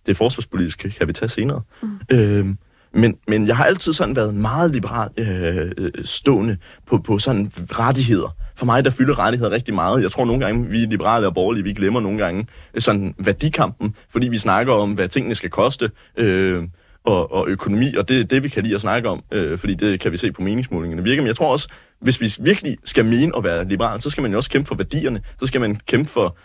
det 0.07 0.17
forsvarspolitiske 0.17 0.91
kan 0.91 1.09
vi 1.09 1.13
tage 1.13 1.29
senere. 1.29 1.63
Mm. 1.83 1.89
Øhm, 2.11 2.59
men, 2.95 3.17
men 3.29 3.47
jeg 3.47 3.57
har 3.57 3.65
altid 3.65 3.93
sådan 3.93 4.17
været 4.17 4.35
meget 4.35 4.71
liberal 4.71 5.09
øh, 5.17 5.73
øh, 5.79 5.91
stående 6.05 6.57
på, 6.87 6.99
på 6.99 7.19
sådan 7.19 7.53
rettigheder. 7.57 8.37
For 8.57 8.67
mig, 8.67 8.85
der 8.85 8.91
fylder 8.91 9.19
rettigheder 9.19 9.51
rigtig 9.51 9.75
meget. 9.75 10.03
Jeg 10.03 10.11
tror 10.11 10.25
nogle 10.25 10.45
gange, 10.45 10.67
vi 10.67 10.77
liberale 10.77 11.27
og 11.27 11.35
borgerlige, 11.35 11.65
vi 11.65 11.73
glemmer 11.73 12.01
nogle 12.01 12.19
gange 12.19 12.47
øh, 12.75 12.83
sådan 12.83 13.15
værdikampen, 13.19 13.95
fordi 14.11 14.29
vi 14.29 14.39
snakker 14.39 14.73
om, 14.73 14.93
hvad 14.93 15.09
tingene 15.09 15.35
skal 15.35 15.51
koste, 15.51 15.91
øh, 16.17 16.63
og, 17.05 17.33
og 17.33 17.49
økonomi, 17.49 17.95
og 17.95 18.09
det 18.09 18.21
er 18.21 18.25
det, 18.25 18.43
vi 18.43 18.49
kan 18.49 18.63
lide 18.63 18.75
at 18.75 18.81
snakke 18.81 19.09
om, 19.09 19.23
øh, 19.33 19.59
fordi 19.59 19.75
det 19.75 20.01
kan 20.01 20.13
vi 20.13 20.17
se 20.17 20.33
på 20.33 20.43
meningsmålingerne 20.43 21.03
virker. 21.03 21.23
Men 21.23 21.27
jeg 21.27 21.37
tror 21.37 21.53
også, 21.53 21.69
hvis 22.01 22.21
vi 22.21 22.45
virkelig 22.45 22.77
skal 22.85 23.05
mene 23.05 23.33
at 23.37 23.45
være 23.45 23.65
liberal, 23.65 24.01
så 24.01 24.11
skal 24.11 24.23
man 24.23 24.31
jo 24.31 24.37
også 24.37 24.51
kæmpe 24.51 24.69
for 24.69 24.75
værdierne, 24.75 25.23
så 25.41 25.47
skal 25.47 25.61
man 25.61 25.77
kæmpe 25.87 26.11
for 26.11 26.37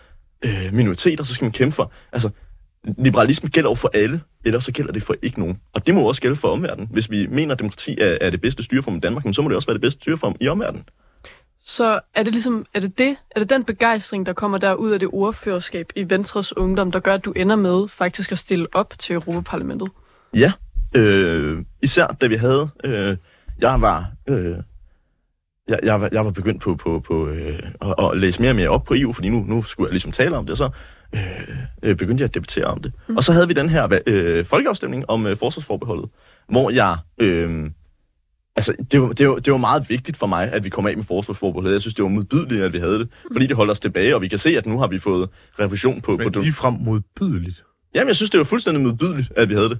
øh, 0.45 0.69
minoriteter, 0.73 1.23
så 1.23 1.33
skal 1.33 1.45
man 1.45 1.51
kæmpe 1.51 1.75
for... 1.75 1.91
Altså, 2.11 2.29
liberalisme 2.97 3.49
gælder 3.49 3.69
jo 3.69 3.75
for 3.75 3.91
alle, 3.93 4.21
ellers 4.45 4.63
så 4.63 4.71
gælder 4.71 4.91
det 4.91 5.03
for 5.03 5.15
ikke 5.21 5.39
nogen. 5.39 5.61
Og 5.73 5.87
det 5.87 5.95
må 5.95 6.01
også 6.01 6.21
gælde 6.21 6.35
for 6.35 6.47
omverdenen. 6.47 6.89
Hvis 6.91 7.11
vi 7.11 7.27
mener, 7.27 7.53
at 7.53 7.59
demokrati 7.59 7.97
er, 8.01 8.17
er 8.21 8.29
det 8.29 8.41
bedste 8.41 8.63
styreform 8.63 8.95
i 8.95 8.99
Danmark, 8.99 9.23
så 9.31 9.41
må 9.41 9.49
det 9.49 9.55
også 9.55 9.67
være 9.67 9.73
det 9.73 9.81
bedste 9.81 10.01
styreform 10.01 10.35
i 10.39 10.47
omverdenen. 10.47 10.83
Så 11.63 11.99
er 12.13 12.23
det 12.23 12.33
ligesom, 12.33 12.65
er 12.73 12.79
det 12.79 12.97
det, 12.97 13.15
er 13.31 13.39
det 13.39 13.49
den 13.49 13.63
begejstring, 13.63 14.25
der 14.25 14.33
kommer 14.33 14.57
der 14.57 14.73
ud 14.73 14.91
af 14.91 14.99
det 14.99 15.09
ordførerskab 15.11 15.89
i 15.95 16.09
Venstres 16.09 16.57
Ungdom, 16.57 16.91
der 16.91 16.99
gør, 16.99 17.13
at 17.13 17.25
du 17.25 17.31
ender 17.31 17.55
med 17.55 17.87
faktisk 17.87 18.31
at 18.31 18.37
stille 18.37 18.67
op 18.73 18.93
til 18.99 19.13
Europaparlamentet? 19.13 19.89
Ja, 20.35 20.51
øh, 20.95 21.57
især 21.81 22.07
da 22.07 22.27
vi 22.27 22.35
havde, 22.35 22.69
øh, 22.83 23.17
jeg 23.59 23.81
var, 23.81 24.11
øh, 24.27 24.55
jeg, 25.67 25.79
jeg, 25.83 26.01
var, 26.01 26.09
jeg 26.11 26.25
var 26.25 26.31
begyndt 26.31 26.61
på, 26.61 26.75
på, 26.75 26.99
på 26.99 27.27
øh, 27.27 27.59
at, 27.81 27.95
at 27.99 28.17
læse 28.17 28.41
mere 28.41 28.51
og 28.51 28.55
mere 28.55 28.69
op 28.69 28.83
på 28.83 28.93
EU, 28.97 29.13
fordi 29.13 29.29
nu, 29.29 29.43
nu 29.47 29.61
skulle 29.61 29.87
jeg 29.87 29.93
ligesom 29.93 30.11
tale 30.11 30.37
om 30.37 30.45
det, 30.45 30.57
så 30.57 30.69
øh, 31.15 31.57
øh, 31.83 31.95
begyndte 31.95 32.21
jeg 32.21 32.29
at 32.29 32.33
debattere 32.33 32.65
om 32.65 32.81
det. 32.81 32.91
Mm. 33.07 33.17
Og 33.17 33.23
så 33.23 33.33
havde 33.33 33.47
vi 33.47 33.53
den 33.53 33.69
her 33.69 33.99
øh, 34.07 34.45
folkeafstemning 34.45 35.09
om 35.09 35.25
øh, 35.25 35.37
forsvarsforbeholdet, 35.37 36.09
hvor 36.49 36.69
jeg... 36.69 36.97
Øh, 37.17 37.69
Altså, 38.57 38.73
det 38.91 39.01
var, 39.01 39.09
det, 39.09 39.29
var, 39.29 39.35
det 39.35 39.51
var 39.53 39.57
meget 39.57 39.89
vigtigt 39.89 40.17
for 40.17 40.27
mig, 40.27 40.51
at 40.51 40.63
vi 40.63 40.69
kom 40.69 40.85
af 40.85 40.95
med 40.97 41.03
forsvarsforbeholdet. 41.03 41.73
Jeg 41.73 41.81
synes, 41.81 41.93
det 41.95 42.03
var 42.03 42.09
modbydeligt, 42.09 42.63
at 42.63 42.73
vi 42.73 42.79
havde 42.79 42.99
det, 42.99 43.09
fordi 43.31 43.47
det 43.47 43.55
holder 43.55 43.71
os 43.71 43.79
tilbage, 43.79 44.15
og 44.15 44.21
vi 44.21 44.27
kan 44.27 44.37
se, 44.39 44.57
at 44.57 44.65
nu 44.65 44.79
har 44.79 44.87
vi 44.87 44.99
fået 44.99 45.29
revision 45.59 46.01
på... 46.01 46.17
Men 46.17 46.31
på 46.31 46.39
lige 46.39 46.53
frem 46.53 46.73
modbydeligt. 46.73 47.63
Jamen, 47.95 48.07
jeg 48.07 48.15
synes, 48.15 48.29
det 48.29 48.37
var 48.37 48.43
fuldstændig 48.43 48.83
modbydeligt, 48.83 49.31
at 49.35 49.49
vi 49.49 49.53
havde 49.53 49.69
det. 49.69 49.79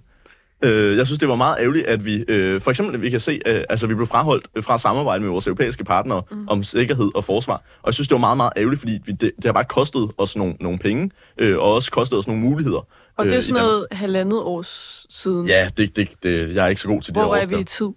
Øh, 0.65 0.97
jeg 0.97 1.06
synes, 1.08 1.19
det 1.19 1.30
var 1.30 1.36
meget 1.36 1.58
ærgerligt, 1.60 1.86
at 1.86 2.06
vi... 2.06 2.25
Øh, 2.28 2.62
for 2.62 2.71
eksempel, 2.71 2.95
at 2.95 3.01
vi 3.01 3.10
kan 3.10 3.19
se, 3.19 3.39
øh, 3.45 3.63
altså 3.69 3.88
vi 3.88 3.95
blev 3.95 4.08
fraholdt 4.08 4.47
øh, 4.56 4.63
fra 4.63 4.78
samarbejde 4.78 5.21
med 5.21 5.30
vores 5.30 5.47
europæiske 5.47 5.84
partnere 5.84 6.23
mm. 6.32 6.47
om 6.47 6.63
sikkerhed 6.63 7.12
og 7.15 7.23
forsvar. 7.23 7.56
Og 7.56 7.86
jeg 7.86 7.93
synes, 7.93 8.08
det 8.08 8.15
var 8.15 8.19
meget, 8.19 8.38
meget 8.38 8.51
ærgerligt, 8.58 8.80
fordi 8.80 8.99
vi, 9.06 9.12
det, 9.12 9.32
det 9.36 9.45
har 9.45 9.51
bare 9.51 9.65
kostet 9.65 10.12
os 10.17 10.36
nogle, 10.36 10.56
nogle 10.60 10.80
penge, 10.80 11.12
øh, 11.38 11.58
og 11.58 11.73
også 11.73 11.91
kostet 11.91 12.19
os 12.19 12.28
nogle 12.28 12.41
muligheder. 12.41 12.88
Og 13.17 13.25
det 13.25 13.34
er 13.34 13.38
øh, 13.38 13.43
sådan 13.43 13.63
noget 13.63 13.88
halvandet 13.91 14.39
års 14.39 15.06
siden. 15.10 15.47
Ja, 15.47 15.69
det, 15.78 15.95
det, 15.95 16.10
det, 16.23 16.56
jeg 16.56 16.65
er 16.65 16.69
ikke 16.69 16.82
så 16.82 16.88
god 16.88 17.01
til 17.01 17.15
det 17.15 17.23
Hvor 17.23 17.36
er 17.36 17.45
vi 17.45 17.60
i 17.60 17.63
tid, 17.63 17.89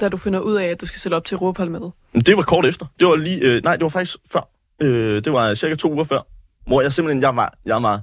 da 0.00 0.08
du 0.08 0.16
finder 0.16 0.40
ud 0.40 0.54
af, 0.54 0.64
at 0.64 0.80
du 0.80 0.86
skal 0.86 1.00
sætte 1.00 1.14
op 1.14 1.24
til 1.24 1.34
Europaparlamentet? 1.34 1.92
Men 2.12 2.22
Det 2.22 2.36
var 2.36 2.42
kort 2.42 2.66
efter. 2.66 2.86
Det 2.98 3.06
var 3.06 3.16
lige... 3.16 3.40
Øh, 3.40 3.62
nej, 3.62 3.76
det 3.76 3.82
var 3.82 3.88
faktisk 3.88 4.16
før. 4.32 4.48
Øh, 4.82 5.24
det 5.24 5.32
var 5.32 5.54
cirka 5.54 5.74
to 5.74 5.92
uger 5.92 6.04
før. 6.04 6.26
Hvor 6.66 6.82
jeg 6.82 6.92
simpelthen... 6.92 7.22
Jeg 7.22 7.36
var... 7.36 7.54
Jeg, 7.66 7.82
var, 7.82 8.00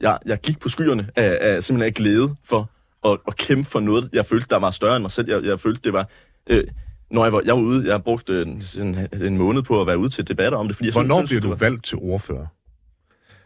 jeg, 0.00 0.18
jeg 0.26 0.40
gik 0.40 0.60
på 0.60 0.68
skyerne 0.68 1.08
af, 1.16 1.38
af 1.40 1.64
simpelthen 1.64 1.88
af 1.88 1.94
glæde 1.94 2.34
for 2.44 2.70
at, 3.04 3.18
at 3.26 3.36
kæmpe 3.36 3.70
for 3.70 3.80
noget, 3.80 4.10
jeg 4.12 4.26
følte, 4.26 4.46
der 4.50 4.58
var 4.58 4.70
større 4.70 4.96
end 4.96 5.02
mig 5.02 5.10
selv. 5.10 5.28
Jeg, 5.30 5.44
jeg 5.44 5.60
følte, 5.60 5.80
det 5.84 5.92
var... 5.92 6.08
Øh, 6.50 6.64
når 7.10 7.24
jeg 7.24 7.32
var, 7.32 7.42
jeg 7.44 7.54
var 7.54 7.60
ude, 7.60 7.92
jeg 7.92 8.02
brugte 8.02 8.42
en, 8.42 8.62
en, 8.78 9.08
en 9.22 9.38
måned 9.38 9.62
på 9.62 9.80
at 9.80 9.86
være 9.86 9.98
ude 9.98 10.08
til 10.08 10.28
debatter 10.28 10.58
om 10.58 10.66
det, 10.66 10.76
fordi 10.76 10.86
jeg 10.86 10.92
Hvornår 10.92 11.26
synes, 11.26 11.42
du 11.42 11.50
det 11.50 11.60
valgt 11.60 11.84
til 11.84 11.98
ordfører? 11.98 12.46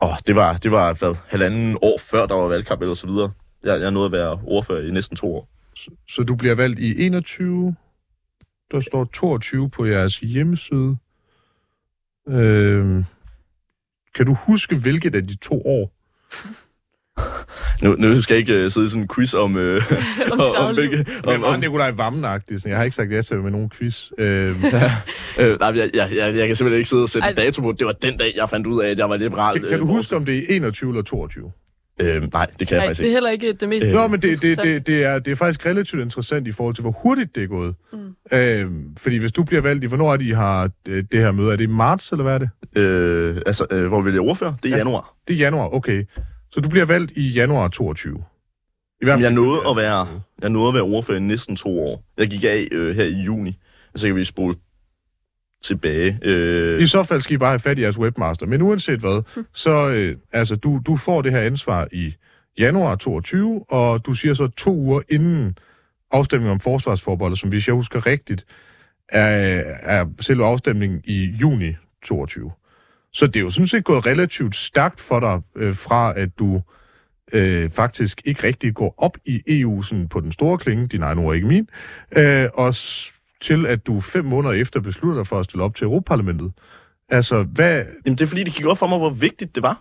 var, 0.01 0.09
åh, 0.09 0.17
det 0.27 0.35
var, 0.35 0.57
det 0.57 0.71
var 0.71 0.95
hvad, 0.95 1.15
halvanden 1.27 1.79
år 1.83 1.99
før, 1.99 2.27
der 2.27 2.35
var 2.35 2.49
valgkamp 2.49 2.83
eller 2.83 2.95
så 2.95 3.07
videre. 3.07 3.33
Jeg, 3.65 3.81
jeg 3.81 3.91
nåede 3.91 4.07
at 4.07 4.13
være 4.13 4.41
ordfører 4.45 4.89
i 4.89 4.91
næsten 4.91 5.17
to 5.17 5.37
år. 5.37 5.49
Så 6.09 6.23
du 6.23 6.35
bliver 6.35 6.55
valgt 6.55 6.79
i 6.79 7.07
21. 7.07 7.77
Der 8.73 8.81
står 8.81 9.05
22 9.05 9.71
på 9.71 9.85
jeres 9.87 10.19
hjemmeside. 10.19 10.97
Øh, 12.29 13.05
kan 14.15 14.27
du 14.27 14.35
huske, 14.35 14.77
hvilket 14.77 15.15
af 15.15 15.27
de 15.27 15.37
to 15.37 15.63
år? 15.67 15.91
Nu, 17.83 17.95
nu 17.99 18.23
skal 18.23 18.35
jeg 18.35 18.39
ikke 18.41 18.65
uh, 18.65 18.71
sidde 18.71 18.87
i 18.87 18.89
sådan 18.89 19.03
en 19.03 19.09
quiz 19.15 19.35
om, 19.35 19.55
uh, 19.55 19.63
Om 20.33 20.41
om, 20.41 20.55
om, 20.57 20.75
hvilke... 20.75 20.99
Det 20.99 21.25
Om, 21.25 21.45
om, 21.45 21.61
Nikolaj 21.61 21.91
vammen 21.91 22.25
-agtigt, 22.25 22.59
så 22.59 22.69
Jeg 22.69 22.77
har 22.77 22.85
ikke 22.85 22.97
sagt 22.97 23.13
ja 23.13 23.23
til 23.23 23.37
med 23.37 23.51
nogen 23.51 23.71
quiz. 23.71 24.11
Øh, 24.19 24.49
øh, 25.39 25.61
nej, 25.61 25.69
jeg, 25.69 25.91
jeg, 25.95 26.09
jeg, 26.17 26.37
jeg 26.37 26.47
kan 26.47 26.57
simpelthen 26.57 26.73
ikke 26.79 26.89
sidde 26.89 27.03
og 27.03 27.09
sætte 27.09 27.29
Ej. 27.29 27.35
dato 27.35 27.63
på. 27.63 27.73
Det 27.73 27.87
var 27.87 27.93
den 27.93 28.17
dag, 28.17 28.33
jeg 28.37 28.51
fandt 28.51 28.67
ud 28.67 28.83
af, 28.83 28.91
at 28.91 28.99
jeg 28.99 29.09
var 29.11 29.17
liberal. 29.17 29.61
kan, 29.61 29.69
kan 29.69 29.79
du 29.79 29.87
huske, 29.87 30.17
om 30.17 30.25
det 30.25 30.39
er 30.39 30.43
21 30.57 30.91
eller 30.91 31.03
22? 31.03 31.53
Øh, 32.01 32.33
nej, 32.33 32.47
det 32.59 32.69
kan 32.69 32.75
jeg 32.75 32.81
Nej, 32.81 32.87
faktisk 32.87 32.99
det 32.99 33.05
er 33.05 33.09
ikke. 33.09 33.15
heller 33.15 33.31
ikke 33.31 33.53
det 33.53 33.69
mest 33.69 33.87
Øh, 33.87 33.93
Nå, 33.93 34.07
men 34.07 34.23
det, 34.23 34.43
det, 34.43 34.63
det, 34.63 34.87
det, 34.87 35.05
er, 35.05 35.19
det 35.19 35.31
er 35.31 35.35
faktisk 35.37 35.67
relativt 35.67 36.03
interessant 36.03 36.49
i 36.49 36.53
forhold 36.53 36.75
til, 36.75 36.83
hvor 36.83 37.01
hurtigt 37.03 37.35
det 37.35 37.43
er 37.43 37.47
gået. 37.47 37.75
Mm. 37.93 37.99
Øh, 38.39 38.67
fordi 38.99 39.17
hvis 39.17 39.33
du 39.33 39.43
bliver 39.45 39.63
valgt 39.63 39.85
i, 39.85 39.87
hvornår 39.87 40.13
er 40.13 40.17
det, 40.17 40.25
I 40.25 40.31
har 40.31 40.71
øh, 40.89 41.05
det 41.13 41.21
her 41.21 41.33
møde? 41.33 41.53
Er 41.53 41.57
det 41.57 41.65
i 41.65 41.67
marts, 41.67 42.11
eller 42.13 42.23
hvad 42.23 42.35
er 42.35 42.39
det? 42.39 42.51
Øh, 42.81 43.37
altså, 43.47 43.67
øh, 43.71 43.87
hvor 43.87 44.01
vil 44.01 44.13
jeg 44.13 44.23
ordføre? 44.23 44.57
Det 44.63 44.69
er 44.69 44.73
Ja. 44.73 44.79
januar. 44.79 45.15
Det 45.29 45.35
er 45.35 45.39
januar, 45.39 45.75
okay. 45.75 46.05
Så 46.53 46.61
du 46.61 46.69
bliver 46.69 46.85
valgt 46.87 47.13
i 47.17 47.29
januar 47.29 47.69
22. 47.69 48.25
I 49.01 49.05
hvert 49.05 49.21
Jeg 49.21 49.27
fald- 49.27 49.35
nåede 49.35 49.61
at 49.71 49.77
være, 49.77 50.09
jeg 50.43 50.51
nåede 50.51 50.69
at 50.69 50.75
være 50.75 50.83
ordfører 50.83 51.17
i 51.19 51.21
næsten 51.23 51.57
to 51.57 51.81
år. 51.81 52.05
Jeg 52.19 52.29
gik 52.29 52.45
af 52.45 52.69
øh, 52.73 52.97
her 52.97 53.05
i 53.05 53.23
juni. 53.23 53.59
Så 53.97 54.07
kan 54.07 54.17
vi 54.17 54.25
spole 54.25 54.57
tilbage. 55.63 56.19
Øh, 56.23 56.83
I 56.83 56.87
så 56.87 57.03
fald 57.03 57.21
skal 57.21 57.35
I 57.35 57.39
bare 57.39 57.51
have 57.51 57.59
fat 57.59 57.79
i 57.79 57.83
jeres 57.83 57.99
webmaster. 57.99 58.47
Men 58.47 58.63
uanset 58.63 59.01
hvad, 59.01 59.23
så 59.53 59.89
øh, 59.89 60.17
altså, 60.33 60.57
du, 60.57 60.81
du 60.87 60.97
får 60.97 61.23
det 61.23 61.33
her 61.33 61.41
ansvar 61.41 61.89
i 61.93 62.15
januar 62.59 62.95
22, 62.97 63.65
og 63.69 64.07
du 64.07 64.15
siger 64.15 64.35
så 64.35 64.47
to 64.49 64.75
uger 64.77 65.01
inden 65.09 65.59
afstemningen 66.11 66.53
om 66.53 66.61
forsvarsforbeholdet, 66.61 67.39
som 67.39 67.49
hvis 67.49 67.67
jeg 67.67 67.75
husker 67.75 68.07
rigtigt, 68.07 68.47
er, 69.09 69.63
er 69.83 70.07
selve 70.21 70.45
afstemningen 70.45 71.01
i 71.05 71.25
juni 71.41 71.73
22. 72.05 72.53
Så 73.13 73.27
det 73.27 73.37
er 73.37 73.41
jo 73.41 73.51
sådan 73.51 73.69
set 73.69 73.85
gået 73.85 74.07
relativt 74.07 74.57
stærkt 74.57 75.01
for 75.01 75.21
dig, 75.21 75.41
øh, 75.57 75.75
fra 75.75 76.13
at 76.17 76.39
du 76.39 76.63
øh, 77.33 77.71
faktisk 77.71 78.23
ikke 78.25 78.43
rigtig 78.43 78.75
går 78.75 78.95
op 78.99 79.19
i 79.25 79.43
EU 79.47 79.83
sådan 79.83 80.09
på 80.09 80.21
den 80.21 80.33
store 80.33 80.59
klinge, 80.59 80.87
din 80.87 81.03
egen 81.03 81.19
ord, 81.19 81.35
ikke 81.35 81.47
min, 81.47 81.69
øh, 82.17 82.49
og 82.55 82.75
til, 83.43 83.67
at 83.67 83.87
du 83.87 84.01
fem 84.01 84.25
måneder 84.25 84.55
efter 84.55 84.81
beslutter 84.81 85.19
dig 85.19 85.27
for 85.27 85.39
at 85.39 85.45
stille 85.45 85.65
op 85.65 85.75
til 85.75 85.85
Europaparlamentet. 85.85 86.53
Altså, 87.09 87.43
hvad... 87.43 87.85
Jamen, 88.07 88.19
det 88.19 88.21
er 88.21 88.27
fordi, 88.27 88.45
det 88.45 88.53
gik 88.53 88.67
op 88.67 88.79
for 88.79 88.87
mig, 88.87 88.99
hvor 88.99 89.11
vigtigt 89.11 89.55
det 89.55 89.63
var. 89.63 89.81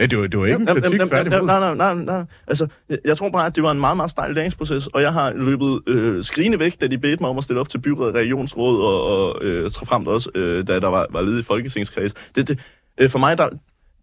Ja, 0.00 0.06
det 0.06 0.18
var, 0.18 0.26
det 0.26 0.40
var 0.40 0.46
ikke 0.46 0.60
en 0.60 0.68
Jamen, 0.68 0.82
kritik 0.82 0.98
jamen, 0.98 1.10
færdig 1.10 1.32
jamen, 1.32 1.46
Nej, 1.46 1.74
nej, 1.74 1.94
nej, 1.94 2.04
nej. 2.04 2.24
Altså, 2.46 2.66
jeg, 2.88 2.98
jeg 3.04 3.16
tror 3.16 3.30
bare, 3.30 3.46
at 3.46 3.56
det 3.56 3.62
var 3.62 3.70
en 3.70 3.80
meget, 3.80 3.96
meget 3.96 4.10
stejl 4.10 4.34
læringsproces, 4.34 4.86
og 4.86 5.02
jeg 5.02 5.12
har 5.12 5.32
løbet 5.32 5.80
øh, 5.86 6.24
skrigende 6.24 6.58
væk, 6.58 6.80
da 6.80 6.86
de 6.86 6.98
bedte 6.98 7.22
mig 7.22 7.30
om 7.30 7.38
at 7.38 7.44
stille 7.44 7.60
op 7.60 7.68
til 7.68 7.78
byrådet, 7.78 8.14
regionsråd 8.14 8.82
og, 8.82 9.04
og 9.06 9.44
øh, 9.44 9.70
så 9.70 9.84
frem 9.84 10.06
også, 10.06 10.30
øh, 10.34 10.66
da 10.66 10.80
der 10.80 10.88
var, 10.88 11.06
var 11.10 11.22
ledet 11.22 11.40
i 11.40 11.42
folketingskreds. 11.42 12.14
Det, 12.34 12.48
det, 12.48 12.58
øh, 13.00 13.10
for 13.10 13.18
mig, 13.18 13.38
der, 13.38 13.48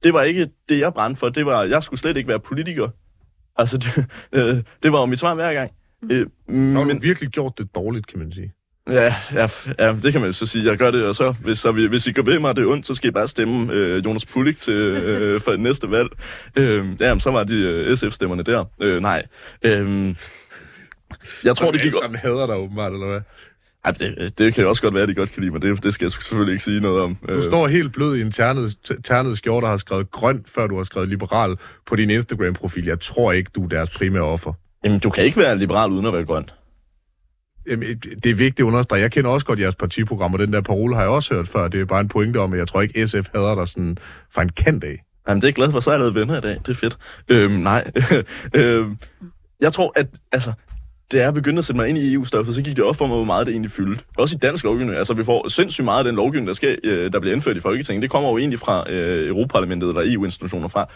det 0.03 0.13
var 0.13 0.23
ikke 0.23 0.49
det, 0.69 0.79
jeg 0.79 0.93
brændte 0.93 1.19
for. 1.19 1.29
Det 1.29 1.45
var, 1.45 1.63
jeg 1.63 1.83
skulle 1.83 1.99
slet 1.99 2.17
ikke 2.17 2.29
være 2.29 2.39
politiker. 2.39 2.89
Altså, 3.55 3.77
det, 3.83 4.05
øh, 4.31 4.63
det 4.83 4.91
var 4.91 4.99
jo 4.99 5.05
mit 5.05 5.19
svar 5.19 5.35
hver 5.35 5.53
gang. 5.53 5.71
Øh, 6.11 6.19
Så 6.19 6.53
har 6.53 6.83
men, 6.83 6.95
du 6.95 7.01
virkelig 7.01 7.29
gjort 7.29 7.57
det 7.57 7.75
dårligt, 7.75 8.07
kan 8.07 8.19
man 8.19 8.31
sige. 8.31 8.53
Ja, 8.89 9.15
ja, 9.33 9.47
ja, 9.79 9.95
det 10.03 10.11
kan 10.11 10.21
man 10.21 10.29
jo 10.29 10.33
så 10.33 10.45
sige. 10.45 10.65
Jeg 10.65 10.77
gør 10.77 10.91
det, 10.91 11.05
og 11.05 11.15
så, 11.15 11.33
hvis, 11.43 11.59
så, 11.59 11.71
hvis 11.71 12.07
I 12.07 12.11
går 12.11 12.23
ved 12.23 12.39
mig, 12.39 12.55
det 12.55 12.61
er 12.61 12.67
ondt, 12.67 12.87
så 12.87 12.95
skal 12.95 13.07
I 13.07 13.11
bare 13.11 13.27
stemme 13.27 13.73
øh, 13.73 14.05
Jonas 14.05 14.25
Pulik 14.25 14.59
til, 14.59 14.73
øh, 14.73 15.41
for 15.41 15.57
næste 15.57 15.91
valg. 15.91 16.09
Øh, 16.55 16.85
ja, 16.99 17.19
så 17.19 17.31
var 17.31 17.43
de 17.43 17.55
øh, 17.55 17.97
SF-stemmerne 17.97 18.43
der. 18.43 18.65
Øh, 18.81 19.01
nej. 19.01 19.23
Øh, 19.63 20.15
jeg 21.43 21.55
tror, 21.55 21.71
det 21.71 21.81
gik... 21.81 21.93
Sammen 22.01 22.19
hader 22.19 22.45
dig 22.45 22.55
åbenbart, 22.55 22.93
eller 22.93 23.07
hvad? 23.07 23.21
Ej, 23.85 23.91
det, 23.91 24.37
det 24.37 24.53
kan 24.53 24.67
også 24.67 24.81
godt 24.81 24.93
være, 24.93 25.03
at 25.03 25.09
de 25.09 25.13
godt 25.15 25.31
kan 25.31 25.41
lide 25.41 25.51
mig. 25.51 25.61
Det, 25.61 25.83
det 25.83 25.93
skal 25.93 26.05
jeg 26.05 26.11
selvfølgelig 26.11 26.51
ikke 26.53 26.63
sige 26.63 26.81
noget 26.81 27.01
om. 27.01 27.17
Du 27.27 27.33
Øh, 27.33 27.43
står 27.43 27.67
helt 27.67 27.93
blød 27.93 28.15
i 28.15 28.21
en 28.21 28.31
ternet, 28.31 28.75
ternet 29.05 29.37
skjorte 29.37 29.65
og 29.65 29.69
har 29.69 29.77
skrevet 29.77 30.11
grøn, 30.11 30.45
før 30.55 30.67
du 30.67 30.77
har 30.77 30.83
skrevet 30.83 31.09
liberal 31.09 31.57
på 31.87 31.95
din 31.95 32.09
Instagram-profil. 32.09 32.85
Jeg 32.85 32.99
tror 32.99 33.31
ikke, 33.31 33.51
du 33.55 33.63
er 33.63 33.67
deres 33.69 33.89
primære 33.89 34.23
offer. 34.23 34.53
Jamen, 34.83 34.99
du 34.99 35.09
kan 35.09 35.23
ikke 35.23 35.37
være 35.37 35.57
liberal 35.57 35.89
uden 35.91 36.05
at 36.05 36.13
være 36.13 36.25
grøn. 36.25 36.49
Det 38.23 38.25
er 38.25 38.35
vigtigt 38.35 38.59
at 38.59 38.63
understrege. 38.63 39.01
Jeg 39.01 39.11
kender 39.11 39.29
også 39.29 39.45
godt 39.45 39.59
jeres 39.59 39.75
partiprogram, 39.75 40.33
og 40.33 40.39
den 40.39 40.53
der 40.53 40.61
parole 40.61 40.95
har 40.95 41.01
jeg 41.01 41.09
også 41.09 41.33
hørt 41.33 41.47
før. 41.47 41.67
Det 41.67 41.81
er 41.81 41.85
bare 41.85 42.01
en 42.01 42.07
pointe 42.07 42.37
om, 42.37 42.53
at 42.53 42.59
jeg 42.59 42.67
tror 42.67 42.81
ikke, 42.81 43.07
SF 43.07 43.27
hader 43.35 43.55
dig 43.55 43.67
sådan 43.67 43.97
fra 44.31 44.41
en 44.41 44.49
kant 44.49 44.83
af. 44.83 45.03
Jamen, 45.27 45.41
det 45.41 45.43
er 45.43 45.47
jeg 45.47 45.55
glad 45.55 45.71
for, 45.71 45.79
så 45.79 45.89
er 45.89 45.93
jeg 45.93 45.99
lavet 45.99 46.15
venner 46.15 46.37
i 46.37 46.41
dag. 46.41 46.55
Det 46.65 46.69
er 46.69 46.73
fedt. 46.73 46.97
Øhm, 47.29 47.53
nej. 47.53 47.91
øhm, 48.55 48.97
jeg 49.61 49.73
tror, 49.73 49.93
at 49.95 50.07
altså, 50.31 50.51
da 51.11 51.17
jeg 51.17 51.33
begyndte 51.33 51.59
at 51.59 51.65
sætte 51.65 51.77
mig 51.77 51.89
ind 51.89 51.97
i 51.97 52.13
EU-stoffet, 52.13 52.55
så 52.55 52.61
gik 52.61 52.75
det 52.75 52.83
op 52.83 52.95
for 52.95 53.07
mig, 53.07 53.15
hvor 53.15 53.25
meget 53.25 53.47
det 53.47 53.51
egentlig 53.51 53.71
fyldte. 53.71 54.03
Også 54.17 54.35
i 54.35 54.39
dansk 54.39 54.63
lovgivning. 54.63 54.97
Altså, 54.97 55.13
vi 55.13 55.23
får 55.23 55.47
sindssygt 55.47 55.85
meget 55.85 55.99
af 55.99 56.03
den 56.03 56.15
lovgivning, 56.15 56.47
der, 56.47 56.53
skal, 56.53 56.77
øh, 56.83 57.11
der 57.11 57.19
bliver 57.19 57.35
indført 57.35 57.57
i 57.57 57.59
Folketinget. 57.59 58.01
Det 58.01 58.09
kommer 58.11 58.29
jo 58.29 58.37
egentlig 58.37 58.59
fra 58.59 58.91
øh, 58.91 59.27
Europaparlamentet 59.27 59.89
eller 59.89 60.01
EU-institutioner 60.05 60.67
fra. 60.67 60.89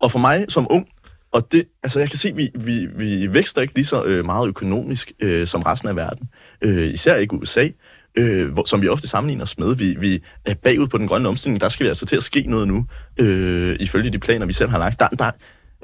Og 0.00 0.12
for 0.12 0.18
mig 0.18 0.44
som 0.48 0.66
ung, 0.70 0.88
og 1.34 1.52
det, 1.52 1.64
altså 1.82 2.00
jeg 2.00 2.10
kan 2.10 2.18
se, 2.18 2.28
at 2.28 2.36
vi, 2.36 2.50
vi, 2.54 2.86
vi 2.96 3.34
vækster 3.34 3.62
ikke 3.62 3.74
lige 3.74 3.84
så 3.84 4.04
øh, 4.04 4.24
meget 4.24 4.48
økonomisk 4.48 5.12
øh, 5.20 5.46
som 5.46 5.62
resten 5.62 5.88
af 5.88 5.96
verden. 5.96 6.28
Øh, 6.60 6.94
især 6.94 7.16
ikke 7.16 7.34
USA, 7.34 7.68
øh, 8.18 8.52
hvor, 8.52 8.64
som 8.64 8.82
vi 8.82 8.88
ofte 8.88 9.08
sammenligner 9.08 9.42
os 9.42 9.58
med. 9.58 9.74
Vi, 9.74 9.96
vi 9.98 10.22
er 10.44 10.54
bagud 10.54 10.86
på 10.86 10.98
den 10.98 11.08
grønne 11.08 11.28
omstilling. 11.28 11.60
Der 11.60 11.68
skal 11.68 11.84
vi 11.84 11.88
altså 11.88 12.06
til 12.06 12.16
at 12.16 12.22
ske 12.22 12.44
noget 12.46 12.68
nu, 12.68 12.86
øh, 13.20 13.76
ifølge 13.80 14.10
de 14.10 14.18
planer, 14.18 14.46
vi 14.46 14.52
selv 14.52 14.70
har 14.70 14.78
lagt. 14.78 15.00
Der, 15.00 15.08
der, 15.08 15.30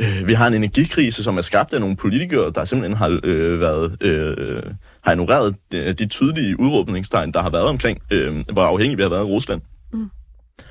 øh, 0.00 0.28
vi 0.28 0.32
har 0.32 0.46
en 0.46 0.54
energikrise, 0.54 1.22
som 1.22 1.38
er 1.38 1.42
skabt 1.42 1.72
af 1.72 1.80
nogle 1.80 1.96
politikere, 1.96 2.50
der 2.50 2.64
simpelthen 2.64 2.96
har 2.96 3.20
øh, 3.24 3.60
været... 3.60 4.02
Øh, 4.02 4.62
har 5.02 5.12
ignoreret 5.12 5.56
de, 5.72 5.92
de 5.92 6.06
tydelige 6.06 6.60
udråbningstegn, 6.60 7.32
der 7.32 7.42
har 7.42 7.50
været 7.50 7.66
omkring, 7.66 7.98
øh, 8.10 8.44
hvor 8.52 8.62
afhængige 8.62 8.96
vi 8.96 9.02
har 9.02 9.10
været 9.10 9.20
af 9.20 9.26
Rusland. 9.26 9.60
Mm. 9.92 10.10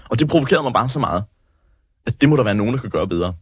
Og 0.10 0.20
det 0.20 0.28
provokerede 0.28 0.64
mig 0.64 0.74
bare 0.74 0.90
så 0.90 1.00
meget, 1.00 1.24
at 2.06 2.22
det 2.22 2.30
må 2.30 2.36
der 2.36 2.44
være 2.44 2.56
nogen, 2.56 2.74
der 2.74 2.82
kan 2.82 2.90
gøre 2.90 3.08
bedre. 3.08 3.34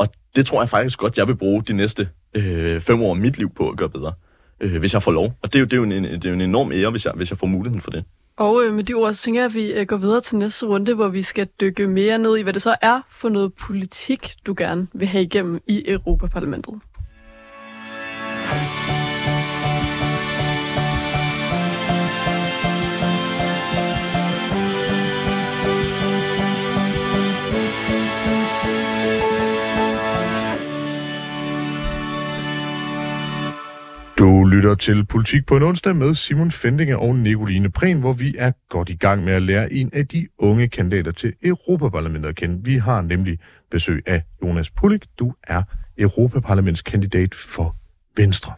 Og 0.00 0.08
det 0.36 0.46
tror 0.46 0.62
jeg 0.62 0.68
faktisk 0.68 0.98
godt, 0.98 1.18
jeg 1.18 1.26
vil 1.26 1.36
bruge 1.36 1.62
de 1.62 1.72
næste 1.72 2.08
øh, 2.34 2.80
fem 2.80 3.02
år 3.02 3.10
af 3.10 3.16
mit 3.16 3.38
liv 3.38 3.50
på 3.54 3.68
at 3.68 3.76
gøre 3.76 3.88
bedre, 3.88 4.12
øh, 4.60 4.76
hvis 4.78 4.94
jeg 4.94 5.02
får 5.02 5.12
lov. 5.12 5.32
Og 5.42 5.52
det 5.52 5.54
er 5.54 5.60
jo, 5.60 5.64
det 5.64 5.72
er 5.72 5.76
jo, 5.76 5.82
en, 5.82 5.90
det 6.04 6.24
er 6.24 6.28
jo 6.28 6.34
en 6.34 6.40
enorm 6.40 6.72
ære, 6.72 6.90
hvis 6.90 7.04
jeg, 7.04 7.12
hvis 7.16 7.30
jeg 7.30 7.38
får 7.38 7.46
muligheden 7.46 7.80
for 7.80 7.90
det. 7.90 8.04
Og 8.36 8.62
øh, 8.62 8.74
med 8.74 8.84
de 8.84 8.94
ord, 8.94 9.14
så 9.14 9.22
tænker 9.22 9.40
jeg, 9.40 9.46
at 9.46 9.54
vi 9.54 9.72
øh, 9.72 9.86
går 9.86 9.96
videre 9.96 10.20
til 10.20 10.36
næste 10.36 10.66
runde, 10.66 10.94
hvor 10.94 11.08
vi 11.08 11.22
skal 11.22 11.48
dykke 11.60 11.86
mere 11.86 12.18
ned 12.18 12.36
i, 12.36 12.42
hvad 12.42 12.52
det 12.52 12.62
så 12.62 12.76
er 12.82 13.00
for 13.10 13.28
noget 13.28 13.54
politik, 13.54 14.34
du 14.46 14.54
gerne 14.56 14.86
vil 14.92 15.08
have 15.08 15.24
igennem 15.24 15.58
i 15.66 15.82
Europaparlamentet. 15.86 16.74
Du 34.20 34.44
lytter 34.44 34.74
til 34.74 35.06
Politik 35.06 35.46
på 35.46 35.56
en 35.56 35.62
onsdag 35.62 35.96
med 35.96 36.14
Simon 36.14 36.50
Fendinge 36.50 36.98
og 36.98 37.16
Nicoline 37.16 37.70
Prehn, 37.70 38.00
hvor 38.00 38.12
vi 38.12 38.34
er 38.38 38.52
godt 38.68 38.88
i 38.88 38.96
gang 38.96 39.24
med 39.24 39.32
at 39.32 39.42
lære 39.42 39.72
en 39.72 39.90
af 39.92 40.08
de 40.08 40.28
unge 40.38 40.68
kandidater 40.68 41.12
til 41.12 41.32
Europaparlamentet 41.42 42.28
at 42.28 42.36
kende. 42.36 42.64
Vi 42.64 42.78
har 42.78 43.00
nemlig 43.00 43.38
besøg 43.70 44.02
af 44.06 44.22
Jonas 44.42 44.70
Pulik. 44.70 45.04
Du 45.18 45.32
er 45.42 45.62
Europaparlamentskandidat 45.98 47.34
for 47.34 47.76
Venstre. 48.16 48.52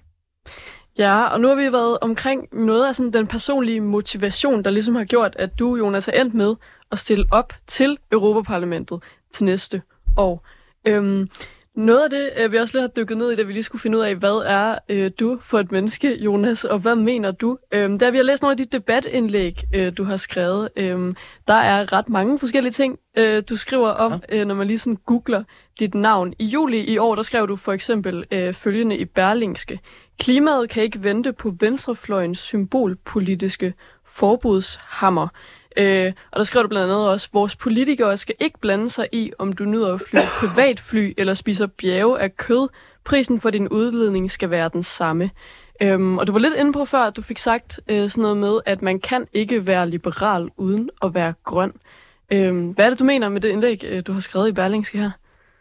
Ja, 0.99 1.27
og 1.27 1.41
nu 1.41 1.49
har 1.49 1.55
vi 1.55 1.73
været 1.73 1.99
omkring 2.01 2.49
noget 2.53 2.89
af 2.89 2.95
sådan 2.95 3.13
den 3.13 3.27
personlige 3.27 3.81
motivation, 3.81 4.65
der 4.65 4.71
ligesom 4.71 4.95
har 4.95 5.05
gjort, 5.05 5.37
at 5.39 5.59
du, 5.59 5.77
Jonas, 5.77 6.09
er 6.09 6.21
endt 6.21 6.35
med 6.35 6.55
at 6.93 6.99
stille 6.99 7.25
op 7.31 7.53
til 7.67 7.99
Europaparlamentet 8.13 9.03
til 9.33 9.45
næste 9.45 9.83
år. 10.17 10.47
Øhm, 10.87 11.29
noget 11.77 12.01
af 12.01 12.11
det, 12.11 12.31
øh, 12.37 12.53
vi 12.53 12.59
også 12.59 12.75
lige 12.75 12.81
har 12.83 12.89
dykket 12.89 13.19
ned 13.19 13.31
i, 13.33 13.37
da 13.37 13.43
vi 13.43 13.53
lige 13.53 13.63
skulle 13.63 13.83
finde 13.83 13.99
ud 13.99 14.03
af, 14.03 14.17
hvad 14.17 14.43
er 14.47 14.79
øh, 14.89 15.11
du 15.21 15.39
for 15.43 15.59
et 15.59 15.73
menneske, 15.73 16.15
Jonas, 16.15 16.65
og 16.65 16.79
hvad 16.79 16.95
mener 16.95 17.31
du? 17.31 17.59
Øhm, 17.73 17.99
da 17.99 18.11
vi 18.11 18.17
har 18.17 18.25
læst 18.25 18.43
nogle 18.43 18.53
af 18.53 18.57
de 18.57 18.65
debatindlæg, 18.65 19.63
øh, 19.75 19.93
du 19.97 20.05
har 20.05 20.17
skrevet, 20.17 20.69
øh, 20.77 21.13
der 21.49 21.55
er 21.55 21.93
ret 21.93 22.09
mange 22.09 22.39
forskellige 22.39 22.73
ting, 22.73 22.99
øh, 23.19 23.43
du 23.49 23.57
skriver 23.57 23.89
om, 23.89 24.23
øh, 24.29 24.47
når 24.47 24.55
man 24.55 24.67
lige 24.67 24.79
sådan 24.79 24.99
googler 25.07 25.45
dit 25.81 25.95
navn. 25.95 26.35
I 26.39 26.45
juli 26.45 26.85
i 26.85 26.99
år, 26.99 27.15
der 27.15 27.23
skrev 27.23 27.49
du 27.49 27.57
for 27.57 27.73
eksempel 27.73 28.25
øh, 28.31 28.55
følgende 28.55 28.97
i 28.97 29.05
Berlingske. 29.05 29.81
Klimaet 30.19 30.71
kan 30.71 30.83
ikke 30.83 31.05
vente 31.05 31.33
på 31.33 31.53
venstrefløjens 31.61 32.39
symbolpolitiske 32.39 33.75
forbudshammer. 34.07 35.29
Øh, 35.77 36.13
og 36.31 36.39
der 36.39 36.45
skrev 36.45 36.63
du 36.63 36.69
blandt 36.69 36.93
andet 36.93 37.09
også, 37.09 37.29
vores 37.33 37.57
politikere 37.57 38.17
skal 38.17 38.35
ikke 38.41 38.59
blande 38.59 38.91
sig 38.91 39.09
i, 39.13 39.33
om 39.39 39.53
du 39.53 39.65
nyder 39.65 39.95
at 39.95 40.01
flyve 40.01 40.23
privatfly 40.41 41.15
eller 41.19 41.35
spiser 41.35 41.67
bjerge 41.67 42.21
af 42.21 42.37
kød. 42.37 42.69
Prisen 43.05 43.41
for 43.41 43.51
din 43.51 43.69
udledning 43.69 44.31
skal 44.31 44.51
være 44.51 44.71
den 44.73 44.83
samme. 44.83 45.31
Øhm, 45.83 46.19
og 46.19 46.27
du 46.27 46.33
var 46.33 46.39
lidt 46.39 46.55
inde 46.55 46.73
på 46.73 46.85
før, 46.85 46.99
at 46.99 47.17
du 47.17 47.23
fik 47.23 47.39
sagt 47.39 47.81
øh, 47.89 48.09
sådan 48.09 48.23
noget 48.23 48.37
med, 48.37 48.61
at 48.67 48.83
man 48.83 49.01
kan 49.01 49.27
ikke 49.33 49.67
være 49.67 49.91
liberal 49.91 50.49
uden 50.57 50.91
at 51.03 51.15
være 51.15 51.35
grøn. 51.45 51.73
Øhm, 52.33 52.71
hvad 52.71 52.85
er 52.85 52.91
det, 52.91 52.99
du 52.99 53.05
mener 53.05 53.29
med 53.29 53.41
det 53.41 53.49
indlæg, 53.49 53.85
øh, 53.85 54.03
du 54.07 54.13
har 54.13 54.21
skrevet 54.21 54.49
i 54.49 54.53
Berlingske 54.53 54.99
her? 54.99 55.11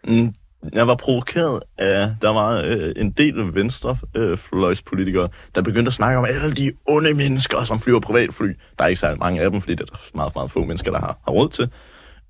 Mm, 0.03 0.34
jeg 0.74 0.88
var 0.88 0.95
provokeret 0.95 1.59
af, 1.78 2.16
der 2.22 2.30
var 2.30 2.62
øh, 2.66 2.93
en 2.95 3.12
del 3.12 3.53
venstrefløjspolitikere, 3.53 5.24
øh, 5.24 5.30
der 5.55 5.62
begyndte 5.62 5.89
at 5.89 5.93
snakke 5.93 6.20
om 6.20 6.26
alle 6.30 6.51
de 6.51 6.72
onde 6.86 7.14
mennesker, 7.14 7.64
som 7.64 7.80
flyver 7.80 7.99
privatfly. 7.99 8.47
Der 8.78 8.84
er 8.84 8.88
ikke 8.88 8.99
særlig 8.99 9.20
mange 9.20 9.41
af 9.41 9.51
dem, 9.51 9.62
fordi 9.62 9.76
det 9.76 9.82
er 9.82 9.86
der 9.86 9.97
meget, 10.14 10.36
meget 10.36 10.51
få 10.51 10.59
mennesker, 10.59 10.91
der 10.91 10.99
har, 10.99 11.20
har 11.26 11.32
råd 11.32 11.49
til. 11.49 11.70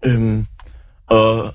Øhm, 0.05 0.45
og 1.07 1.53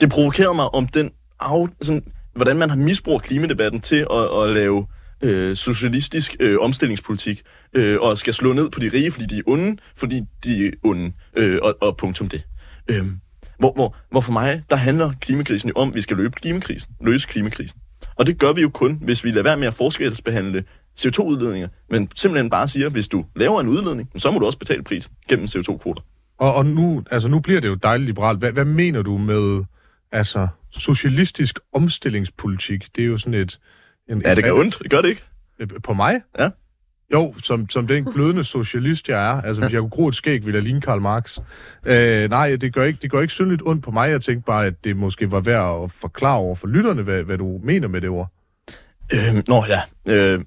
det 0.00 0.10
provokerede 0.10 0.54
mig 0.54 0.74
om 0.74 0.88
den 0.88 1.10
af, 1.40 1.68
sådan, 1.82 2.02
hvordan 2.34 2.56
man 2.56 2.70
har 2.70 2.76
misbrugt 2.76 3.24
klimadebatten 3.24 3.80
til 3.80 4.06
at, 4.10 4.42
at 4.42 4.54
lave 4.54 4.86
øh, 5.22 5.56
socialistisk 5.56 6.36
øh, 6.40 6.60
omstillingspolitik, 6.60 7.42
øh, 7.74 8.00
og 8.00 8.18
skal 8.18 8.34
slå 8.34 8.52
ned 8.52 8.70
på 8.70 8.80
de 8.80 8.90
rige, 8.94 9.10
fordi 9.10 9.26
de 9.26 9.38
er 9.38 9.42
onde, 9.46 9.76
fordi 9.96 10.20
de 10.44 10.66
er 10.66 10.70
onde, 10.82 11.12
øh, 11.36 11.58
og, 11.62 11.74
og 11.80 11.96
punktum 11.96 12.28
det. 12.28 12.42
Øhm, 12.88 13.20
hvor, 13.58 13.72
hvor, 13.72 13.96
hvor 14.10 14.20
for 14.20 14.32
mig, 14.32 14.62
der 14.70 14.76
handler 14.76 15.12
klimakrisen 15.20 15.68
jo 15.68 15.74
om, 15.76 15.88
at 15.88 15.94
vi 15.94 16.00
skal 16.00 16.16
løbe 16.16 16.34
klimakrisen, 16.34 16.90
løse 17.00 17.28
klimakrisen. 17.28 17.78
Og 18.16 18.26
det 18.26 18.38
gør 18.38 18.52
vi 18.52 18.60
jo 18.60 18.68
kun, 18.68 18.98
hvis 19.02 19.24
vi 19.24 19.30
lader 19.30 19.42
være 19.42 19.56
med 19.56 19.66
at 19.66 19.74
forskelsbehandle 19.74 20.64
CO2-udledninger, 21.00 21.68
men 21.90 22.08
simpelthen 22.16 22.50
bare 22.50 22.68
siger, 22.68 22.86
at 22.86 22.92
hvis 22.92 23.08
du 23.08 23.24
laver 23.36 23.60
en 23.60 23.68
udledning, 23.68 24.10
så 24.16 24.30
må 24.30 24.38
du 24.38 24.46
også 24.46 24.58
betale 24.58 24.82
prisen 24.82 25.12
gennem 25.28 25.44
CO2-kvoter. 25.44 26.02
Og, 26.38 26.54
og 26.54 26.66
nu, 26.66 27.02
altså, 27.10 27.28
nu 27.28 27.40
bliver 27.40 27.60
det 27.60 27.68
jo 27.68 27.74
dejligt 27.74 28.06
liberalt. 28.06 28.38
Hvad, 28.38 28.52
hvad 28.52 28.64
mener 28.64 29.02
du 29.02 29.18
med 29.18 29.64
altså, 30.12 30.48
socialistisk 30.70 31.58
omstillingspolitik? 31.72 32.96
Det 32.96 33.02
er 33.02 33.06
jo 33.06 33.18
sådan 33.18 33.34
et... 33.34 33.58
En, 34.08 34.22
Ja, 34.22 34.34
det 34.34 34.44
gør 34.44 34.52
ondt, 34.52 34.78
det 34.82 34.90
gør 34.90 35.00
det 35.00 35.08
ikke? 35.08 35.80
På 35.80 35.94
mig? 35.94 36.20
Ja. 36.38 36.50
Jo, 37.12 37.34
som, 37.42 37.70
som 37.70 37.86
den 37.86 38.04
glødende 38.04 38.44
socialist, 38.44 39.08
jeg 39.08 39.26
er. 39.30 39.42
Altså, 39.42 39.62
hvis 39.62 39.72
jeg 39.72 39.80
kunne 39.80 39.90
gro 39.90 40.08
et 40.08 40.14
skæg, 40.14 40.44
ville 40.44 40.56
jeg 40.56 40.62
ligne 40.62 40.80
Karl 40.80 41.00
Marx. 41.00 41.38
Øh, 41.84 42.30
nej, 42.30 42.56
det 42.56 42.74
gør 42.74 42.84
ikke, 42.84 42.98
det 43.02 43.10
gør 43.10 43.20
ikke 43.20 43.34
synligt 43.34 43.62
ondt 43.64 43.84
på 43.84 43.90
mig. 43.90 44.10
Jeg 44.10 44.22
tænkte 44.22 44.46
bare, 44.46 44.66
at 44.66 44.84
det 44.84 44.96
måske 44.96 45.30
var 45.30 45.40
værd 45.40 45.82
at 45.84 45.90
forklare 45.90 46.36
over 46.36 46.54
for 46.54 46.66
lytterne, 46.66 47.02
hvad, 47.02 47.22
hvad 47.22 47.38
du 47.38 47.60
mener 47.62 47.88
med 47.88 48.00
det 48.00 48.10
ord. 48.10 48.28
Øh, 49.12 49.42
nå 49.48 49.64
ja, 49.68 49.80
øh, 50.08 50.40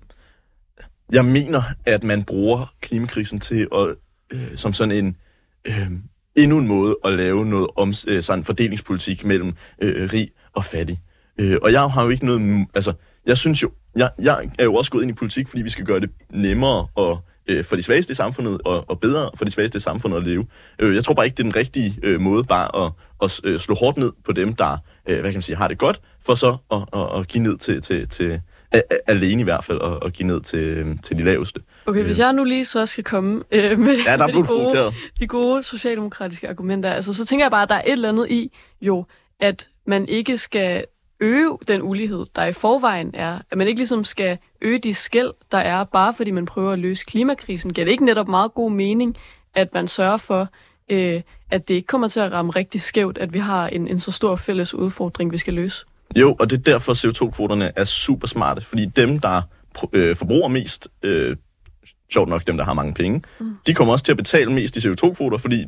jeg 1.11 1.25
mener, 1.25 1.61
at 1.85 2.03
man 2.03 2.23
bruger 2.23 2.73
klimakrisen 2.81 3.39
til 3.39 3.67
at, 3.75 3.95
øh, 4.33 4.57
som 4.57 4.73
sådan 4.73 5.05
en 5.05 5.15
øh, 5.67 5.91
endnu 6.35 6.57
en 6.57 6.67
måde 6.67 6.97
at 7.05 7.13
lave 7.13 7.45
noget 7.45 7.67
om 7.75 7.93
øh, 8.07 8.23
sådan 8.23 8.43
fordelingspolitik 8.43 9.25
mellem 9.25 9.53
øh, 9.81 10.09
rig 10.13 10.29
og 10.53 10.65
fattig. 10.65 10.99
Øh, 11.39 11.57
og 11.61 11.71
jeg 11.71 11.91
har 11.91 12.03
jo 12.03 12.09
ikke 12.09 12.25
noget, 12.25 12.67
altså, 12.75 12.93
jeg 13.27 13.37
synes 13.37 13.63
jo, 13.63 13.71
jeg, 13.95 14.09
jeg 14.21 14.49
er 14.59 14.63
jo 14.63 14.75
også 14.75 14.91
gået 14.91 15.01
ind 15.01 15.11
i 15.11 15.13
politik, 15.13 15.47
fordi 15.47 15.63
vi 15.63 15.69
skal 15.69 15.85
gøre 15.85 15.99
det 15.99 16.09
nemmere 16.29 16.87
og 16.95 17.19
øh, 17.47 17.63
for 17.63 17.75
de 17.75 17.83
svageste 17.83 18.11
i 18.11 18.15
samfundet, 18.15 18.61
og, 18.65 18.85
og 18.87 18.99
bedre 18.99 19.29
for 19.35 19.45
de 19.45 19.51
svageste 19.51 19.77
i 19.77 19.79
samfundet 19.79 20.17
at 20.17 20.23
leve. 20.23 20.45
Øh, 20.79 20.95
jeg 20.95 21.03
tror 21.03 21.13
bare 21.13 21.25
ikke, 21.25 21.35
det 21.35 21.43
er 21.43 21.47
den 21.47 21.55
rigtige 21.55 21.99
øh, 22.03 22.21
måde 22.21 22.43
bare 22.43 22.85
at, 22.85 22.91
at 23.23 23.39
øh, 23.43 23.59
slå 23.59 23.75
hårdt 23.75 23.97
ned 23.97 24.11
på 24.25 24.31
dem, 24.31 24.53
der 24.53 24.77
øh, 25.07 25.19
hvad 25.19 25.31
kan 25.31 25.33
man 25.33 25.41
sige, 25.41 25.55
har 25.55 25.67
det 25.67 25.77
godt, 25.77 26.01
for 26.25 26.35
så 26.35 26.57
at, 26.71 26.77
at, 26.93 27.19
at 27.19 27.27
give 27.27 27.43
ned 27.43 27.57
til, 27.57 27.81
til, 27.81 28.07
til 28.09 28.41
a, 28.71 28.77
a, 28.77 28.95
alene 29.07 29.41
i 29.41 29.43
hvert 29.43 29.63
fald, 29.63 29.77
og, 29.77 30.03
og 30.03 30.11
give 30.11 30.27
ned 30.27 30.41
til, 30.41 30.97
til 31.03 31.17
de 31.17 31.23
laveste. 31.23 31.61
Okay, 31.85 32.03
hvis 32.03 32.19
jeg 32.19 32.33
nu 32.33 32.43
lige 32.43 32.65
så 32.65 32.85
skal 32.85 33.03
komme 33.03 33.43
øh, 33.51 33.79
med, 33.79 33.97
Ja, 34.05 34.17
der 34.17 34.23
er 34.23 34.27
med 34.33 34.43
de, 34.43 34.47
gode, 34.47 34.93
de 35.19 35.27
gode 35.27 35.63
socialdemokratiske 35.63 36.49
argumenter, 36.49 36.91
altså, 36.91 37.13
så 37.13 37.25
tænker 37.25 37.45
jeg 37.45 37.51
bare, 37.51 37.63
at 37.63 37.69
der 37.69 37.75
er 37.75 37.83
et 37.85 37.91
eller 37.91 38.09
andet 38.09 38.27
i, 38.29 38.51
jo, 38.81 39.05
at 39.39 39.67
man 39.85 40.07
ikke 40.07 40.37
skal 40.37 40.85
øge 41.19 41.57
den 41.67 41.81
ulighed, 41.81 42.25
der 42.35 42.45
i 42.45 42.53
forvejen 42.53 43.11
er. 43.13 43.39
At 43.51 43.57
man 43.57 43.67
ikke 43.67 43.79
ligesom 43.79 44.03
skal 44.03 44.37
øge 44.61 44.79
de 44.79 44.93
skæld, 44.93 45.33
der 45.51 45.57
er, 45.57 45.83
bare 45.83 46.13
fordi 46.13 46.31
man 46.31 46.45
prøver 46.45 46.71
at 46.71 46.79
løse 46.79 47.05
klimakrisen. 47.05 47.73
Giver 47.73 47.85
det 47.85 47.91
ikke 47.91 48.05
netop 48.05 48.27
meget 48.27 48.53
god 48.53 48.71
mening, 48.71 49.17
at 49.55 49.73
man 49.73 49.87
sørger 49.87 50.17
for, 50.17 50.47
øh, 50.89 51.21
at 51.51 51.67
det 51.67 51.73
ikke 51.73 51.87
kommer 51.87 52.07
til 52.07 52.19
at 52.19 52.31
ramme 52.31 52.51
rigtig 52.51 52.81
skævt, 52.81 53.17
at 53.17 53.33
vi 53.33 53.39
har 53.39 53.67
en, 53.67 53.87
en 53.87 53.99
så 53.99 54.11
stor 54.11 54.35
fælles 54.35 54.73
udfordring, 54.73 55.31
vi 55.31 55.37
skal 55.37 55.53
løse? 55.53 55.85
Jo, 56.15 56.35
og 56.39 56.49
det 56.49 56.57
er 56.57 56.61
derfor, 56.61 56.93
CO2-kvoterne 56.93 57.71
er 57.75 57.83
super 57.83 58.27
smarte, 58.27 58.61
fordi 58.61 58.85
dem, 58.85 59.19
der 59.19 59.41
øh, 59.93 60.15
forbruger 60.15 60.47
mest, 60.47 60.87
øh, 61.03 61.37
sjovt 62.13 62.29
nok 62.29 62.47
dem, 62.47 62.57
der 62.57 62.63
har 62.63 62.73
mange 62.73 62.93
penge, 62.93 63.21
mm. 63.39 63.55
de 63.67 63.73
kommer 63.73 63.93
også 63.93 64.05
til 64.05 64.11
at 64.11 64.17
betale 64.17 64.51
mest 64.51 64.77
i 64.77 64.79
CO2-kvoter, 64.79 65.37
fordi 65.37 65.65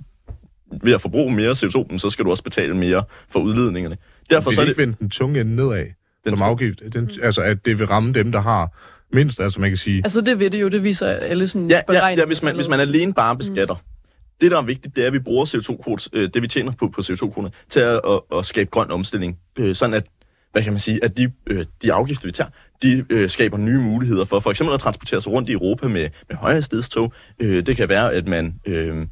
ved 0.84 0.94
at 0.94 1.02
forbruge 1.02 1.32
mere 1.32 1.52
CO2, 1.52 1.98
så 1.98 2.10
skal 2.10 2.26
du 2.26 2.30
også 2.30 2.44
betale 2.44 2.78
mere 2.78 3.04
for 3.30 3.40
udledningerne. 3.40 3.98
Derfor 4.30 4.52
så 4.52 4.62
det 4.62 4.66
er 4.66 4.70
ikke 4.70 4.82
det... 4.82 4.88
vende 4.88 4.98
den 5.00 5.10
tunge 5.10 5.42
ende 5.42 5.56
nedad 5.56 5.86
Den 6.26 6.38
som 6.38 6.42
afgift? 6.42 6.82
Den, 6.94 7.12
altså, 7.24 7.42
at 7.42 7.66
det 7.66 7.80
vil 7.80 7.88
ramme 7.88 8.14
dem, 8.14 8.32
der 8.32 8.42
har 8.42 8.78
mindst. 9.14 9.40
Altså, 9.40 9.60
man 9.60 9.70
kan 9.70 9.78
sige, 9.78 10.02
Altså, 10.06 10.22
det 10.22 10.40
ved 10.40 10.50
det 10.50 10.62
jo, 10.62 10.68
det 10.68 10.84
viser 10.84 11.08
alle 11.08 11.48
sådan 11.48 11.70
Ja, 11.70 11.82
ja, 11.90 12.08
ja 12.08 12.26
hvis, 12.26 12.44
man, 12.44 12.56
hvis 12.56 12.68
man 12.68 12.80
alene 12.80 13.14
bare 13.14 13.38
beskatter. 13.38 13.74
Mm. 13.74 13.82
Det, 14.42 14.52
der 14.52 14.58
er 14.58 14.62
vigtigt, 14.62 14.96
det 14.96 15.04
er, 15.04 15.08
at 15.08 15.14
vi 15.14 15.20
bruger 15.20 15.46
CO2-kvoter, 15.46 16.10
øh, 16.14 16.30
det 16.34 16.42
vi 16.42 16.48
tjener 16.48 16.72
på, 16.72 16.88
på 16.88 17.02
CO2-kvoter, 17.02 17.50
til 17.70 17.80
at, 17.80 18.02
at, 18.08 18.38
at 18.38 18.46
skabe 18.46 18.70
grøn 18.70 18.92
omstilling. 18.92 19.38
Øh, 19.60 19.76
sådan 19.76 19.94
at, 19.94 20.06
hvad 20.52 20.64
kan 20.64 20.74
man 20.74 20.80
sige, 20.80 21.04
at 21.04 21.18
de, 21.18 21.32
øh, 21.48 21.66
de 21.82 21.94
afgifter, 21.94 22.28
vi 22.28 22.32
tager, 22.32 22.50
de 22.84 23.06
øh, 23.10 23.30
skaber 23.30 23.58
nye 23.58 23.80
muligheder 23.80 24.26
for 24.26 24.40
for 24.40 24.50
eksempel 24.50 24.74
at 24.74 24.80
transportere 24.80 25.22
sig 25.22 25.32
rundt 25.32 25.50
i 25.50 25.52
Europa 25.52 25.88
med, 25.88 26.10
med 26.30 26.38
højhastighetstog. 26.38 27.14
Øh, 27.40 27.66
det 27.66 27.78
kan 27.78 27.90
være, 27.90 28.14
at 28.14 28.28
man 28.28 28.54
øh, 28.66 29.08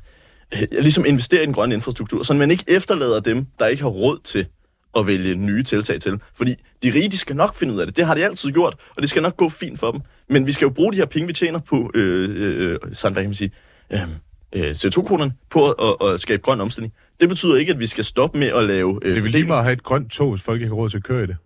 ligesom 0.71 1.05
investerer 1.05 1.41
i 1.41 1.45
den 1.45 1.53
grønne 1.53 1.75
infrastruktur, 1.75 2.23
så 2.23 2.33
man 2.33 2.51
ikke 2.51 2.63
efterlader 2.67 3.19
dem, 3.19 3.45
der 3.59 3.67
ikke 3.67 3.81
har 3.81 3.89
råd 3.89 4.19
til 4.23 4.45
at 4.97 5.07
vælge 5.07 5.35
nye 5.35 5.63
tiltag 5.63 6.01
til. 6.01 6.21
Fordi 6.33 6.55
de 6.83 6.93
rige, 6.93 7.09
de 7.09 7.17
skal 7.17 7.35
nok 7.35 7.55
finde 7.55 7.73
ud 7.73 7.79
af 7.79 7.85
det. 7.87 7.97
Det 7.97 8.05
har 8.05 8.15
de 8.15 8.25
altid 8.25 8.51
gjort, 8.51 8.75
og 8.95 9.01
det 9.01 9.09
skal 9.09 9.21
nok 9.21 9.37
gå 9.37 9.49
fint 9.49 9.79
for 9.79 9.91
dem. 9.91 10.01
Men 10.29 10.47
vi 10.47 10.51
skal 10.51 10.65
jo 10.65 10.69
bruge 10.69 10.93
de 10.93 10.97
her 10.97 11.05
penge, 11.05 11.27
vi 11.27 11.33
tjener 11.33 11.59
på, 11.59 11.91
øh, 11.93 12.29
øh, 12.35 12.77
sådan, 12.93 13.13
hvad 13.13 13.23
kan 13.23 13.29
man 13.29 13.35
sige, 13.35 13.51
øh, 13.93 14.01
øh, 14.53 14.71
CO2-kronerne, 14.71 15.33
på 15.49 15.71
at, 15.71 15.95
at, 16.01 16.13
at 16.13 16.19
skabe 16.19 16.41
grøn 16.41 16.61
omstilling. 16.61 16.93
Det 17.21 17.29
betyder 17.29 17.55
ikke, 17.55 17.73
at 17.73 17.79
vi 17.79 17.87
skal 17.87 18.03
stoppe 18.03 18.39
med 18.39 18.47
at 18.47 18.63
lave... 18.63 18.99
Øh, 19.01 19.15
det 19.15 19.23
vil 19.23 19.31
lige 19.31 19.45
meget 19.45 19.63
have 19.63 19.73
et 19.73 19.83
grønt 19.83 20.11
tog, 20.11 20.31
hvis 20.31 20.41
folk 20.41 20.61
ikke 20.61 20.67
har 20.67 20.75
råd 20.75 20.89
til 20.89 20.97
at 20.97 21.03
køre 21.03 21.23
i 21.23 21.27
det. 21.27 21.37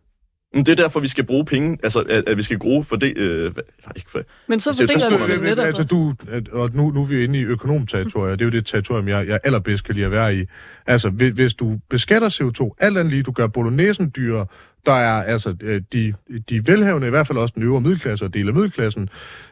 Men 0.53 0.65
det 0.65 0.71
er 0.71 0.75
derfor, 0.83 0.99
vi 0.99 1.07
skal 1.07 1.23
bruge 1.23 1.45
penge, 1.45 1.77
altså 1.83 1.99
at, 1.99 2.23
at 2.27 2.37
vi 2.37 2.43
skal 2.43 2.59
bruge 2.59 2.83
for 2.83 2.95
det... 2.95 3.17
Øh, 3.17 3.51
ikke 3.95 4.11
for, 4.11 4.21
Men 4.47 4.59
så 4.59 4.69
CO2 4.69 4.75
fordeler 4.93 5.17
man 5.19 5.29
det 5.29 5.41
netop 5.41 5.65
altså, 5.65 5.83
du, 5.83 6.13
at- 6.31 6.49
og 6.49 6.69
nu, 6.73 6.91
nu 6.91 7.01
er 7.01 7.05
vi 7.05 7.15
jo 7.15 7.21
inde 7.21 7.39
i 7.39 7.43
økonomterritoriet, 7.43 8.39
det 8.39 8.45
er 8.45 8.49
jo 8.49 8.51
det 8.51 8.65
territorium, 8.65 9.07
jeg, 9.07 9.27
jeg 9.27 9.39
allerbedst 9.43 9.83
kan 9.83 9.95
lide 9.95 10.05
at 10.05 10.11
være 10.11 10.35
i. 10.35 10.45
Altså, 10.87 11.09
hvis, 11.09 11.33
hvis 11.33 11.53
du 11.53 11.79
beskatter 11.89 12.29
CO2, 12.29 12.75
alt 12.79 12.97
andet 12.97 13.11
lige, 13.13 13.23
du 13.23 13.31
gør 13.31 13.47
bolognesen 13.47 14.11
dyrere, 14.15 14.45
der 14.85 14.91
er 14.93 15.23
altså 15.23 15.55
øh, 15.61 15.81
de, 15.93 16.13
de 16.49 16.67
velhavende, 16.67 17.07
i 17.07 17.09
hvert 17.09 17.27
fald 17.27 17.37
også 17.37 17.53
den 17.55 17.63
øvre 17.63 17.81
middelklasse 17.81 18.25
og 18.25 18.33
del 18.33 18.47
af 18.47 18.53
middelklassen, 18.53 19.09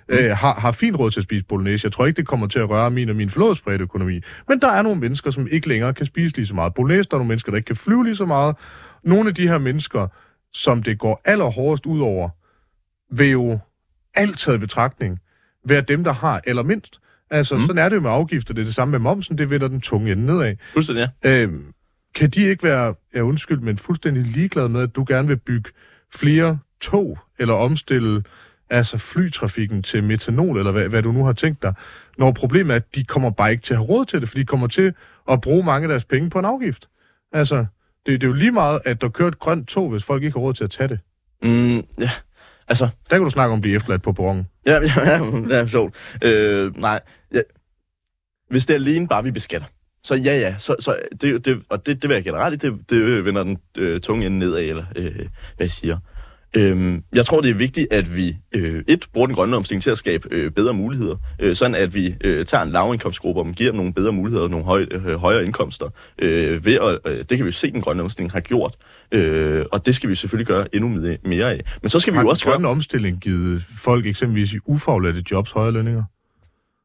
Mm. 0.10 0.16
øh, 0.16 0.30
har, 0.38 0.54
har 0.60 0.72
fint 0.72 1.00
råd 1.00 1.12
til 1.12 1.20
at 1.20 1.24
spise 1.24 1.45
bolognese. 1.45 1.86
Jeg 1.86 1.91
tror 1.91 2.06
ikke, 2.06 2.18
det 2.18 2.28
kommer 2.28 2.47
til 2.47 2.60
at 2.60 2.70
røre 2.70 2.91
min 2.91 3.10
og 3.10 3.16
min 3.16 3.30
forlådsbredte 3.30 3.84
økonomi. 3.84 4.20
Men 4.50 4.60
der 4.62 4.68
er 4.72 4.82
nogle 4.82 5.00
mennesker, 5.00 5.32
som 5.32 5.47
ikke 5.52 5.68
længere 5.68 5.93
kan 5.93 6.06
spise 6.06 6.36
lige 6.36 6.45
så 6.45 6.54
meget 6.54 6.74
bolognese. 6.74 7.10
Der 7.10 7.16
er 7.16 7.20
nogle 7.20 7.28
mennesker, 7.28 7.52
der 7.52 7.56
ikke 7.58 7.68
kan 7.68 7.76
flyve 7.76 8.04
lige 8.04 8.16
så 8.16 8.26
meget. 8.26 8.56
Nogle 9.04 9.30
af 9.30 9.36
de 9.36 9.47
her 9.47 9.58
mennesker, 9.58 10.08
som 10.54 10.84
det 10.84 11.00
går 11.00 11.22
allerhårdest 11.26 11.86
ud 11.86 12.02
over, 12.02 12.30
vil 13.12 13.30
jo 13.30 13.60
alt 14.14 14.39
taget 14.39 14.58
i 14.58 14.60
betragtning 14.60 15.20
være 15.66 15.82
dem, 15.82 16.04
der 16.04 16.14
har 16.14 16.41
allermindst. 16.47 17.00
Altså, 17.30 17.56
mm. 17.56 17.62
sådan 17.62 17.78
er 17.78 17.89
det 17.89 17.95
jo 17.95 18.02
med 18.02 18.12
afgifter. 18.12 18.54
Det 18.54 18.62
er 18.62 18.66
det 18.66 18.76
samme 18.76 18.91
med 18.91 19.00
momsen. 19.00 19.38
Det 19.38 19.50
vender 19.50 19.68
den 19.68 19.82
tunge 19.82 20.12
ende 20.12 20.26
nedad. 20.26 20.56
fuldstændig, 20.74 21.10
ja. 21.24 21.41
Øhm, 21.43 21.74
kan 22.16 22.30
de 22.30 22.41
ikke 22.41 22.64
være, 22.64 22.95
ja 23.16 23.22
undskyld, 23.22 23.60
men 23.60 23.78
fuldstændig 23.78 24.24
ligeglade 24.24 24.70
med, 24.70 24.82
at 24.82 24.95
du 24.95 25.06
gerne 25.08 25.28
vil 25.28 25.38
bygge 25.38 25.70
flere 26.14 26.60
tog, 26.82 27.20
eller 27.39 27.54
omstille 27.54 28.24
altså 28.70 28.97
flytrafikken 28.97 29.84
til 29.84 30.04
metanol, 30.04 30.58
eller 30.58 30.72
hvad, 30.72 30.88
hvad 30.88 31.04
du 31.04 31.12
nu 31.12 31.26
har 31.26 31.34
tænkt 31.34 31.62
dig, 31.62 31.74
når 32.18 32.32
problemet 32.32 32.72
er, 32.72 32.76
at 32.76 32.95
de 32.95 33.04
kommer 33.04 33.30
bare 33.30 33.52
ikke 33.52 33.64
til 33.64 33.74
at 33.74 33.78
have 33.78 33.88
råd 33.88 34.06
til 34.06 34.22
det, 34.22 34.30
for 34.30 34.36
de 34.36 34.45
kommer 34.45 34.68
til 34.68 34.93
at 35.32 35.41
bruge 35.41 35.64
mange 35.64 35.84
af 35.84 35.89
deres 35.89 36.06
penge 36.06 36.30
på 36.30 36.39
en 36.39 36.45
afgift. 36.45 36.89
Altså, 37.32 37.66
det, 38.10 38.22
det 38.22 38.28
er 38.28 38.30
jo 38.32 38.34
lige 38.34 38.51
meget, 38.51 38.82
at 38.86 39.01
der 39.01 39.10
kører 39.10 39.28
et 39.28 39.39
grønt 39.39 39.68
tog, 39.68 39.89
hvis 39.89 40.03
folk 40.03 40.24
ikke 40.24 40.34
har 40.39 40.41
råd 40.41 40.53
til 40.53 40.64
at 40.64 40.72
tage 40.72 40.88
det. 40.88 40.99
Mm, 41.43 41.86
ja, 41.99 42.12
altså, 42.68 42.89
Der 43.10 43.16
kan 43.16 43.24
du 43.24 43.30
snakke 43.30 43.51
om 43.51 43.57
at 43.57 43.62
blive 43.62 43.76
efterladt 43.76 44.01
på 44.01 44.12
perronen. 44.12 44.47
Ja, 44.66 44.74
ja, 44.97 45.24
ja, 45.24 45.57
ja 45.57 45.68
sjovt. 45.68 45.95
Øh, 46.22 46.78
nej, 46.78 46.99
ja. 47.34 47.41
hvis 48.49 48.66
det 48.66 48.74
er 48.74 48.80
alene 48.80 49.07
bare, 49.07 49.24
vi 49.24 49.32
beskatter, 49.32 49.68
så 50.03 50.16
ja, 50.16 50.39
ja, 50.39 50.55
så, 50.57 50.76
så 50.80 50.95
det, 51.22 51.45
det, 51.45 51.64
og 51.70 51.86
det, 51.86 52.01
det 52.01 52.10
vil 52.10 52.24
jeg 52.26 52.53
i, 52.53 52.55
det, 52.55 52.89
det 52.89 53.26
vender 53.26 53.43
den 53.43 53.57
øh, 53.78 54.01
tunge 54.01 54.26
ende 54.26 54.39
nedad, 54.39 54.62
eller 54.62 54.86
øh, 54.95 55.16
hvad 55.16 55.28
jeg 55.60 55.72
siger. 55.72 55.97
Øhm, 56.54 57.04
jeg 57.14 57.26
tror, 57.26 57.41
det 57.41 57.50
er 57.50 57.54
vigtigt, 57.56 57.93
at 57.93 58.16
vi 58.18 58.38
øh, 58.56 58.84
et 58.88 59.06
bruger 59.14 59.28
den 59.28 59.36
grønne 59.36 59.56
omstilling 59.56 59.84
til 59.84 59.89
at 59.91 59.97
skabe 59.97 60.28
øh, 60.32 60.52
bedre 60.52 60.74
muligheder, 60.74 61.16
øh, 61.39 61.56
sådan 61.56 61.76
at 61.76 61.95
vi 61.95 62.16
øh, 62.24 62.45
tager 62.45 62.64
en 62.64 62.72
lavindkomstgruppe 62.72 63.41
og 63.41 63.47
giver 63.47 63.72
dem 63.72 63.78
nogle 63.78 63.93
bedre 63.93 64.12
muligheder 64.12 64.43
og 64.43 64.50
nogle 64.50 64.66
høj, 64.66 64.86
øh, 64.91 65.16
højere 65.16 65.45
indkomster. 65.45 65.89
Øh, 66.22 66.66
ved 66.66 66.74
at, 67.06 67.12
øh, 67.12 67.18
det 67.18 67.28
kan 67.28 67.39
vi 67.39 67.45
jo 67.45 67.52
se, 67.52 67.72
den 67.72 67.82
grønne 67.82 68.04
omstilling 68.04 68.32
har 68.32 68.39
gjort, 68.39 68.76
øh, 69.12 69.66
og 69.72 69.86
det 69.86 69.95
skal 69.95 70.10
vi 70.10 70.16
selvfølgelig 70.16 70.47
gøre 70.47 70.76
endnu 70.76 71.18
mere- 71.26 71.52
af. 71.52 71.62
Men 71.82 71.89
så 71.89 72.00
skal 72.00 72.14
vi 72.14 72.16
Har 72.16 72.22
jo 72.22 72.26
den 72.28 72.30
også 72.30 72.45
gøre... 72.45 72.54
grønne 72.54 72.68
omstilling 72.68 73.20
givet 73.20 73.62
folk 73.84 74.06
eksempelvis 74.06 74.54
i 74.54 74.58
ufaglærte 74.66 75.24
jobs 75.32 75.52
højere 75.52 75.72
lønninger? 75.72 76.04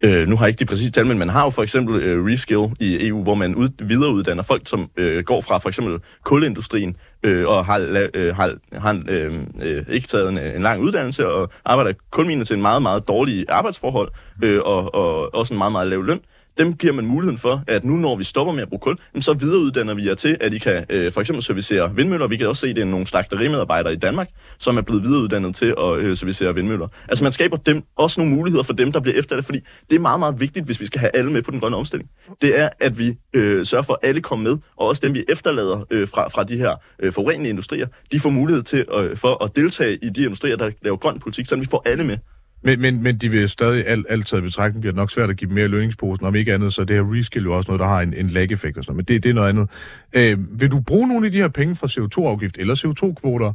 Øh, 0.05 0.29
nu 0.29 0.37
har 0.37 0.45
jeg 0.45 0.49
ikke 0.49 0.59
de 0.59 0.65
præcise 0.65 0.93
tal, 0.93 1.07
men 1.07 1.19
man 1.19 1.29
har 1.29 1.45
jo 1.45 1.51
for 1.51 1.63
eksempel 1.63 2.03
øh, 2.03 2.25
Reskill 2.27 2.67
i 2.81 3.09
EU, 3.09 3.23
hvor 3.23 3.35
man 3.35 3.55
ud, 3.55 3.69
videreuddanner 3.79 4.43
folk, 4.43 4.63
som 4.69 4.91
øh, 4.97 5.25
går 5.25 5.41
fra 5.41 5.59
for 5.59 5.69
eksempel 5.69 5.99
kulindustrien 6.25 6.97
øh, 7.23 7.49
og 7.49 7.67
har, 7.67 7.79
la- 7.79 8.11
øh, 8.19 8.37
har, 8.37 8.55
har 8.73 9.03
øh, 9.09 9.41
øh, 9.63 9.85
ikke 9.89 10.09
taget 10.09 10.29
en, 10.29 10.39
øh, 10.39 10.57
en 10.57 10.63
lang 10.63 10.81
uddannelse 10.81 11.29
og 11.29 11.51
arbejder 11.65 11.91
i 11.91 11.95
kulminer 12.11 12.45
til 12.45 12.55
en 12.57 12.63
meget, 12.63 12.83
meget 12.83 13.09
dårlige 13.09 13.45
arbejdsforhold 13.51 14.09
øh, 14.43 14.61
og, 14.65 14.95
og 14.95 15.35
også 15.35 15.55
en 15.55 15.59
meget, 15.59 15.73
meget 15.73 15.89
lav 15.89 16.03
løn. 16.03 16.21
Dem 16.59 16.73
giver 16.73 16.93
man 16.93 17.07
muligheden 17.07 17.39
for, 17.39 17.63
at 17.67 17.85
nu 17.85 17.97
når 17.97 18.17
vi 18.17 18.25
stopper 18.25 18.53
med 18.53 18.63
at 18.63 18.69
bruge 18.69 18.81
kul, 18.81 18.99
så 19.21 19.33
videreuddanner 19.33 19.95
vi 19.95 20.09
jer 20.09 20.15
til, 20.15 20.37
at 20.41 20.55
I 20.55 20.59
kan 20.59 20.85
øh, 20.91 21.13
for 21.13 21.21
eksempel 21.21 21.43
servicere 21.43 21.95
vindmøller. 21.95 22.27
Vi 22.27 22.37
kan 22.37 22.49
også 22.49 22.61
se, 22.61 22.69
at 22.69 22.77
det 22.77 22.83
er 22.83 22.87
nogle 22.87 23.07
slagterimedarbejdere 23.07 23.93
i 23.93 23.97
Danmark, 23.97 24.29
som 24.59 24.77
er 24.77 24.83
blevet 24.83 25.03
videreuddannet 25.03 25.55
til 25.55 25.75
at 25.79 25.97
øh, 25.99 26.17
servicere 26.17 26.55
vindmøller. 26.55 26.89
Altså 27.09 27.25
man 27.25 27.33
skaber 27.33 27.57
dem, 27.57 27.83
også 27.97 28.21
nogle 28.21 28.37
muligheder 28.37 28.63
for 28.63 28.73
dem, 28.73 28.93
der 28.93 29.01
bliver 29.01 29.19
efterladt, 29.19 29.47
fordi 29.47 29.61
det 29.91 29.97
er 29.97 30.01
meget, 30.01 30.21
meget 30.21 30.41
vigtigt, 30.41 30.67
hvis 30.67 30.81
vi 30.81 30.87
skal 30.87 31.01
have 31.01 31.11
alle 31.17 31.33
med 31.33 31.43
på 31.43 31.51
den 31.51 31.61
grønne 31.61 31.77
omstilling. 31.77 32.11
Det 32.43 32.61
er, 32.61 32.69
at 32.81 32.99
vi 32.99 33.17
øh, 33.35 33.67
sørger 33.67 33.83
for, 33.83 33.99
at 34.03 34.09
alle 34.09 34.21
kommer 34.21 34.51
med, 34.51 34.59
og 34.77 34.89
også 34.89 35.01
dem, 35.07 35.15
vi 35.15 35.25
efterlader 35.29 35.85
øh, 35.91 36.09
fra, 36.09 36.29
fra 36.29 36.45
de 36.45 36.57
her 36.57 36.75
øh, 36.99 37.13
forurenende 37.13 37.51
industrier, 37.51 37.87
de 38.13 38.21
får 38.21 38.31
mulighed 38.31 38.63
til 38.63 38.85
øh, 38.95 39.17
for 39.17 39.45
at 39.45 39.57
deltage 39.57 39.99
i 40.03 40.09
de 40.09 40.25
industrier, 40.25 40.57
der 40.57 40.71
laver 40.83 40.97
grøn 40.97 41.19
politik, 41.19 41.47
så 41.47 41.57
vi 41.57 41.67
får 41.71 41.83
alle 41.87 42.05
med. 42.05 42.17
Men, 42.65 42.81
men, 42.81 43.03
men 43.03 43.19
de 43.19 43.29
vil 43.29 43.49
stadig 43.49 43.87
alt, 43.87 44.07
alt 44.09 44.27
taget 44.27 44.43
i 44.43 44.45
betragtning, 44.45 44.81
bliver 44.81 44.93
det 44.93 44.97
nok 44.97 45.11
svært 45.11 45.31
at 45.31 45.37
give 45.37 45.49
dem 45.49 45.55
mere 45.55 45.65
i 45.65 45.69
lønningsposen, 45.69 46.27
om 46.27 46.35
ikke 46.35 46.55
andet, 46.55 46.73
så 46.73 46.85
det 46.85 46.97
her 46.97 47.13
reskill 47.13 47.45
jo 47.45 47.57
også 47.57 47.71
noget, 47.71 47.81
der 47.81 47.87
har 47.87 48.01
en, 48.01 48.15
en 48.15 48.31
lag-effekt 48.31 48.79
og 48.79 48.85
sådan 48.85 48.97
noget. 48.97 49.09
Men 49.09 49.15
det, 49.15 49.23
det 49.23 49.31
er 49.31 49.35
noget 49.35 49.49
andet. 49.49 49.71
Øh, 50.13 50.61
vil 50.61 50.71
du 50.71 50.81
bruge 50.81 51.09
nogle 51.09 51.27
af 51.27 51.33
de 51.33 51.39
her 51.39 51.49
penge 51.49 51.75
fra 51.75 51.87
CO2-afgift 51.87 52.59
eller 52.59 52.75
CO2-kvoter 52.75 53.53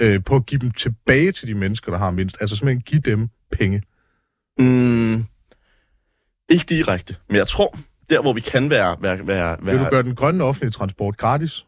øh, 0.00 0.24
på 0.24 0.36
at 0.36 0.46
give 0.46 0.58
dem 0.58 0.70
tilbage 0.70 1.32
til 1.32 1.48
de 1.48 1.54
mennesker, 1.54 1.92
der 1.92 1.98
har 1.98 2.10
mindst? 2.10 2.36
Altså 2.40 2.56
simpelthen 2.56 2.82
give 2.82 3.00
dem 3.00 3.28
penge? 3.52 3.82
Mm, 4.58 5.24
ikke 6.48 6.64
direkte, 6.68 7.16
men 7.28 7.36
jeg 7.36 7.46
tror, 7.46 7.78
der 8.10 8.22
hvor 8.22 8.32
vi 8.32 8.40
kan 8.40 8.70
være... 8.70 8.96
være, 9.00 9.26
være, 9.26 9.56
Vil 9.62 9.74
du 9.74 9.78
være 9.78 9.90
gøre 9.90 10.02
den 10.02 10.14
grønne 10.14 10.44
offentlige 10.44 10.70
transport 10.70 11.16
gratis? 11.16 11.66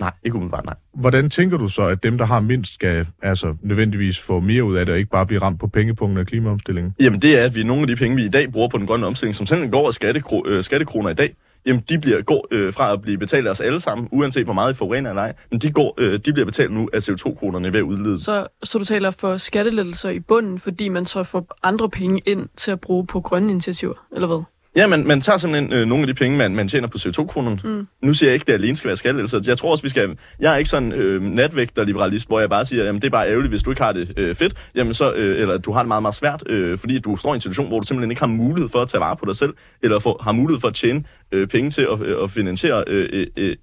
Nej, 0.00 0.12
ikke 0.22 0.36
umiddelbart, 0.36 0.64
nej. 0.64 0.74
Hvordan 0.94 1.30
tænker 1.30 1.56
du 1.56 1.68
så, 1.68 1.82
at 1.82 2.02
dem, 2.02 2.18
der 2.18 2.24
har 2.24 2.40
mindst, 2.40 2.74
skal 2.74 3.06
altså, 3.22 3.56
nødvendigvis 3.62 4.18
få 4.18 4.40
mere 4.40 4.64
ud 4.64 4.76
af 4.76 4.86
det, 4.86 4.92
og 4.92 4.98
ikke 4.98 5.10
bare 5.10 5.26
blive 5.26 5.42
ramt 5.42 5.60
på 5.60 5.66
pengepunkten 5.66 6.18
af 6.18 6.26
klimaomstillingen? 6.26 6.94
Jamen 7.00 7.22
det 7.22 7.38
er, 7.38 7.44
at 7.44 7.54
vi 7.54 7.62
nogle 7.62 7.82
af 7.82 7.88
de 7.88 7.96
penge, 7.96 8.16
vi 8.16 8.24
i 8.24 8.28
dag 8.28 8.52
bruger 8.52 8.68
på 8.68 8.78
den 8.78 8.86
grønne 8.86 9.06
omstilling, 9.06 9.34
som 9.34 9.46
simpelthen 9.46 9.70
går 9.70 9.86
af 9.86 9.94
skattekro, 9.94 10.46
øh, 10.46 10.64
skattekroner 10.64 11.10
i 11.10 11.14
dag, 11.14 11.34
jamen 11.66 11.82
de 11.88 11.98
bliver, 11.98 12.22
går 12.22 12.46
øh, 12.50 12.72
fra 12.72 12.92
at 12.92 13.02
blive 13.02 13.18
betalt 13.18 13.46
af 13.46 13.50
os 13.50 13.60
alle 13.60 13.80
sammen, 13.80 14.08
uanset 14.12 14.44
hvor 14.44 14.52
meget 14.52 14.72
I 14.72 14.74
forurener 14.76 15.10
eller 15.10 15.22
ej, 15.22 15.34
men 15.50 15.60
de, 15.60 15.72
går, 15.72 15.94
øh, 15.98 16.18
de 16.18 16.32
bliver 16.32 16.44
betalt 16.44 16.72
nu 16.72 16.88
af 16.92 17.08
CO2-kronerne 17.08 17.72
ved 17.72 17.80
at 17.80 17.84
udlede. 17.84 18.24
Så, 18.24 18.46
så 18.62 18.78
du 18.78 18.84
taler 18.84 19.10
for 19.10 19.36
skattelettelser 19.36 20.10
i 20.10 20.20
bunden, 20.20 20.58
fordi 20.58 20.88
man 20.88 21.06
så 21.06 21.22
får 21.22 21.46
andre 21.62 21.90
penge 21.90 22.22
ind 22.26 22.48
til 22.56 22.70
at 22.70 22.80
bruge 22.80 23.06
på 23.06 23.20
grønne 23.20 23.50
initiativer, 23.50 24.06
eller 24.14 24.26
hvad? 24.26 24.42
Ja, 24.76 24.86
man, 24.86 25.06
man 25.06 25.20
tager 25.20 25.38
simpelthen 25.38 25.72
øh, 25.72 25.86
nogle 25.86 26.02
af 26.02 26.06
de 26.06 26.14
penge, 26.14 26.38
man, 26.38 26.54
man 26.54 26.68
tjener 26.68 26.88
på 26.88 26.98
CO2-kronerne. 26.98 27.60
Mm. 27.64 27.86
Nu 28.02 28.14
siger 28.14 28.30
jeg 28.30 28.34
ikke, 28.34 28.42
at 28.42 28.46
det 28.46 28.52
alene 28.52 28.76
skal 28.76 28.88
være 28.88 28.96
skattelettelser. 28.96 29.50
Jeg 29.50 29.58
tror 29.58 29.70
også, 29.70 29.82
vi 29.82 29.88
skal... 29.88 30.18
Jeg 30.40 30.52
er 30.52 30.56
ikke 30.56 30.70
sådan 30.70 30.92
øh, 30.92 31.22
natvægter 31.22 31.84
liberalist, 31.84 32.28
hvor 32.28 32.40
jeg 32.40 32.50
bare 32.50 32.64
siger, 32.64 32.84
jamen 32.84 33.02
det 33.02 33.06
er 33.06 33.10
bare 33.10 33.28
ærgerligt, 33.28 33.52
hvis 33.52 33.62
du 33.62 33.70
ikke 33.70 33.82
har 33.82 33.92
det 33.92 34.12
øh, 34.16 34.34
fedt, 34.34 34.54
jamen 34.74 34.94
så, 34.94 35.12
øh, 35.12 35.40
eller 35.40 35.58
du 35.58 35.72
har 35.72 35.80
det 35.80 35.88
meget, 35.88 36.02
meget 36.02 36.14
svært, 36.14 36.42
øh, 36.48 36.78
fordi 36.78 36.98
du 36.98 37.16
står 37.16 37.32
i 37.32 37.34
en 37.34 37.40
situation, 37.40 37.68
hvor 37.68 37.80
du 37.80 37.86
simpelthen 37.86 38.10
ikke 38.10 38.22
har 38.22 38.26
mulighed 38.26 38.68
for 38.68 38.78
at 38.78 38.88
tage 38.88 39.00
vare 39.00 39.16
på 39.16 39.24
dig 39.24 39.36
selv, 39.36 39.54
eller 39.82 39.98
for, 39.98 40.22
har 40.22 40.32
mulighed 40.32 40.60
for 40.60 40.68
at 40.68 40.74
tjene 40.74 41.04
øh, 41.32 41.48
penge 41.48 41.70
til 41.70 41.82
at, 41.92 42.00
øh, 42.00 42.24
at 42.24 42.30
finansiere 42.30 42.84
øh, 42.86 43.08
øh, 43.12 43.26
øh, 43.36 43.56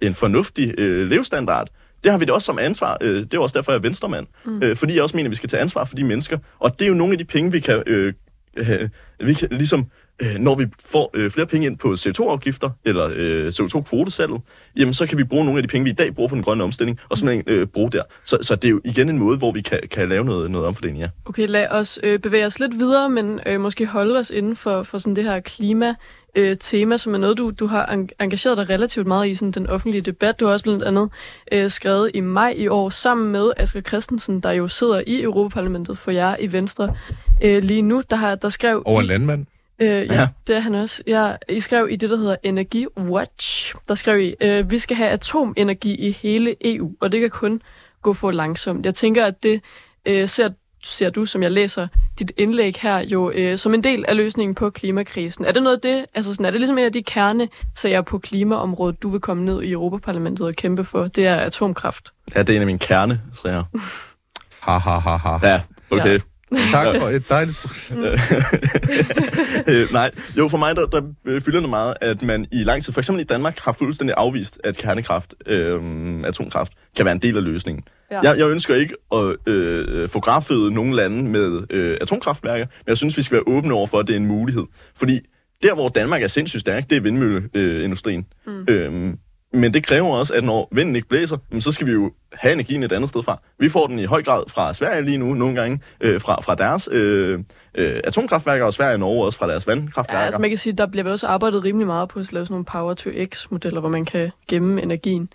en 0.00 0.14
fornuftig 0.14 0.74
øh, 0.78 1.08
levestandard. 1.08 1.68
Det 2.04 2.12
har 2.12 2.18
vi 2.18 2.24
det 2.24 2.34
også 2.34 2.46
som 2.46 2.58
ansvar. 2.58 2.98
Øh, 3.00 3.22
det 3.22 3.34
er 3.34 3.38
også 3.38 3.58
derfor, 3.58 3.72
jeg 3.72 3.78
er 3.78 3.82
venstremand. 3.82 4.26
Mm. 4.44 4.62
Øh, 4.62 4.76
fordi 4.76 4.94
jeg 4.94 5.02
også 5.02 5.16
mener, 5.16 5.28
at 5.28 5.30
vi 5.30 5.36
skal 5.36 5.48
tage 5.48 5.60
ansvar 5.60 5.84
for 5.84 5.96
de 5.96 6.04
mennesker. 6.04 6.38
Og 6.58 6.78
det 6.78 6.84
er 6.84 6.88
jo 6.88 6.94
nogle 6.94 7.12
af 7.12 7.18
de 7.18 7.24
penge, 7.24 7.52
vi 7.52 7.60
kan, 7.60 7.82
øh, 7.86 8.12
øh, 8.56 8.88
vi 9.20 9.34
kan 9.34 9.48
ligesom 9.50 9.86
øh, 10.22 10.34
når 10.34 10.54
vi 10.54 10.66
får 10.84 11.10
øh, 11.14 11.30
flere 11.30 11.46
penge 11.46 11.66
ind 11.66 11.78
på 11.78 11.92
CO2-afgifter 11.92 12.70
eller 12.84 13.10
øh, 13.14 13.48
CO2-kvotesalget, 13.48 14.40
jamen 14.76 14.94
så 14.94 15.06
kan 15.06 15.18
vi 15.18 15.24
bruge 15.24 15.44
nogle 15.44 15.58
af 15.58 15.62
de 15.62 15.68
penge, 15.68 15.84
vi 15.84 15.90
i 15.90 15.94
dag 15.94 16.14
bruger 16.14 16.28
på 16.28 16.34
den 16.34 16.42
grønne 16.42 16.64
omstilling, 16.64 16.98
og 17.08 17.18
simpelthen 17.18 17.44
øh, 17.46 17.66
bruge 17.66 17.90
der. 17.90 18.02
Så, 18.24 18.38
så 18.42 18.54
det 18.54 18.64
er 18.64 18.70
jo 18.70 18.80
igen 18.84 19.08
en 19.08 19.18
måde, 19.18 19.38
hvor 19.38 19.52
vi 19.52 19.60
kan, 19.60 19.80
kan 19.90 20.08
lave 20.08 20.24
noget, 20.24 20.50
noget 20.50 20.66
omfordeling, 20.66 20.98
ja. 20.98 21.08
Okay, 21.24 21.46
lad 21.48 21.68
os 21.70 21.98
øh, 22.02 22.18
bevæge 22.18 22.46
os 22.46 22.60
lidt 22.60 22.78
videre, 22.78 23.10
men 23.10 23.40
øh, 23.46 23.60
måske 23.60 23.86
holde 23.86 24.18
os 24.18 24.30
inden 24.30 24.56
for, 24.56 24.82
for 24.82 24.98
sådan 24.98 25.16
det 25.16 25.24
her 25.24 25.40
klima 25.40 25.94
øh, 26.34 26.56
tema, 26.60 26.96
som 26.96 27.14
er 27.14 27.18
noget, 27.18 27.38
du, 27.38 27.50
du 27.50 27.66
har 27.66 28.04
engageret 28.20 28.56
dig 28.56 28.70
relativt 28.70 29.06
meget 29.06 29.28
i 29.28 29.34
sådan, 29.34 29.52
den 29.52 29.66
offentlige 29.66 30.02
debat. 30.02 30.40
Du 30.40 30.46
har 30.46 30.52
også 30.52 30.62
blandt 30.62 30.82
andet 30.82 31.10
øh, 31.52 31.70
skrevet 31.70 32.10
i 32.14 32.20
maj 32.20 32.54
i 32.56 32.68
år 32.68 32.90
sammen 32.90 33.32
med 33.32 33.52
Asger 33.56 33.80
Christensen, 33.80 34.40
der 34.40 34.50
jo 34.50 34.68
sidder 34.68 35.02
i 35.06 35.22
Europaparlamentet 35.22 35.98
for 35.98 36.10
jer 36.10 36.36
i 36.40 36.52
Venstre 36.52 36.94
øh, 37.42 37.62
lige 37.62 37.82
nu. 37.82 38.02
Der, 38.10 38.16
har, 38.16 38.34
der 38.34 38.48
skrev... 38.48 38.82
Over 38.86 39.00
en 39.00 39.06
landmand? 39.06 39.46
Øh, 39.78 39.88
ja, 39.88 40.14
ja, 40.14 40.28
det 40.46 40.56
er 40.56 40.60
han 40.60 40.74
også. 40.74 41.02
Jeg, 41.06 41.38
I 41.48 41.60
skrev 41.60 41.88
i 41.90 41.96
det, 41.96 42.10
der 42.10 42.16
hedder 42.16 42.36
Energi 42.42 42.86
Watch, 42.98 43.74
der 43.88 43.94
skrev 43.94 44.20
I, 44.20 44.34
øh, 44.40 44.70
vi 44.70 44.78
skal 44.78 44.96
have 44.96 45.10
atomenergi 45.10 45.94
i 45.94 46.10
hele 46.10 46.56
EU, 46.60 46.92
og 47.00 47.12
det 47.12 47.20
kan 47.20 47.30
kun 47.30 47.62
gå 48.02 48.12
for 48.12 48.30
langsomt. 48.30 48.86
Jeg 48.86 48.94
tænker, 48.94 49.26
at 49.26 49.42
det 49.42 49.60
øh, 50.06 50.28
ser, 50.28 50.50
ser 50.84 51.10
du, 51.10 51.24
som 51.24 51.42
jeg 51.42 51.50
læser 51.50 51.86
dit 52.18 52.32
indlæg 52.36 52.76
her, 52.80 52.98
jo 52.98 53.30
øh, 53.30 53.58
som 53.58 53.74
en 53.74 53.84
del 53.84 54.04
af 54.08 54.16
løsningen 54.16 54.54
på 54.54 54.70
klimakrisen. 54.70 55.44
Er 55.44 55.52
det 55.52 55.62
noget 55.62 55.76
af 55.76 55.80
det, 55.82 56.06
altså 56.14 56.32
sådan, 56.32 56.46
er 56.46 56.50
det 56.50 56.60
ligesom 56.60 56.78
en 56.78 56.84
af 56.84 56.92
de 56.92 57.02
kerne, 57.02 57.48
sager 57.74 58.02
på 58.02 58.18
klimaområdet, 58.18 59.02
du 59.02 59.08
vil 59.08 59.20
komme 59.20 59.44
ned 59.44 59.62
i 59.62 59.72
Europaparlamentet 59.72 60.46
og 60.46 60.54
kæmpe 60.54 60.84
for, 60.84 61.06
det 61.06 61.26
er 61.26 61.36
atomkraft? 61.36 62.12
Ja, 62.34 62.42
det 62.42 62.50
er 62.50 62.54
en 62.54 62.62
af 62.62 62.66
mine 62.66 62.78
kerne, 62.78 63.20
sager. 63.42 63.64
ha, 64.70 64.78
ha, 64.78 64.98
ha, 64.98 65.16
ha. 65.16 65.48
Ja, 65.48 65.60
okay. 65.90 66.12
Ja. 66.12 66.18
Tak 66.52 66.96
for 67.00 67.08
et 67.08 67.28
dejligt... 67.28 67.66
øh, 69.68 69.92
nej, 69.92 70.10
jo 70.38 70.48
for 70.48 70.58
mig 70.58 70.76
der, 70.76 70.86
der 70.86 71.02
fylder 71.40 71.60
det 71.60 71.70
meget, 71.70 71.94
at 72.00 72.22
man 72.22 72.46
i 72.52 72.64
lang 72.64 72.84
tid, 72.84 72.92
for 72.92 73.00
eksempel 73.00 73.20
i 73.20 73.24
Danmark, 73.24 73.58
har 73.58 73.72
fuldstændig 73.72 74.14
afvist, 74.18 74.60
at 74.64 74.76
kernekraft, 74.76 75.34
øh, 75.46 75.80
atomkraft, 76.24 76.72
kan 76.96 77.04
være 77.04 77.12
en 77.12 77.22
del 77.22 77.36
af 77.36 77.44
løsningen. 77.44 77.84
Ja. 78.10 78.20
Jeg, 78.22 78.38
jeg 78.38 78.50
ønsker 78.50 78.74
ikke 78.74 78.94
at 79.14 79.52
øh, 79.52 80.08
få 80.08 80.20
grafet 80.20 80.72
nogle 80.72 80.96
lande 80.96 81.22
med 81.22 81.60
øh, 81.70 81.98
atomkraftværker, 82.00 82.66
men 82.66 82.88
jeg 82.88 82.96
synes, 82.96 83.16
vi 83.16 83.22
skal 83.22 83.34
være 83.34 83.56
åbne 83.56 83.74
over 83.74 83.86
for, 83.86 83.98
at 83.98 84.06
det 84.06 84.12
er 84.12 84.16
en 84.16 84.26
mulighed. 84.26 84.64
Fordi 84.96 85.20
der, 85.62 85.74
hvor 85.74 85.88
Danmark 85.88 86.22
er 86.22 86.26
sindssygt 86.26 86.60
stærk, 86.60 86.90
det 86.90 86.96
er 86.96 87.00
vindmølleindustrien. 87.00 88.26
Mm. 88.46 88.66
Øhm, 88.68 89.18
men 89.54 89.74
det 89.74 89.86
kræver 89.86 90.08
også, 90.08 90.34
at 90.34 90.44
når 90.44 90.68
vinden 90.72 90.96
ikke 90.96 91.08
blæser, 91.08 91.36
så 91.58 91.72
skal 91.72 91.86
vi 91.86 91.92
jo 91.92 92.12
have 92.32 92.52
energien 92.52 92.82
et 92.82 92.92
andet 92.92 93.10
sted 93.10 93.22
fra. 93.22 93.40
Vi 93.58 93.68
får 93.68 93.86
den 93.86 93.98
i 93.98 94.04
høj 94.04 94.22
grad 94.22 94.42
fra 94.48 94.74
Sverige 94.74 95.04
lige 95.04 95.18
nu, 95.18 95.34
nogle 95.34 95.54
gange 95.54 95.80
øh, 96.00 96.20
fra, 96.20 96.40
fra 96.40 96.54
deres 96.54 96.88
øh, 96.92 97.38
øh, 97.74 98.00
atomkraftværker, 98.04 98.64
og 98.64 98.72
Sverige 98.72 98.94
og 98.94 99.00
Norge 99.00 99.24
også 99.24 99.38
fra 99.38 99.48
deres 99.48 99.66
vandkraftværker. 99.66 100.20
Ja, 100.20 100.26
altså 100.26 100.40
man 100.40 100.50
kan 100.50 100.58
sige, 100.58 100.72
der 100.72 100.86
bliver 100.86 101.10
også 101.10 101.26
arbejdet 101.26 101.64
rimelig 101.64 101.86
meget 101.86 102.08
på 102.08 102.18
at 102.20 102.32
lave 102.32 102.46
sådan 102.46 102.52
nogle 102.54 102.64
power-to-x-modeller, 102.64 103.80
hvor 103.80 103.88
man 103.88 104.04
kan 104.04 104.30
gemme 104.48 104.82
energien. 104.82 105.28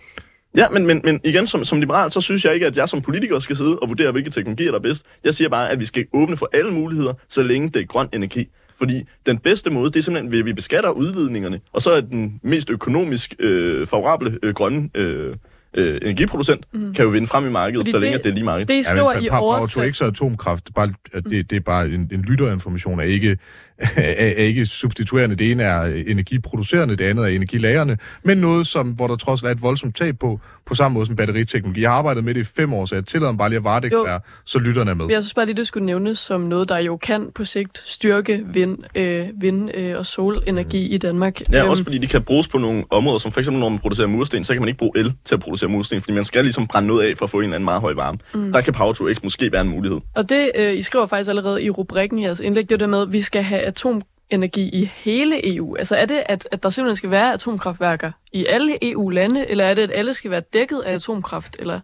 Ja, 0.58 0.70
men, 0.70 0.88
men, 0.88 1.02
men 1.04 1.22
igen, 1.24 1.48
som, 1.48 1.66
som 1.66 1.80
liberal, 1.80 2.12
så 2.12 2.22
synes 2.22 2.46
jeg 2.46 2.54
ikke, 2.54 2.66
at 2.66 2.78
jeg 2.78 2.90
som 2.90 3.02
politiker 3.02 3.40
skal 3.40 3.56
sidde 3.56 3.80
og 3.80 3.90
vurdere, 3.90 4.12
hvilke 4.12 4.30
teknologier 4.30 4.72
der 4.72 4.78
er 4.78 4.82
bedst. 4.82 5.06
Jeg 5.24 5.34
siger 5.34 5.50
bare, 5.50 5.70
at 5.70 5.80
vi 5.80 5.86
skal 5.86 6.06
åbne 6.14 6.38
for 6.38 6.50
alle 6.54 6.72
muligheder, 6.72 7.14
så 7.28 7.44
længe 7.44 7.70
det 7.70 7.82
er 7.82 7.86
grøn 7.86 8.08
energi. 8.14 8.50
Fordi 8.80 9.04
den 9.26 9.38
bedste 9.38 9.70
måde, 9.70 9.92
det 9.92 10.00
er 10.00 10.04
simpelthen, 10.04 10.40
at 10.40 10.46
vi 10.46 10.54
beskatter 10.54 10.90
udvidningerne, 10.90 11.60
og 11.74 11.82
så 11.82 11.92
er 11.92 12.02
den 12.02 12.40
mest 12.44 12.70
økonomisk 12.70 13.36
øh, 13.40 13.88
favorable 13.88 14.40
øh, 14.44 14.54
grønne 14.54 14.90
øh, 14.96 15.36
øh, 15.74 16.00
energiproducent, 16.02 16.66
mm. 16.74 16.94
kan 16.94 17.06
jo 17.06 17.12
vinde 17.12 17.28
frem 17.28 17.48
i 17.48 17.50
markedet, 17.50 17.80
Fordi 17.80 17.92
så 17.92 18.00
længe 18.00 18.18
det, 18.18 18.24
det 18.24 18.30
er 18.30 18.34
lige 18.34 18.46
markedet. 18.46 18.68
Det 18.68 18.86
skriver 18.86 19.12
ja, 19.12 19.18
men, 19.18 19.26
i 19.26 19.30
overskrift. 19.30 20.00
Power 20.00 20.12
to 20.12 20.26
atomkraft, 20.26 20.74
bare, 20.76 20.94
det, 21.14 21.50
det 21.50 21.56
er 21.56 21.60
bare 21.60 21.86
en, 21.86 22.10
en 22.12 22.22
lytterinformation, 22.22 23.00
er 23.00 23.04
ikke 23.04 23.38
er, 23.96 24.26
er 24.38 24.44
ikke 24.44 24.66
substituerende. 24.66 25.36
Det 25.36 25.52
ene 25.52 25.64
er 25.64 26.04
energiproducerende, 26.08 26.96
det 26.96 27.06
andet 27.06 27.26
er 27.26 27.30
energilagrende, 27.30 27.98
men 28.24 28.38
noget, 28.38 28.68
som, 28.68 28.88
hvor 28.88 29.08
der 29.08 29.16
trods 29.16 29.44
alt 29.44 29.48
er 29.48 29.52
et 29.52 29.62
voldsomt 29.62 29.96
tab 29.96 30.20
på, 30.20 30.40
på 30.66 30.76
samme 30.76 30.94
måde 30.94 31.06
som 31.06 31.16
batteriteknologi. 31.16 31.82
Jeg 31.82 31.90
har 31.90 31.98
arbejdet 31.98 32.24
med 32.24 32.34
det 32.34 32.42
i 32.42 32.44
fem 32.44 32.74
år, 32.74 32.86
så 32.86 32.96
jeg 32.96 33.06
tillader 33.06 33.32
mig 33.32 33.38
bare 33.38 33.50
lige 33.50 33.58
at 33.58 33.64
vare 33.64 33.82
det 33.82 33.92
der, 33.92 34.20
så 34.46 34.60
lytterne 34.60 34.92
er 34.92 34.96
med. 34.96 35.06
Jeg 35.10 35.24
synes 35.24 35.34
bare 35.34 35.46
lige, 35.46 35.58
det 35.58 35.68
skulle 35.68 35.86
nævnes 35.86 36.18
som 36.18 36.42
noget, 36.42 36.70
der 36.70 36.78
jo 36.78 36.98
kan 36.98 37.28
på 37.36 37.46
sigt 37.46 37.84
styrke 37.86 38.44
vind, 38.54 38.78
øh, 38.96 39.28
vind 39.42 39.70
øh, 39.74 39.98
og 39.98 40.06
solenergi 40.06 40.88
mm. 40.88 40.94
i 40.94 40.98
Danmark. 40.98 41.42
Ja, 41.52 41.62
øhm. 41.62 41.70
også 41.70 41.84
fordi 41.84 41.98
de 41.98 42.08
kan 42.08 42.22
bruges 42.24 42.48
på 42.48 42.58
nogle 42.58 42.84
områder, 42.90 43.20
som 43.20 43.32
for 43.32 43.40
eksempel 43.40 43.60
når 43.60 43.70
man 43.70 43.80
producerer 43.80 44.08
mursten, 44.08 44.44
så 44.44 44.54
kan 44.54 44.62
man 44.62 44.68
ikke 44.68 44.80
bruge 44.80 44.92
el 44.96 45.14
til 45.26 45.36
at 45.36 45.42
producere 45.42 45.70
mursten, 45.70 46.02
fordi 46.02 46.14
man 46.14 46.26
skal 46.26 46.44
ligesom 46.44 46.68
brænde 46.68 46.88
noget 46.88 47.10
af 47.10 47.18
for 47.18 47.26
at 47.26 47.30
få 47.30 47.38
en 47.38 47.44
eller 47.44 47.56
anden 47.56 47.66
meget 47.66 47.82
høj 47.82 47.94
varme. 47.94 48.18
Mm. 48.34 48.52
Der 48.52 48.62
kan 48.62 48.74
Power 48.74 48.94
to 48.94 49.14
X 49.14 49.24
måske 49.24 49.52
være 49.52 49.62
en 49.62 49.70
mulighed. 49.70 50.00
Og 50.16 50.30
det, 50.30 50.52
øh, 50.56 50.78
I 50.78 50.82
skriver 50.82 51.06
faktisk 51.06 51.30
allerede 51.30 51.64
i 51.64 51.70
rubrikken 51.70 52.20
i 52.20 52.24
jeres 52.24 52.40
indlæg, 52.40 52.64
det 52.64 52.72
er 52.72 52.78
det 52.78 52.90
med, 52.90 53.02
at 53.02 53.14
vi 53.14 53.22
skal 53.22 53.44
have 53.44 53.69
atomenergi 53.70 54.70
i 54.70 54.92
hele 54.96 55.56
EU? 55.56 55.76
Altså 55.76 55.96
er 55.96 56.06
det, 56.06 56.24
at, 56.26 56.48
at 56.52 56.64
der 56.64 56.70
simpelthen 56.70 56.96
skal 56.96 57.10
være 57.10 57.34
atomkraftværker 57.34 58.12
i 58.34 58.46
alle 58.46 58.92
EU-lande, 58.92 59.50
eller 59.50 59.66
er 59.66 59.74
det, 59.74 59.82
at 59.82 59.92
alle 59.94 60.14
skal 60.14 60.32
være 60.32 60.42
dækket 60.54 60.80
af 60.80 60.94
atomkraft? 60.94 61.56
Eller? 61.60 61.80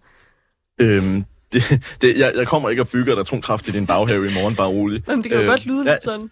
Øhm, 0.82 1.26
det, 1.54 1.64
det, 2.02 2.20
jeg, 2.20 2.34
jeg 2.36 2.48
kommer 2.48 2.70
ikke 2.70 2.82
og 2.82 2.90
bygger 2.90 3.16
et 3.16 3.20
atomkraft 3.20 3.68
i 3.68 3.72
din 3.72 3.88
baghave 3.88 4.32
i 4.32 4.34
morgen, 4.34 4.56
bare 4.56 4.68
rolig. 4.68 5.04
Men 5.08 5.18
det 5.18 5.32
kan 5.32 5.38
jo 5.38 5.44
øh, 5.44 5.50
godt 5.50 5.66
lyde 5.66 5.84
ja, 5.86 5.94
lidt 5.94 6.04
sådan. 6.04 6.30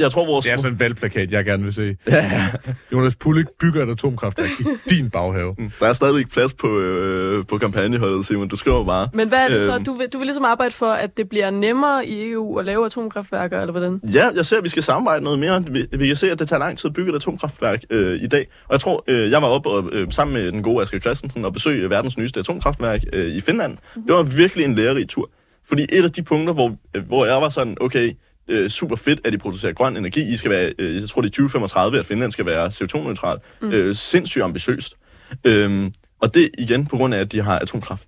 Jeg 0.00 0.10
tror, 0.10 0.26
vores... 0.26 0.44
Det 0.44 0.52
er 0.52 0.56
sådan 0.56 0.72
en 0.72 0.80
valgplakat, 0.80 1.32
jeg 1.32 1.44
gerne 1.44 1.62
vil 1.62 1.72
se. 1.72 1.96
Ja. 2.12 2.48
Jonas 2.92 3.16
Pullik 3.16 3.46
bygger 3.60 3.82
et 3.82 3.90
atomkraftværk 3.90 4.48
i 4.60 4.64
din 4.90 5.10
baghave. 5.10 5.54
Mm. 5.58 5.70
Der 5.80 5.86
er 5.86 5.92
stadigvæk 5.92 6.30
plads 6.32 6.54
på, 6.54 6.78
øh, 6.78 7.46
på 7.46 7.58
kampagneholdet, 7.58 8.26
Simon. 8.26 8.48
Du 8.48 8.56
skriver 8.56 8.84
bare. 8.84 9.08
Men 9.14 9.28
hvad 9.28 9.38
er 9.38 9.48
det 9.48 9.62
så? 9.62 9.74
Øhm. 9.74 9.84
Du 9.84 9.92
vil, 9.92 10.08
du 10.08 10.18
vil 10.18 10.26
ligesom 10.26 10.44
arbejde 10.44 10.74
for, 10.74 10.92
at 10.92 11.16
det 11.16 11.28
bliver 11.28 11.50
nemmere 11.50 12.06
i 12.06 12.30
EU 12.30 12.58
at 12.58 12.64
lave 12.64 12.86
atomkraftværker, 12.86 13.60
eller 13.60 13.72
hvordan? 13.72 14.00
Ja, 14.14 14.28
jeg 14.34 14.46
ser, 14.46 14.58
at 14.58 14.64
vi 14.64 14.68
skal 14.68 14.82
samarbejde 14.82 15.24
noget 15.24 15.38
mere. 15.38 15.64
Vi, 15.70 15.86
vi 15.92 16.06
kan 16.06 16.16
se, 16.16 16.30
at 16.30 16.38
det 16.38 16.48
tager 16.48 16.60
lang 16.60 16.78
tid 16.78 16.88
at 16.88 16.94
bygge 16.94 17.10
et 17.10 17.16
atomkraftværk 17.16 17.84
øh, 17.90 18.22
i 18.22 18.26
dag. 18.26 18.46
Og 18.68 18.72
jeg 18.72 18.80
tror, 18.80 19.04
øh, 19.08 19.30
jeg 19.30 19.42
var 19.42 19.48
oppe 19.48 19.68
og, 19.70 19.90
øh, 19.92 20.12
sammen 20.12 20.34
med 20.34 20.52
den 20.52 20.62
gode 20.62 20.82
Asger 20.82 20.98
Christensen 20.98 21.44
og 21.44 21.52
besøgte 21.52 21.90
verdens 21.90 22.18
nyeste 22.18 22.40
atomkraftværk 22.40 23.00
øh, 23.12 23.34
i 23.34 23.40
Finland. 23.40 23.76
Mm. 23.96 24.02
Det 24.02 24.14
var 24.14 24.22
virkelig 24.22 24.64
en 24.64 24.74
lærerig 24.74 25.08
tur. 25.08 25.30
Fordi 25.68 25.86
et 25.92 26.04
af 26.04 26.12
de 26.12 26.22
punkter, 26.22 26.54
hvor, 26.54 26.76
øh, 26.96 27.06
hvor 27.06 27.26
jeg 27.26 27.36
var 27.36 27.48
sådan, 27.48 27.76
okay, 27.80 28.12
øh, 28.48 28.70
super 28.70 28.96
fedt, 28.96 29.20
at 29.24 29.32
de 29.32 29.38
producerer 29.38 29.72
grøn 29.72 29.96
energi. 29.96 30.32
I 30.32 30.36
skal 30.36 30.50
være, 30.50 30.72
øh, 30.78 31.00
jeg 31.00 31.08
tror 31.08 31.22
det 31.22 31.28
er 31.28 31.32
2035, 31.32 31.98
at 31.98 32.06
Finland 32.06 32.32
skal 32.32 32.46
være 32.46 32.66
CO2-neutral. 32.66 33.38
Mm. 33.62 33.72
Øh, 33.72 33.94
sindssygt 33.94 34.44
ambitiøst. 34.44 34.96
Øhm, 35.44 35.92
og 36.20 36.34
det 36.34 36.50
igen 36.58 36.86
på 36.86 36.96
grund 36.96 37.14
af, 37.14 37.18
at 37.18 37.32
de 37.32 37.42
har 37.42 37.58
atomkraft. 37.58 38.02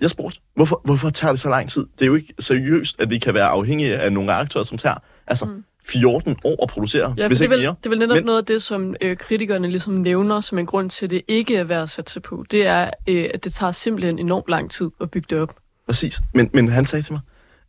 Jeg 0.00 0.10
spurgte, 0.10 0.40
hvorfor, 0.54 0.80
hvorfor 0.84 1.10
tager 1.10 1.32
det 1.32 1.40
så 1.40 1.48
lang 1.48 1.70
tid? 1.70 1.86
Det 1.98 2.02
er 2.02 2.06
jo 2.06 2.14
ikke 2.14 2.34
seriøst, 2.38 3.00
at 3.00 3.10
vi 3.10 3.18
kan 3.18 3.34
være 3.34 3.46
afhængige 3.46 3.98
af 3.98 4.12
nogle 4.12 4.32
reaktorer, 4.32 4.64
som 4.64 4.78
tager 4.78 4.96
altså, 5.26 5.44
mm. 5.44 5.64
14 5.88 6.36
år 6.44 6.62
at 6.62 6.68
producere, 6.68 7.14
ja, 7.16 7.28
hvis 7.28 7.40
ikke 7.40 7.54
det 7.54 7.62
mere. 7.62 7.74
Det 7.78 7.86
er 7.86 7.90
vel 7.90 7.98
netop 7.98 8.14
Men, 8.14 8.24
noget 8.24 8.38
af 8.38 8.44
det, 8.44 8.62
som 8.62 8.96
øh, 9.00 9.16
kritikerne 9.16 9.68
ligesom 9.68 9.94
nævner 9.94 10.40
som 10.40 10.58
en 10.58 10.66
grund 10.66 10.90
til, 10.90 11.06
at 11.06 11.10
det 11.10 11.22
ikke 11.28 11.56
er 11.56 11.64
værd 11.64 11.82
at 11.82 11.90
satse 11.90 12.20
på. 12.20 12.44
Det 12.50 12.66
er, 12.66 12.90
øh, 13.08 13.28
at 13.34 13.44
det 13.44 13.52
tager 13.52 13.72
simpelthen 13.72 14.18
enormt 14.18 14.48
lang 14.48 14.70
tid 14.70 14.90
at 15.00 15.10
bygge 15.10 15.26
det 15.30 15.38
op. 15.38 15.56
Præcis. 15.86 16.20
Men, 16.34 16.50
men 16.52 16.68
han 16.68 16.86
sagde 16.86 17.02
til 17.02 17.12
mig, 17.12 17.20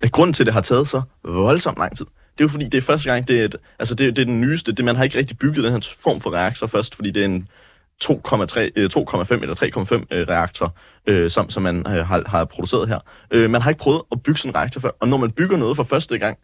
at 0.01 0.11
grunden 0.11 0.33
til, 0.33 0.43
at 0.43 0.45
det 0.45 0.53
har 0.53 0.61
taget 0.61 0.87
så 0.87 1.01
voldsomt 1.23 1.77
lang 1.77 1.97
tid, 1.97 2.05
det 2.05 2.41
er 2.41 2.45
jo 2.45 2.49
fordi, 2.49 2.65
det 2.65 2.77
er 2.77 2.81
første 2.81 3.11
gang, 3.11 3.27
det 3.27 3.41
er, 3.41 3.45
et, 3.45 3.55
altså 3.79 3.95
det, 3.95 4.15
det 4.15 4.21
er 4.21 4.25
den 4.25 4.41
nyeste, 4.41 4.71
det, 4.71 4.85
man 4.85 4.95
har 4.95 5.03
ikke 5.03 5.17
rigtig 5.17 5.37
bygget 5.37 5.63
den 5.63 5.73
her 5.73 5.93
form 5.99 6.21
for 6.21 6.33
reaktor 6.33 6.67
først, 6.67 6.95
fordi 6.95 7.11
det 7.11 7.21
er 7.21 7.25
en 7.25 7.47
2,3, 8.03 8.09
2,5 8.09 8.13
øh, 8.21 9.41
eller 9.41 10.03
3,5 10.11 10.17
øh, 10.17 10.27
reaktor, 10.27 10.75
øh, 11.07 11.31
som, 11.31 11.49
som 11.49 11.63
man 11.63 11.77
øh, 11.77 12.07
har, 12.07 12.23
har 12.25 12.45
produceret 12.45 12.87
her. 12.87 12.99
Øh, 13.31 13.49
man 13.49 13.61
har 13.61 13.69
ikke 13.69 13.79
prøvet 13.79 14.01
at 14.11 14.23
bygge 14.23 14.37
sådan 14.39 14.51
en 14.51 14.55
reaktor 14.55 14.81
før, 14.81 14.89
og 14.99 15.07
når 15.07 15.17
man 15.17 15.31
bygger 15.31 15.57
noget 15.57 15.75
for 15.75 15.83
første 15.83 16.17
gang, 16.17 16.37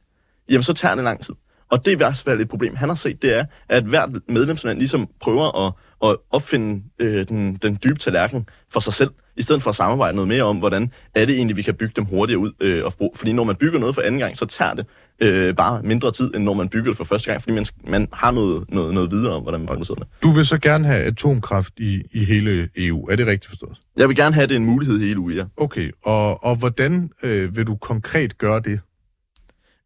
jamen 0.50 0.64
så 0.64 0.74
tager 0.74 0.96
det 0.96 1.04
lang 1.04 1.26
tid. 1.26 1.34
Og 1.72 1.86
det 1.86 1.92
er 1.92 1.96
i 1.96 1.98
hvert 1.98 2.18
fald 2.18 2.42
et 2.42 2.50
problem, 2.50 2.76
han 2.76 2.90
har 2.90 2.96
set, 2.96 3.22
det 3.22 3.38
er, 3.38 3.46
at 3.70 3.84
hvert 3.84 4.10
medlemsland 4.28 4.78
ligesom 4.78 5.10
prøver 5.22 5.68
at, 5.68 5.74
at 6.04 6.18
opfinde 6.32 6.84
øh, 7.00 7.28
den, 7.28 7.56
den 7.56 7.80
dybe 7.84 8.00
tallerken 8.00 8.50
for 8.74 8.80
sig 8.80 8.94
selv, 8.94 9.12
i 9.38 9.42
stedet 9.42 9.64
for 9.64 9.70
at 9.70 9.76
samarbejde 9.76 10.16
noget 10.16 10.28
mere 10.28 10.44
om, 10.44 10.58
hvordan 10.58 10.92
er 11.16 11.26
det 11.26 11.36
egentlig, 11.36 11.58
vi 11.58 11.62
kan 11.62 11.74
bygge 11.74 11.94
dem 11.96 12.06
hurtigere 12.06 12.40
ud. 12.40 12.52
Øh, 12.62 12.86
og 12.86 12.94
bruge. 12.94 13.12
Fordi 13.16 13.34
når 13.34 13.44
man 13.44 13.56
bygger 13.56 13.80
noget 13.80 13.96
for 13.96 14.02
anden 14.02 14.20
gang, 14.20 14.38
så 14.38 14.46
tager 14.46 14.74
det 14.74 14.86
øh, 15.22 15.56
bare 15.56 15.82
mindre 15.84 16.12
tid, 16.12 16.36
end 16.36 16.44
når 16.44 16.54
man 16.54 16.70
bygger 16.70 16.90
det 16.90 16.98
for 16.98 17.04
første 17.04 17.32
gang, 17.32 17.42
fordi 17.42 17.54
man, 17.54 17.66
man 17.88 18.08
har 18.14 18.32
noget, 18.32 18.64
noget, 18.70 18.94
noget 18.94 19.12
videre 19.12 19.34
om, 19.34 19.42
hvordan 19.42 19.60
man 19.60 19.68
producerer 19.68 19.96
det. 19.96 20.08
Du 20.24 20.32
vil 20.32 20.46
så 20.46 20.58
gerne 20.58 20.88
have 20.88 21.04
atomkraft 21.04 21.74
i, 21.80 22.04
i 22.12 22.26
hele 22.26 22.70
EU, 22.76 23.08
er 23.08 23.16
det 23.16 23.28
rigtigt 23.28 23.50
forstået? 23.50 23.78
Jeg 23.98 24.08
vil 24.08 24.16
gerne 24.16 24.36
have 24.36 24.48
det 24.48 24.56
en 24.56 24.66
mulighed 24.66 25.00
i 25.00 25.04
hele 25.04 25.14
EU, 25.14 25.30
ja. 25.30 25.46
Okay, 25.58 25.92
og, 26.04 26.44
og 26.44 26.56
hvordan 26.56 27.10
øh, 27.24 27.58
vil 27.58 27.68
du 27.68 27.76
konkret 27.76 28.38
gøre 28.38 28.60
det? 28.60 28.80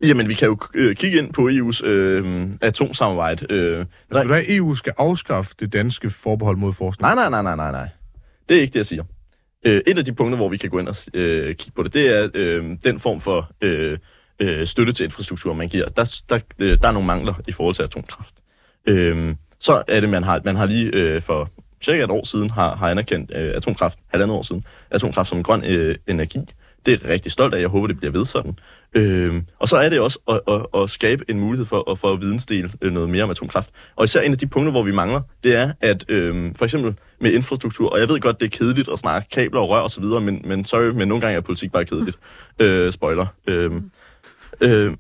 Jamen, 0.03 0.29
vi 0.29 0.33
kan 0.33 0.47
jo 0.47 0.57
øh, 0.73 0.95
kigge 0.95 1.17
ind 1.17 1.33
på 1.33 1.49
EU's 1.49 1.85
øh, 1.85 2.49
atomsamarbejde. 2.61 3.45
Øh, 3.49 3.85
Altså, 4.11 4.33
have, 4.33 4.39
at 4.39 4.55
EU 4.55 4.75
skal 4.75 4.93
afskaffe 4.97 5.55
det 5.59 5.73
danske 5.73 6.09
forbehold 6.09 6.57
mod 6.57 6.73
forskning? 6.73 7.15
Nej, 7.15 7.29
nej, 7.29 7.41
nej, 7.43 7.55
nej, 7.55 7.71
nej. 7.71 7.89
Det 8.49 8.57
er 8.57 8.61
ikke 8.61 8.73
det, 8.73 8.79
jeg 8.79 8.85
siger. 8.85 9.03
Øh, 9.65 9.81
et 9.87 9.97
af 9.97 10.05
de 10.05 10.13
punkter, 10.13 10.37
hvor 10.37 10.49
vi 10.49 10.57
kan 10.57 10.69
gå 10.69 10.79
ind 10.79 10.87
og 10.87 10.95
øh, 11.13 11.55
kigge 11.55 11.71
på 11.75 11.83
det, 11.83 11.93
det 11.93 12.17
er 12.17 12.29
øh, 12.33 12.77
den 12.83 12.99
form 12.99 13.21
for 13.21 13.51
øh, 13.61 13.97
øh, 14.39 14.67
støtte 14.67 14.93
til 14.93 15.03
infrastruktur, 15.03 15.53
man 15.53 15.67
giver. 15.67 15.87
Der, 15.87 16.21
der, 16.29 16.39
øh, 16.59 16.77
der 16.81 16.87
er 16.87 16.91
nogle 16.91 17.07
mangler 17.07 17.33
i 17.47 17.51
forhold 17.51 17.75
til 17.75 17.83
atomkraft. 17.83 18.33
Øh, 18.87 19.35
så 19.59 19.83
er 19.87 19.99
det, 19.99 20.09
man 20.09 20.23
har, 20.23 20.41
man 20.45 20.55
har 20.55 20.65
lige 20.65 20.91
øh, 20.93 21.21
for 21.21 21.49
cirka 21.81 22.03
et 22.03 22.11
år 22.11 22.25
siden 22.25 22.49
har, 22.49 22.75
har 22.75 22.89
anerkendt 22.89 23.31
øh, 23.35 23.53
atomkraft, 23.55 23.99
halvandet 24.07 24.37
år 24.37 24.41
siden, 24.41 24.65
atomkraft 24.91 25.29
som 25.29 25.43
grøn 25.43 25.63
øh, 25.65 25.95
energi. 26.07 26.39
Det 26.85 26.93
er 26.93 26.97
jeg 27.01 27.09
rigtig 27.09 27.31
stolt 27.31 27.53
af. 27.53 27.59
Jeg 27.59 27.67
håber, 27.67 27.87
det 27.87 27.97
bliver 27.97 28.11
ved 28.11 28.25
sådan. 28.25 28.59
Øh, 28.93 29.41
og 29.59 29.69
så 29.69 29.77
er 29.77 29.89
det 29.89 29.99
også 29.99 30.19
at, 30.27 30.39
at, 30.47 30.81
at 30.81 30.89
skabe 30.89 31.25
en 31.29 31.39
mulighed 31.39 31.65
for, 31.65 31.91
at, 31.91 31.99
for 31.99 32.13
at 32.13 32.21
vidensdele 32.21 32.71
øh, 32.81 32.91
noget 32.91 33.09
mere 33.09 33.23
om 33.23 33.29
atomkraft. 33.29 33.69
Og 33.95 34.03
især 34.03 34.21
en 34.21 34.31
af 34.31 34.37
de 34.37 34.47
punkter, 34.47 34.71
hvor 34.71 34.83
vi 34.83 34.91
mangler, 34.91 35.21
det 35.43 35.55
er, 35.55 35.71
at 35.81 36.05
øh, 36.09 36.51
for 36.55 36.65
eksempel 36.65 36.95
med 37.21 37.31
infrastruktur, 37.31 37.89
og 37.89 37.99
jeg 37.99 38.09
ved 38.09 38.19
godt, 38.19 38.39
det 38.39 38.45
er 38.45 38.57
kedeligt 38.57 38.89
at 38.93 38.99
snakke 38.99 39.29
kabler 39.29 39.59
og 39.59 39.69
rør 39.69 39.79
og 39.79 39.91
så 39.91 40.01
videre, 40.01 40.21
men, 40.21 40.41
men 40.45 40.65
sorry, 40.65 40.89
men 40.89 41.07
nogle 41.07 41.21
gange 41.21 41.37
er 41.37 41.41
politik 41.41 41.71
bare 41.71 41.85
kedeligt. 41.85 42.17
Øh, 42.59 42.91
spoiler. 42.91 43.25
Øh, 43.47 43.71
øh, 44.61 44.93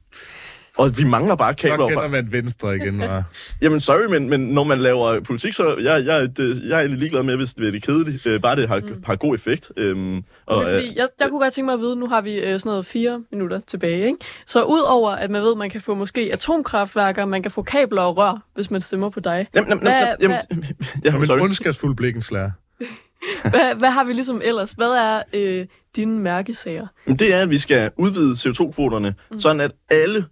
og 0.77 0.97
vi 0.97 1.03
mangler 1.03 1.35
bare 1.35 1.53
kabler 1.53 1.77
Så 1.77 1.87
kender 1.87 2.07
man 2.07 2.31
Venstre 2.31 2.75
igen, 2.75 3.03
hva'? 3.03 3.23
Jamen 3.61 3.79
sorry, 3.79 4.05
men, 4.09 4.29
men 4.29 4.39
når 4.39 4.63
man 4.63 4.79
laver 4.79 5.19
politik, 5.19 5.53
så 5.53 5.75
jeg, 5.77 6.05
jeg, 6.05 6.37
det, 6.37 6.63
jeg 6.63 6.75
er 6.75 6.79
egentlig 6.79 6.99
ligeglad 6.99 7.23
med, 7.23 7.37
hvis 7.37 7.53
det 7.53 7.75
er 7.75 7.79
kedeligt. 7.79 8.25
Øh, 8.25 8.41
bare 8.41 8.55
det 8.55 8.67
har, 8.67 8.79
mm. 8.79 9.03
har 9.05 9.15
god 9.15 9.35
effekt. 9.35 9.71
Øhm, 9.77 10.23
og, 10.45 10.65
det 10.65 10.73
er 10.73 10.79
fordi, 10.79 10.97
jeg, 10.97 11.07
jeg 11.19 11.29
kunne 11.29 11.39
godt 11.39 11.53
tænke 11.53 11.65
mig 11.65 11.73
at 11.73 11.79
vide, 11.79 11.95
nu 11.95 12.07
har 12.07 12.21
vi 12.21 12.35
øh, 12.35 12.59
sådan 12.59 12.69
noget 12.69 12.85
fire 12.85 13.23
minutter 13.31 13.61
tilbage, 13.67 14.05
ikke? 14.05 14.17
Så 14.47 14.63
udover 14.63 15.11
at 15.11 15.29
man 15.29 15.41
ved, 15.41 15.51
at 15.51 15.57
man 15.57 15.69
kan 15.69 15.81
få 15.81 15.93
måske 15.93 16.29
atomkraftværker, 16.33 17.25
man 17.25 17.41
kan 17.41 17.51
få 17.51 17.61
kabler 17.61 18.01
og 18.01 18.17
rør, 18.17 18.43
hvis 18.55 18.71
man 18.71 18.81
stemmer 18.81 19.09
på 19.09 19.19
dig. 19.19 19.47
Jamen, 19.55 19.69
jamen, 19.69 19.81
Hvad- 19.81 20.15
jamen, 20.21 20.37
jamen, 20.51 20.65
ja, 21.05 21.11
Som 21.11 21.19
en 21.19 21.25
sorry. 21.25 21.39
ondskabsfuld 21.39 21.95
blikkenslærer. 21.95 22.51
Hvad, 23.49 23.75
hvad 23.75 23.89
har 23.89 24.03
vi 24.03 24.13
ligesom 24.13 24.41
ellers? 24.43 24.71
Hvad 24.71 24.87
er 24.87 25.21
øh, 25.33 25.65
dine 25.95 26.19
mærkesager? 26.19 26.87
Det 27.07 27.33
er, 27.33 27.41
at 27.41 27.49
vi 27.49 27.57
skal 27.57 27.91
udvide 27.97 28.33
CO2-kvoterne, 28.33 29.13
mm. 29.31 29.39
sådan 29.39 29.61
at 29.61 29.71
alle 29.89 30.25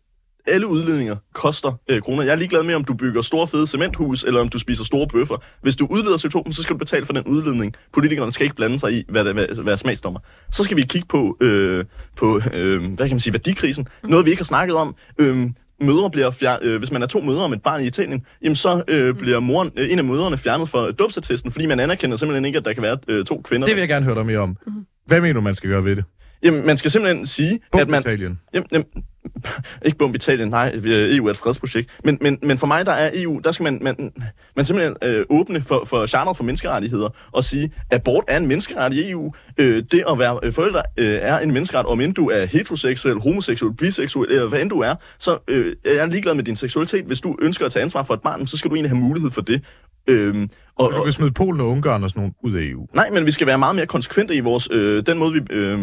alle 0.48 0.68
udledninger 0.68 1.16
koster 1.34 1.80
øh, 1.90 2.02
kroner. 2.02 2.24
Jeg 2.24 2.32
er 2.32 2.36
ligeglad 2.36 2.64
med, 2.64 2.76
om 2.76 2.84
du 2.84 2.94
bygger 2.94 3.22
store 3.22 3.48
fede 3.48 3.68
cementhus, 3.68 4.24
eller 4.24 4.42
om 4.42 4.50
du 4.50 4.60
spiser 4.60 4.84
store 4.84 5.08
bøffer. 5.08 5.44
Hvis 5.62 5.76
du 5.76 5.88
udleder 5.90 6.18
CO2, 6.18 6.52
så 6.52 6.64
skal 6.64 6.74
du 6.74 6.78
betale 6.78 7.06
for 7.06 7.14
den 7.14 7.24
udledning. 7.24 7.76
Politikerne 7.94 8.32
skal 8.32 8.44
ikke 8.44 8.56
blande 8.56 8.80
sig 8.80 8.94
i, 8.94 9.04
hvad, 9.10 9.26
der, 9.26 9.34
hvad, 9.34 9.64
hvad 9.64 9.74
er 9.74 9.78
smagsdommer. 9.78 10.20
Så 10.52 10.64
skal 10.64 10.78
vi 10.78 10.82
kigge 10.82 11.08
på, 11.08 11.38
øh, 11.42 11.86
på 12.18 12.42
øh, 12.54 12.94
hvad 12.94 13.08
kan 13.08 13.16
man 13.16 13.20
sige, 13.20 13.34
værdikrisen. 13.34 13.88
Noget, 14.04 14.26
vi 14.26 14.32
ikke 14.32 14.40
har 14.42 14.46
snakket 14.46 14.76
om. 14.76 14.96
Øh, 15.18 15.50
mødre 15.82 16.12
bliver 16.12 16.32
fjer- 16.32 16.60
øh, 16.62 16.78
hvis 16.80 16.92
man 16.92 17.02
er 17.04 17.08
to 17.08 17.22
mødre 17.22 17.44
om 17.44 17.54
et 17.54 17.62
barn 17.62 17.82
i 17.82 17.88
Italien, 17.88 18.26
jamen 18.42 18.56
så 18.56 18.84
øh, 18.88 19.16
bliver 19.16 19.40
moren, 19.40 19.72
øh, 19.78 19.92
en 19.92 19.98
af 20.00 20.06
mødrene 20.06 20.38
fjernet 20.38 20.70
fra 20.70 20.92
dåbsattesten, 20.92 21.52
fordi 21.52 21.66
man 21.66 21.80
anerkender 21.80 22.18
simpelthen 22.18 22.46
ikke, 22.46 22.58
at 22.58 22.66
der 22.66 22.74
kan 22.74 22.84
være 22.84 22.98
øh, 23.08 23.26
to 23.26 23.42
kvinder. 23.42 23.68
Det 23.68 23.76
vil 23.76 23.82
jeg 23.82 23.90
gerne 23.90 24.06
høre 24.06 24.16
dig 24.16 24.26
mere 24.26 24.40
om. 24.40 24.58
Hvad 25.06 25.22
mener 25.22 25.34
du, 25.34 25.42
man 25.42 25.56
skal 25.56 25.70
gøre 25.70 25.86
ved 25.86 25.96
det? 25.96 26.04
Jamen, 26.44 26.66
man 26.66 26.78
skal 26.78 26.92
simpelthen 26.92 27.26
sige, 27.26 27.60
Bum 27.72 27.82
at 27.82 27.90
man... 27.90 28.02
Italien. 28.02 28.40
Jamen, 28.54 28.68
jamen, 28.72 28.88
ikke 29.86 29.98
bombe 29.98 30.16
Italien, 30.16 30.50
nej, 30.50 30.72
EU 30.86 31.28
er 31.28 31.32
et 31.32 31.38
fredsprojekt. 31.38 31.90
Men, 32.04 32.18
men, 32.22 32.40
men 32.42 32.58
for 32.58 32.68
mig, 32.68 32.86
der 32.86 32.92
er 32.92 33.12
EU, 33.14 33.40
der 33.44 33.52
skal 33.52 33.64
man, 33.64 33.80
man, 33.82 34.12
man 34.56 34.66
simpelthen 34.66 34.96
øh, 35.04 35.26
åbne 35.30 35.64
for, 35.64 35.84
for 35.86 36.06
charteret 36.06 36.38
for 36.38 36.44
menneskerettigheder 36.44 37.10
og 37.32 37.44
sige, 37.44 37.72
abort 37.92 38.24
er 38.28 38.38
en 38.38 38.48
menneskeret 38.48 38.94
i 38.94 39.12
EU. 39.12 39.34
Øh, 39.58 39.84
det 39.92 40.04
at 40.10 40.20
være 40.20 40.40
øh, 40.44 40.54
forældre 40.54 40.82
øh, 40.98 41.18
er 41.22 41.40
en 41.40 41.52
menneskeret, 41.52 41.86
om 41.86 42.02
end 42.02 42.14
du 42.14 42.30
er 42.30 42.46
heteroseksuel, 42.46 43.20
homoseksuel, 43.20 43.74
biseksuel, 43.74 44.32
eller 44.32 44.48
hvad 44.48 44.62
end 44.62 44.70
du 44.70 44.80
er, 44.80 44.96
så 45.20 45.38
øh, 45.48 45.74
er 45.86 45.94
jeg 45.94 46.08
ligeglad 46.08 46.36
med 46.36 46.44
din 46.44 46.56
seksualitet. 46.56 47.06
Hvis 47.06 47.22
du 47.22 47.38
ønsker 47.42 47.66
at 47.66 47.72
tage 47.72 47.84
ansvar 47.84 48.04
for 48.04 48.14
et 48.14 48.22
barn, 48.22 48.48
så 48.48 48.58
skal 48.58 48.70
du 48.70 48.76
egentlig 48.76 48.92
have 48.92 49.02
mulighed 49.02 49.32
for 49.32 49.42
det. 49.42 49.62
Øhm, 50.08 50.50
og, 50.76 50.86
Og 50.86 50.94
du 50.94 51.04
vil 51.04 51.14
smide 51.14 51.32
Polen 51.32 51.62
og 51.62 51.70
Ungarn 51.70 52.04
og 52.04 52.10
sådan 52.10 52.20
nogle 52.20 52.34
ud 52.44 52.54
af 52.54 52.62
EU. 52.62 52.88
Nej, 52.94 53.10
men 53.10 53.26
vi 53.26 53.32
skal 53.32 53.48
være 53.48 53.58
meget 53.58 53.76
mere 53.76 53.86
konsekvente 53.86 54.36
i 54.36 54.40
vores 54.40 54.68
øh, 54.72 55.06
den 55.06 55.18
måde, 55.18 55.34
vi 55.34 55.40
øh, 55.50 55.80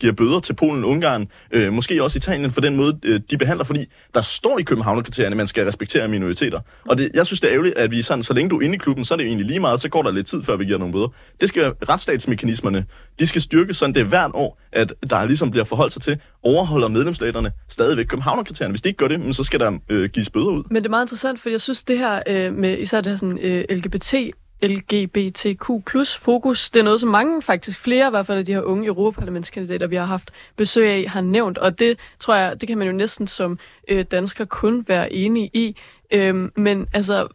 giver 0.00 0.12
bøder 0.12 0.40
til 0.40 0.54
Polen 0.54 0.84
og 0.84 0.90
Ungarn, 0.90 1.28
øh, 1.52 1.72
måske 1.72 2.02
også 2.02 2.18
Italien, 2.18 2.50
for 2.50 2.60
den 2.60 2.76
måde, 2.76 2.91
måde, 2.92 3.14
øh, 3.14 3.20
de 3.30 3.38
behandler, 3.38 3.64
fordi 3.64 3.84
der 4.14 4.20
står 4.20 4.58
i 4.58 4.62
Københavnerkriterierne, 4.62 5.32
at 5.32 5.36
man 5.36 5.46
skal 5.46 5.64
respektere 5.64 6.08
minoriteter. 6.08 6.60
Og 6.88 6.98
det, 6.98 7.10
jeg 7.14 7.26
synes, 7.26 7.40
det 7.40 7.48
er 7.48 7.52
ærgerligt, 7.52 7.78
at 7.78 7.90
vi 7.90 8.02
sådan, 8.02 8.22
så 8.22 8.34
længe 8.34 8.50
du 8.50 8.58
er 8.58 8.62
inde 8.62 8.74
i 8.74 8.78
klubben, 8.78 9.04
så 9.04 9.14
er 9.14 9.16
det 9.16 9.24
jo 9.24 9.28
egentlig 9.28 9.46
lige 9.46 9.60
meget, 9.60 9.80
så 9.80 9.88
går 9.88 10.02
der 10.02 10.10
lidt 10.10 10.26
tid, 10.26 10.42
før 10.42 10.56
vi 10.56 10.64
giver 10.64 10.78
nogle 10.78 10.92
bøder. 10.92 11.08
Det 11.40 11.48
skal 11.48 11.62
være 11.62 11.72
retsstatsmekanismerne. 11.88 12.86
De 13.18 13.26
skal 13.26 13.42
styrkes, 13.42 13.76
sådan 13.76 13.94
det 13.94 14.00
er 14.00 14.04
hvert 14.04 14.30
år, 14.34 14.58
at 14.72 14.94
der 15.10 15.24
ligesom 15.24 15.50
bliver 15.50 15.64
forholdt 15.64 15.92
sig 15.92 16.02
til, 16.02 16.20
overholder 16.42 16.88
medlemsstaterne 16.88 17.52
stadigvæk 17.68 18.06
Københavnerkriterierne. 18.06 18.72
Hvis 18.72 18.82
de 18.82 18.88
ikke 18.88 18.98
gør 18.98 19.08
det, 19.08 19.20
men 19.20 19.34
så 19.34 19.44
skal 19.44 19.60
der 19.60 19.78
øh, 19.88 20.10
gives 20.10 20.30
bøder 20.30 20.46
ud. 20.46 20.64
Men 20.70 20.76
det 20.76 20.86
er 20.86 20.90
meget 20.90 21.04
interessant, 21.04 21.40
for 21.40 21.48
jeg 21.48 21.60
synes, 21.60 21.84
det 21.84 21.98
her 21.98 22.22
øh, 22.26 22.54
med 22.54 22.78
især 22.78 23.00
det 23.00 23.12
her 23.12 23.16
sådan, 23.16 23.38
øh, 23.38 23.64
LGBT, 23.70 24.14
LGBTQ 24.62 25.84
plus 25.86 26.16
fokus, 26.16 26.70
det 26.70 26.80
er 26.80 26.84
noget, 26.84 27.00
som 27.00 27.08
mange, 27.08 27.42
faktisk 27.42 27.80
flere 27.80 28.06
i 28.06 28.10
hvert 28.10 28.26
fald 28.26 28.38
af 28.38 28.44
de 28.44 28.52
her 28.52 28.62
unge 28.62 28.86
europaparlamentskandidater, 28.86 29.86
vi 29.86 29.96
har 29.96 30.04
haft 30.04 30.30
besøg 30.56 30.88
af, 30.88 31.04
har 31.08 31.20
nævnt. 31.20 31.58
Og 31.58 31.78
det 31.78 31.98
tror 32.18 32.34
jeg, 32.34 32.60
det 32.60 32.68
kan 32.68 32.78
man 32.78 32.86
jo 32.86 32.92
næsten 32.92 33.26
som 33.26 33.58
øh, 33.88 34.04
dansker 34.10 34.44
kun 34.44 34.84
være 34.88 35.12
enige 35.12 35.50
i. 35.54 35.76
Øhm, 36.12 36.52
men 36.56 36.86
altså, 36.94 37.28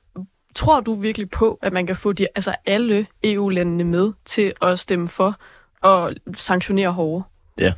tror 0.56 0.80
du 0.80 0.94
virkelig 0.94 1.30
på, 1.30 1.60
at 1.62 1.74
man 1.74 1.88
kan 1.88 1.96
få 1.96 2.14
de, 2.14 2.28
altså 2.36 2.56
alle 2.66 3.08
EU-landene 3.24 3.84
med 3.84 4.14
til 4.26 4.54
at 4.62 4.80
stemme 4.80 5.08
for 5.08 5.40
og 5.82 6.16
sanktionere 6.36 6.92
hårdere? 6.92 7.24
Ja. 7.58 7.74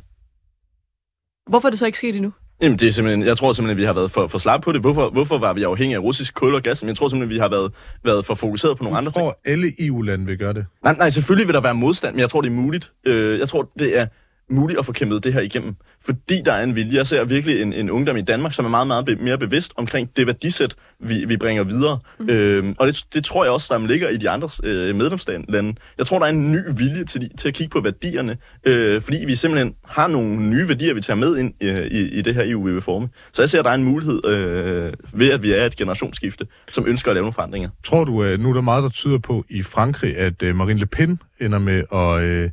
Hvorfor 1.50 1.68
er 1.68 1.70
det 1.70 1.78
så 1.78 1.86
ikke 1.86 1.98
sket 1.98 2.16
endnu? 2.16 2.32
Jamen, 2.62 2.78
det 2.78 2.88
er 2.88 2.92
simpelthen, 2.92 3.26
jeg 3.26 3.36
tror 3.36 3.52
simpelthen, 3.52 3.76
at 3.78 3.80
vi 3.80 3.86
har 3.86 3.92
været 3.92 4.10
for, 4.10 4.26
for 4.26 4.38
slappe 4.38 4.64
på 4.64 4.72
det. 4.72 4.80
Hvorfor, 4.80 5.10
hvorfor 5.10 5.38
var 5.38 5.52
vi 5.52 5.62
afhængige 5.62 5.96
af 5.96 6.00
russisk 6.02 6.34
kul 6.34 6.54
og 6.54 6.62
gas? 6.62 6.82
Men 6.82 6.88
jeg 6.88 6.96
tror 6.96 7.08
simpelthen, 7.08 7.30
at 7.32 7.34
vi 7.34 7.40
har 7.40 7.48
været, 7.48 7.72
været 8.04 8.24
for 8.26 8.34
fokuseret 8.34 8.78
på 8.78 8.84
nogle 8.84 8.98
andre 8.98 9.08
Jeg 9.08 9.14
ting. 9.14 9.22
tror, 9.24 9.38
alle 9.44 9.72
EU-lande 9.86 10.26
vil 10.26 10.38
gøre 10.38 10.52
det. 10.52 10.66
Nej, 10.84 10.94
nej, 10.98 11.10
selvfølgelig 11.10 11.46
vil 11.46 11.54
der 11.54 11.60
være 11.60 11.74
modstand, 11.74 12.14
men 12.14 12.20
jeg 12.20 12.30
tror, 12.30 12.40
det 12.40 12.48
er 12.48 12.52
muligt. 12.54 12.92
Øh, 13.06 13.38
jeg 13.38 13.48
tror, 13.48 13.70
det 13.78 13.98
er 13.98 14.06
muligt 14.50 14.78
at 14.78 14.86
få 14.86 14.92
kæmpet 14.92 15.24
det 15.24 15.32
her 15.32 15.40
igennem. 15.40 15.76
Fordi 16.04 16.42
der 16.44 16.52
er 16.52 16.62
en 16.62 16.76
vilje. 16.76 16.96
Jeg 16.96 17.06
ser 17.06 17.24
virkelig 17.24 17.62
en, 17.62 17.72
en 17.72 17.90
ungdom 17.90 18.16
i 18.16 18.20
Danmark, 18.20 18.54
som 18.54 18.64
er 18.64 18.68
meget, 18.68 18.86
meget 18.86 19.04
be- 19.04 19.16
mere 19.16 19.38
bevidst 19.38 19.72
omkring 19.76 20.10
det 20.16 20.26
værdisæt, 20.26 20.74
vi, 21.00 21.24
vi 21.24 21.36
bringer 21.36 21.64
videre. 21.64 21.98
Mm. 22.18 22.28
Øh, 22.28 22.74
og 22.78 22.86
det, 22.86 23.04
det 23.14 23.24
tror 23.24 23.44
jeg 23.44 23.52
også, 23.52 23.78
der 23.78 23.86
ligger 23.86 24.08
i 24.08 24.16
de 24.16 24.30
andre 24.30 24.48
øh, 24.64 24.96
medlemslande. 24.96 25.74
Jeg 25.98 26.06
tror, 26.06 26.18
der 26.18 26.26
er 26.26 26.30
en 26.30 26.52
ny 26.52 26.58
vilje 26.76 27.04
til, 27.04 27.20
de, 27.20 27.28
til 27.36 27.48
at 27.48 27.54
kigge 27.54 27.70
på 27.70 27.80
værdierne, 27.80 28.36
øh, 28.64 29.02
fordi 29.02 29.16
vi 29.26 29.36
simpelthen 29.36 29.74
har 29.84 30.08
nogle 30.08 30.42
nye 30.42 30.68
værdier, 30.68 30.94
vi 30.94 31.00
tager 31.00 31.16
med 31.16 31.36
ind 31.38 31.54
øh, 31.62 31.86
i, 31.86 32.18
i 32.18 32.22
det 32.22 32.34
her 32.34 32.42
EU, 32.46 32.64
vi 32.64 32.72
vil 32.72 32.82
forme. 32.82 33.08
Så 33.32 33.42
jeg 33.42 33.50
ser, 33.50 33.58
at 33.58 33.64
der 33.64 33.70
er 33.70 33.74
en 33.74 33.84
mulighed 33.84 34.20
øh, 34.26 34.92
ved, 35.12 35.30
at 35.30 35.42
vi 35.42 35.52
er 35.52 35.66
et 35.66 35.76
generationsskifte, 35.76 36.46
som 36.70 36.86
ønsker 36.86 37.10
at 37.10 37.14
lave 37.14 37.22
nogle 37.22 37.32
forandringer. 37.32 37.68
Tror 37.84 38.04
du, 38.04 38.22
at 38.22 38.40
nu 38.40 38.50
er 38.50 38.54
der 38.54 38.60
meget, 38.60 38.82
der 38.82 38.88
tyder 38.88 39.18
på 39.18 39.44
i 39.48 39.62
Frankrig, 39.62 40.16
at 40.16 40.42
øh, 40.42 40.56
Marine 40.56 40.80
Le 40.80 40.86
Pen 40.86 41.20
ender 41.40 41.58
med 41.58 41.82
at, 41.92 42.22
øh, 42.22 42.50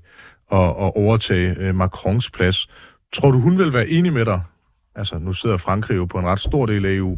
at, 0.51 0.59
at 0.59 0.91
overtage 0.95 1.55
øh, 1.59 1.75
Macrons 1.75 2.29
plads. 2.29 2.67
Tror 3.13 3.31
du, 3.31 3.39
hun 3.39 3.57
vil 3.57 3.73
være 3.73 3.87
enig 3.87 4.13
med 4.13 4.25
dig? 4.25 4.41
Altså, 4.95 5.17
nu 5.17 5.33
sidder 5.33 5.57
Frankrig 5.57 5.95
jo 5.95 6.05
på 6.05 6.17
en 6.17 6.25
ret 6.25 6.39
stor 6.39 6.65
del 6.65 6.85
af 6.85 6.91
EU. 6.91 7.17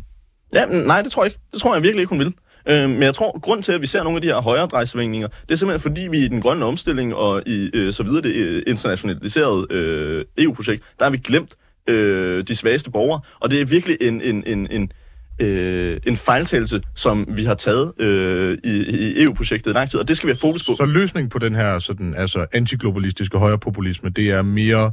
Ja, 0.54 0.66
nej, 0.66 1.02
det 1.02 1.12
tror 1.12 1.24
jeg 1.24 1.32
ikke. 1.32 1.40
Det 1.52 1.62
tror 1.62 1.74
jeg 1.74 1.84
virkelig 1.84 2.02
ikke, 2.02 2.10
hun 2.10 2.20
vil. 2.20 2.34
Øh, 2.70 2.90
men 2.90 3.04
jeg 3.04 3.14
tror, 3.14 3.40
grund 3.40 3.64
til, 3.64 3.72
at 3.72 3.82
vi 3.82 3.88
ser 3.88 4.04
nogle 4.04 4.18
af 4.18 4.22
de 4.22 4.28
her 4.28 4.42
højere 4.42 4.66
drejsvingninger, 4.66 5.28
det 5.28 5.52
er 5.52 5.56
simpelthen 5.56 5.82
fordi, 5.82 6.08
vi 6.12 6.18
i 6.18 6.28
den 6.28 6.42
grønne 6.42 6.66
omstilling 6.66 7.16
og 7.16 7.44
i 7.46 7.70
øh, 7.74 7.94
så 7.94 8.04
videre 8.04 8.22
det 8.22 8.36
øh, 8.36 8.64
internationaliserede 8.68 9.68
øh, 9.70 10.26
EU-projekt, 10.38 10.84
der 11.00 11.06
har 11.06 11.10
vi 11.10 11.18
glemt 11.18 11.56
øh, 11.88 12.44
de 12.44 12.56
svageste 12.56 12.92
borgere. 12.92 13.22
Og 13.40 13.52
det 13.52 13.62
er 13.62 13.66
virkelig 13.66 13.98
en, 14.02 14.22
en, 14.22 14.44
en, 14.48 14.68
en, 14.72 14.92
øh, 15.40 16.00
en 16.08 16.18
fejltagelse, 16.18 16.82
som 16.96 17.28
vi 17.30 17.44
har 17.44 17.56
taget 17.56 17.94
øh, 18.00 18.58
i, 18.64 18.84
i 18.90 19.24
EU-projektet 19.24 19.72
i 19.72 19.74
lang 19.74 19.90
tid, 19.90 20.00
og 20.00 20.08
det 20.08 20.18
skal 20.18 20.28
vi 20.28 20.32
have 20.32 20.40
fokus 20.40 20.66
på. 20.68 20.76
Så 20.76 20.86
løsningen 20.86 21.30
på 21.30 21.40
den 21.40 21.56
her 21.56 21.80
sådan, 21.80 22.16
altså, 22.16 22.46
antiglobalistiske 22.52 23.38
højrepopulisme, 23.38 24.10
det 24.10 24.30
er 24.30 24.42
mere... 24.42 24.92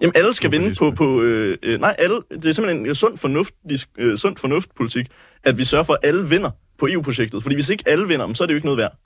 Jamen, 0.00 0.12
alle 0.16 0.32
skal 0.32 0.50
vinde 0.50 0.74
på... 0.74 0.90
På 0.90 1.22
øh, 1.22 1.56
øh, 1.62 1.80
nej, 1.80 1.96
alle, 1.98 2.20
det 2.30 2.46
er 2.46 2.52
simpelthen 2.52 2.86
en 2.86 2.94
sund, 2.94 3.18
fornuft, 3.18 3.54
øh, 3.98 4.18
sund 4.18 4.36
fornuftpolitik, 4.36 5.06
at 5.44 5.58
vi 5.58 5.64
sørger 5.64 5.84
for, 5.84 5.92
at 5.92 5.98
alle 6.02 6.28
vinder 6.28 6.50
på 6.78 6.88
EU-projektet. 6.90 7.42
Fordi 7.42 7.54
hvis 7.54 7.68
ikke 7.68 7.84
alle 7.86 8.08
vinder, 8.08 8.32
så 8.32 8.44
er 8.44 8.46
det 8.46 8.54
jo 8.54 8.56
ikke 8.56 8.66
noget 8.66 8.78
værd. 8.78 8.98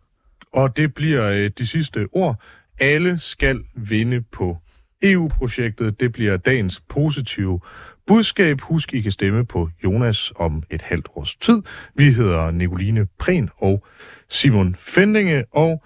Og 0.53 0.77
det 0.77 0.95
bliver 0.95 1.31
øh, 1.31 1.51
de 1.59 1.67
sidste 1.67 2.07
ord. 2.13 2.43
Alle 2.81 3.19
skal 3.19 3.61
vinde 3.75 4.23
på 4.33 4.57
EU-projektet. 5.03 6.01
Det 6.01 6.13
bliver 6.13 6.37
dagens 6.37 6.83
positive 6.89 7.61
budskab. 8.07 8.61
Husk, 8.61 8.95
I 8.95 9.01
kan 9.01 9.13
stemme 9.13 9.47
på 9.47 9.71
Jonas 9.85 10.33
om 10.37 10.63
et 10.71 10.83
halvt 10.83 11.09
års 11.15 11.37
tid. 11.37 11.63
Vi 11.95 12.13
hedder 12.13 12.51
Nicoline 12.51 13.07
Prehn 13.19 13.51
og 13.57 13.87
Simon 14.29 14.77
Fendinge. 14.81 15.45
Og 15.53 15.85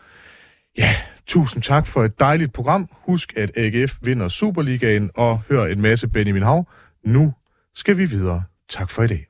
ja, 0.79 0.95
tusind 1.27 1.63
tak 1.63 1.87
for 1.87 2.05
et 2.05 2.21
dejligt 2.21 2.53
program. 2.53 2.89
Husk, 2.93 3.33
at 3.37 3.51
AGF 3.57 3.99
vinder 4.03 4.29
Superligaen 4.29 5.11
og 5.15 5.41
hør 5.49 5.65
en 5.65 5.81
masse 5.81 6.09
Benjamin 6.09 6.43
Hav. 6.43 6.69
Nu 7.05 7.33
skal 7.75 7.99
vi 7.99 8.05
videre. 8.05 8.43
Tak 8.69 8.91
for 8.91 9.03
i 9.03 9.07
dag. 9.07 9.30